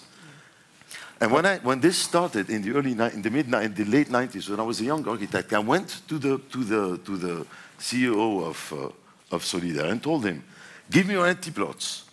And 1.21 1.33
when, 1.33 1.47
I, 1.47 1.59
when 1.59 1.81
this 1.81 1.97
started 1.97 2.51
in 2.51 2.63
the 2.63 2.73
early, 2.73 2.93
in 2.93 3.23
the 3.23 3.31
mid, 3.31 3.47
in 3.47 3.75
the 3.75 3.85
late 3.85 4.09
90s, 4.09 4.51
when 4.51 4.61
I 4.61 4.63
was 4.63 4.81
a 4.81 4.85
young 4.85 5.07
architect, 5.09 5.53
I 5.53 5.59
went 5.61 6.03
to 6.09 6.19
the, 6.19 6.39
to 6.39 6.65
the, 6.65 6.99
to 6.99 7.17
the 7.17 7.47
CEO 7.79 8.45
of, 8.45 8.73
uh, 8.73 9.35
of 9.35 9.43
Solidere 9.43 9.91
and 9.91 10.03
told 10.03 10.27
him, 10.27 10.45
give 10.91 11.07
me 11.07 11.15
your 11.15 11.27
empty 11.27 11.51
plots 11.51 12.05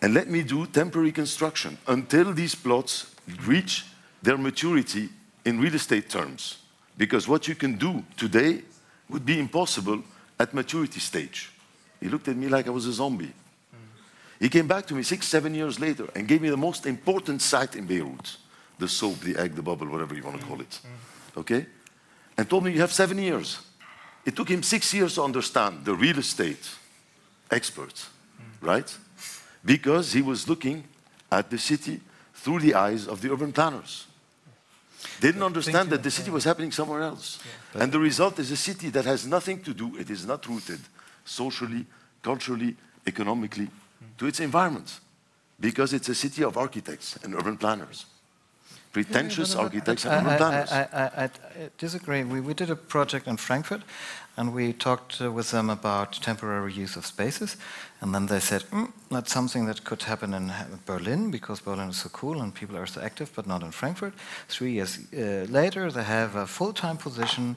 and 0.00 0.14
let 0.14 0.28
me 0.28 0.42
do 0.42 0.66
temporary 0.66 1.12
construction 1.12 1.78
until 1.86 2.32
these 2.32 2.54
plots 2.54 3.14
reach 3.46 3.86
their 4.22 4.36
maturity 4.36 5.08
in 5.44 5.58
real 5.58 5.74
estate 5.74 6.08
terms. 6.08 6.58
Because 6.96 7.26
what 7.26 7.48
you 7.48 7.54
can 7.54 7.76
do 7.76 8.04
today 8.16 8.62
would 9.08 9.26
be 9.26 9.38
impossible 9.38 10.02
at 10.38 10.54
maturity 10.54 11.00
stage. 11.00 11.50
He 12.00 12.08
looked 12.08 12.28
at 12.28 12.36
me 12.36 12.48
like 12.48 12.66
I 12.66 12.70
was 12.70 12.86
a 12.86 12.92
zombie. 12.92 13.32
He 14.40 14.48
came 14.48 14.66
back 14.66 14.86
to 14.86 14.94
me 14.94 15.02
six, 15.02 15.26
seven 15.26 15.54
years 15.54 15.78
later 15.78 16.08
and 16.14 16.26
gave 16.26 16.42
me 16.42 16.50
the 16.50 16.56
most 16.56 16.86
important 16.86 17.40
site 17.42 17.76
in 17.76 17.86
Beirut 17.86 18.36
the 18.78 18.88
soap, 18.88 19.20
the 19.20 19.36
egg, 19.36 19.54
the 19.54 19.62
bubble, 19.62 19.86
whatever 19.86 20.14
you 20.14 20.22
want 20.22 20.40
to 20.40 20.46
call 20.46 20.60
it. 20.60 20.80
Okay? 21.36 21.66
And 22.36 22.48
told 22.48 22.64
me, 22.64 22.72
You 22.72 22.80
have 22.80 22.92
seven 22.92 23.18
years. 23.18 23.60
It 24.24 24.34
took 24.34 24.48
him 24.48 24.62
six 24.62 24.92
years 24.94 25.14
to 25.14 25.22
understand 25.22 25.84
the 25.84 25.94
real 25.94 26.18
estate 26.18 26.68
expert, 27.50 28.06
right? 28.60 28.96
Because 29.64 30.12
he 30.12 30.22
was 30.22 30.48
looking 30.48 30.84
at 31.30 31.50
the 31.50 31.58
city 31.58 32.00
through 32.34 32.60
the 32.60 32.74
eyes 32.74 33.06
of 33.06 33.20
the 33.20 33.30
urban 33.30 33.52
planners. 33.52 34.06
Didn't 35.20 35.42
understand 35.42 35.90
that 35.90 36.02
the 36.02 36.10
city 36.10 36.30
was 36.30 36.44
happening 36.44 36.72
somewhere 36.72 37.02
else. 37.02 37.38
And 37.74 37.92
the 37.92 37.98
result 37.98 38.38
is 38.38 38.50
a 38.50 38.56
city 38.56 38.88
that 38.90 39.04
has 39.04 39.26
nothing 39.26 39.62
to 39.62 39.74
do, 39.74 39.96
it 39.98 40.08
is 40.08 40.26
not 40.26 40.46
rooted 40.48 40.80
socially, 41.24 41.84
culturally, 42.22 42.76
economically 43.06 43.68
to 44.18 44.26
its 44.26 44.40
environment. 44.40 45.00
Because 45.60 45.92
it's 45.92 46.08
a 46.08 46.14
city 46.14 46.42
of 46.42 46.56
architects 46.56 47.16
and 47.22 47.34
urban 47.34 47.56
planners. 47.56 48.06
Pretentious 48.92 49.54
architects 49.56 50.04
and 50.04 50.14
I, 50.14 50.18
urban 50.18 50.36
planners. 50.36 50.72
I, 50.72 50.88
I, 50.92 51.24
I 51.24 51.30
disagree. 51.78 52.24
We, 52.24 52.40
we 52.40 52.54
did 52.54 52.70
a 52.70 52.76
project 52.76 53.26
in 53.26 53.36
Frankfurt, 53.36 53.82
and 54.36 54.52
we 54.52 54.72
talked 54.72 55.20
uh, 55.20 55.30
with 55.30 55.50
them 55.50 55.70
about 55.70 56.12
temporary 56.14 56.72
use 56.72 56.96
of 56.96 57.06
spaces. 57.06 57.56
And 58.00 58.14
then 58.14 58.26
they 58.26 58.40
said, 58.40 58.62
mm, 58.70 58.92
that's 59.10 59.32
something 59.32 59.66
that 59.66 59.84
could 59.84 60.02
happen 60.02 60.34
in 60.34 60.52
Berlin 60.86 61.30
because 61.30 61.60
Berlin 61.60 61.88
is 61.90 61.98
so 61.98 62.08
cool 62.08 62.40
and 62.40 62.54
people 62.54 62.76
are 62.76 62.86
so 62.86 63.00
active, 63.00 63.30
but 63.34 63.46
not 63.46 63.62
in 63.62 63.70
Frankfurt. 63.70 64.14
Three 64.48 64.72
years 64.72 64.98
uh, 65.12 65.46
later, 65.48 65.90
they 65.90 66.04
have 66.04 66.34
a 66.34 66.46
full 66.46 66.72
time 66.72 66.96
position 66.96 67.56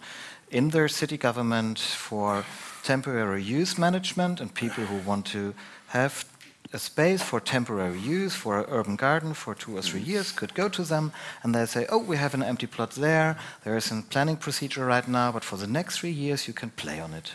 in 0.50 0.70
their 0.70 0.88
city 0.88 1.18
government 1.18 1.80
for 1.80 2.46
temporary 2.84 3.44
use 3.44 3.78
management 3.78 4.40
and 4.40 4.54
people 4.54 4.86
who 4.86 4.98
want 5.10 5.26
to 5.26 5.54
have 5.88 6.26
a 6.74 6.80
space 6.80 7.24
for 7.24 7.40
temporary 7.40 8.00
use 8.00 8.36
for 8.36 8.60
an 8.60 8.66
urban 8.70 8.96
garden 8.96 9.34
for 9.34 9.56
two 9.56 9.78
or 9.78 9.82
three 9.82 10.02
mm. 10.02 10.08
years 10.08 10.32
could 10.32 10.54
go 10.54 10.68
to 10.68 10.84
them 10.84 11.12
and 11.44 11.56
they 11.56 11.66
say 11.66 11.86
oh 11.90 11.98
we 11.98 12.18
have 12.18 12.34
an 12.34 12.44
empty 12.44 12.68
plot 12.68 12.92
there. 12.92 13.38
There 13.64 13.78
is 13.78 13.92
a 13.92 14.04
planning 14.10 14.38
procedure 14.38 14.86
right 14.86 15.08
now 15.08 15.32
but 15.32 15.44
for 15.44 15.58
the 15.58 15.68
next 15.68 16.00
three 16.00 16.12
years 16.12 16.48
you 16.48 16.54
can 16.54 16.70
play 16.72 17.00
on 17.00 17.14
it 17.14 17.34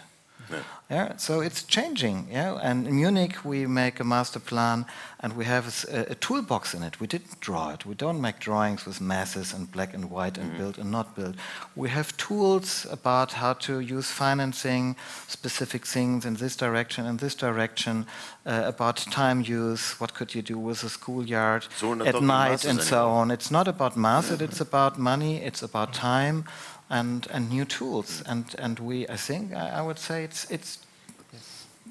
yeah, 0.90 1.16
so 1.16 1.40
it's 1.40 1.62
changing. 1.62 2.28
Yeah, 2.30 2.58
and 2.62 2.86
in 2.86 2.96
Munich 2.96 3.44
we 3.44 3.66
make 3.66 4.00
a 4.00 4.04
master 4.04 4.40
plan, 4.40 4.84
and 5.20 5.32
we 5.36 5.44
have 5.44 5.84
a 5.90 6.14
toolbox 6.14 6.74
in 6.74 6.82
it. 6.82 7.00
We 7.00 7.06
didn't 7.06 7.40
draw 7.40 7.70
it. 7.70 7.86
We 7.86 7.94
don't 7.94 8.20
make 8.20 8.38
drawings 8.40 8.84
with 8.84 9.00
masses 9.00 9.54
and 9.54 9.70
black 9.70 9.94
and 9.94 10.10
white 10.10 10.36
and 10.36 10.56
build 10.58 10.78
and 10.78 10.90
not 10.90 11.14
build. 11.16 11.36
We 11.76 11.88
have 11.90 12.16
tools 12.16 12.86
about 12.90 13.32
how 13.32 13.54
to 13.54 13.80
use 13.80 14.10
financing, 14.10 14.96
specific 15.28 15.86
things 15.86 16.24
in 16.24 16.34
this 16.34 16.56
direction, 16.56 17.06
and 17.06 17.18
this 17.18 17.34
direction, 17.34 18.06
uh, 18.44 18.62
about 18.64 18.96
time 18.96 19.40
use. 19.40 20.00
What 20.00 20.14
could 20.14 20.34
you 20.34 20.42
do 20.42 20.58
with 20.58 20.84
a 20.84 20.88
schoolyard 20.88 21.66
So 21.76 21.92
at 22.04 22.20
night 22.22 22.64
and 22.64 22.80
so 22.80 23.10
on. 23.10 23.30
It's 23.30 23.50
not 23.50 23.68
about 23.68 23.96
masses. 23.96 24.40
It's 24.40 24.60
about 24.60 24.98
money. 24.98 25.36
It's 25.42 25.62
about 25.62 25.94
time. 25.94 26.44
And, 26.90 27.26
and 27.30 27.48
new 27.48 27.64
tools 27.64 28.22
and 28.26 28.54
and 28.58 28.78
we 28.78 29.08
I 29.08 29.16
think 29.16 29.54
I, 29.54 29.78
I 29.78 29.80
would 29.80 29.98
say 29.98 30.24
it's 30.24 30.50
it's 30.50 30.78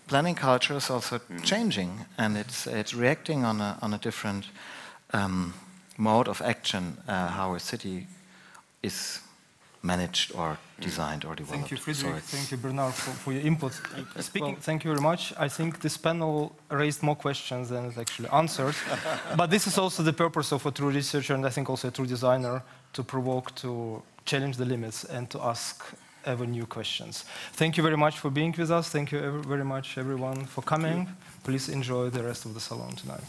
planning 0.07 0.35
culture 0.35 0.77
is 0.77 0.89
also 0.89 1.19
changing 1.43 2.05
and 2.17 2.37
it's 2.37 2.67
it's 2.67 2.93
reacting 2.93 3.45
on 3.45 3.61
a 3.61 3.77
on 3.81 3.93
a 3.93 3.97
different 3.97 4.45
um, 5.13 5.53
mode 5.97 6.27
of 6.27 6.41
action 6.41 6.97
uh, 7.07 7.29
how 7.29 7.55
a 7.55 7.59
city 7.59 8.07
is 8.83 9.21
managed 9.83 10.35
or 10.35 10.57
designed 10.79 11.25
or 11.25 11.35
developed. 11.35 11.69
Thank 11.69 11.71
you, 11.71 11.77
Friedrich. 11.77 12.07
Sorry. 12.07 12.19
Thank 12.19 12.51
you, 12.51 12.57
Bernard, 12.57 12.93
for, 12.93 13.11
for 13.11 13.33
your 13.33 13.41
input. 13.41 13.73
Speaking, 14.19 14.55
thank 14.55 14.83
you 14.83 14.91
very 14.91 15.01
much. 15.01 15.33
I 15.37 15.47
think 15.47 15.79
this 15.79 15.97
panel 15.97 16.55
raised 16.69 17.03
more 17.03 17.15
questions 17.15 17.69
than 17.69 17.85
it 17.85 17.97
actually 17.97 18.29
answered. 18.29 18.75
but 19.37 19.49
this 19.49 19.67
is 19.67 19.77
also 19.77 20.03
the 20.03 20.13
purpose 20.13 20.51
of 20.51 20.65
a 20.65 20.71
true 20.71 20.89
researcher 20.89 21.33
and 21.33 21.45
I 21.45 21.49
think 21.49 21.69
also 21.69 21.87
a 21.87 21.91
true 21.91 22.05
designer 22.05 22.63
to 22.93 23.03
provoke, 23.03 23.55
to 23.55 24.01
challenge 24.25 24.57
the 24.57 24.65
limits 24.65 25.03
and 25.03 25.29
to 25.29 25.41
ask 25.41 25.83
ever 26.25 26.45
new 26.45 26.65
questions. 26.65 27.25
Thank 27.53 27.77
you 27.77 27.83
very 27.83 27.97
much 27.97 28.19
for 28.19 28.29
being 28.29 28.53
with 28.57 28.71
us. 28.71 28.89
Thank 28.89 29.11
you 29.11 29.41
very 29.41 29.65
much, 29.65 29.97
everyone, 29.97 30.45
for 30.45 30.61
coming. 30.61 31.07
Please 31.43 31.69
enjoy 31.69 32.09
the 32.09 32.23
rest 32.23 32.45
of 32.45 32.53
the 32.53 32.59
salon 32.59 32.95
tonight. 32.95 33.23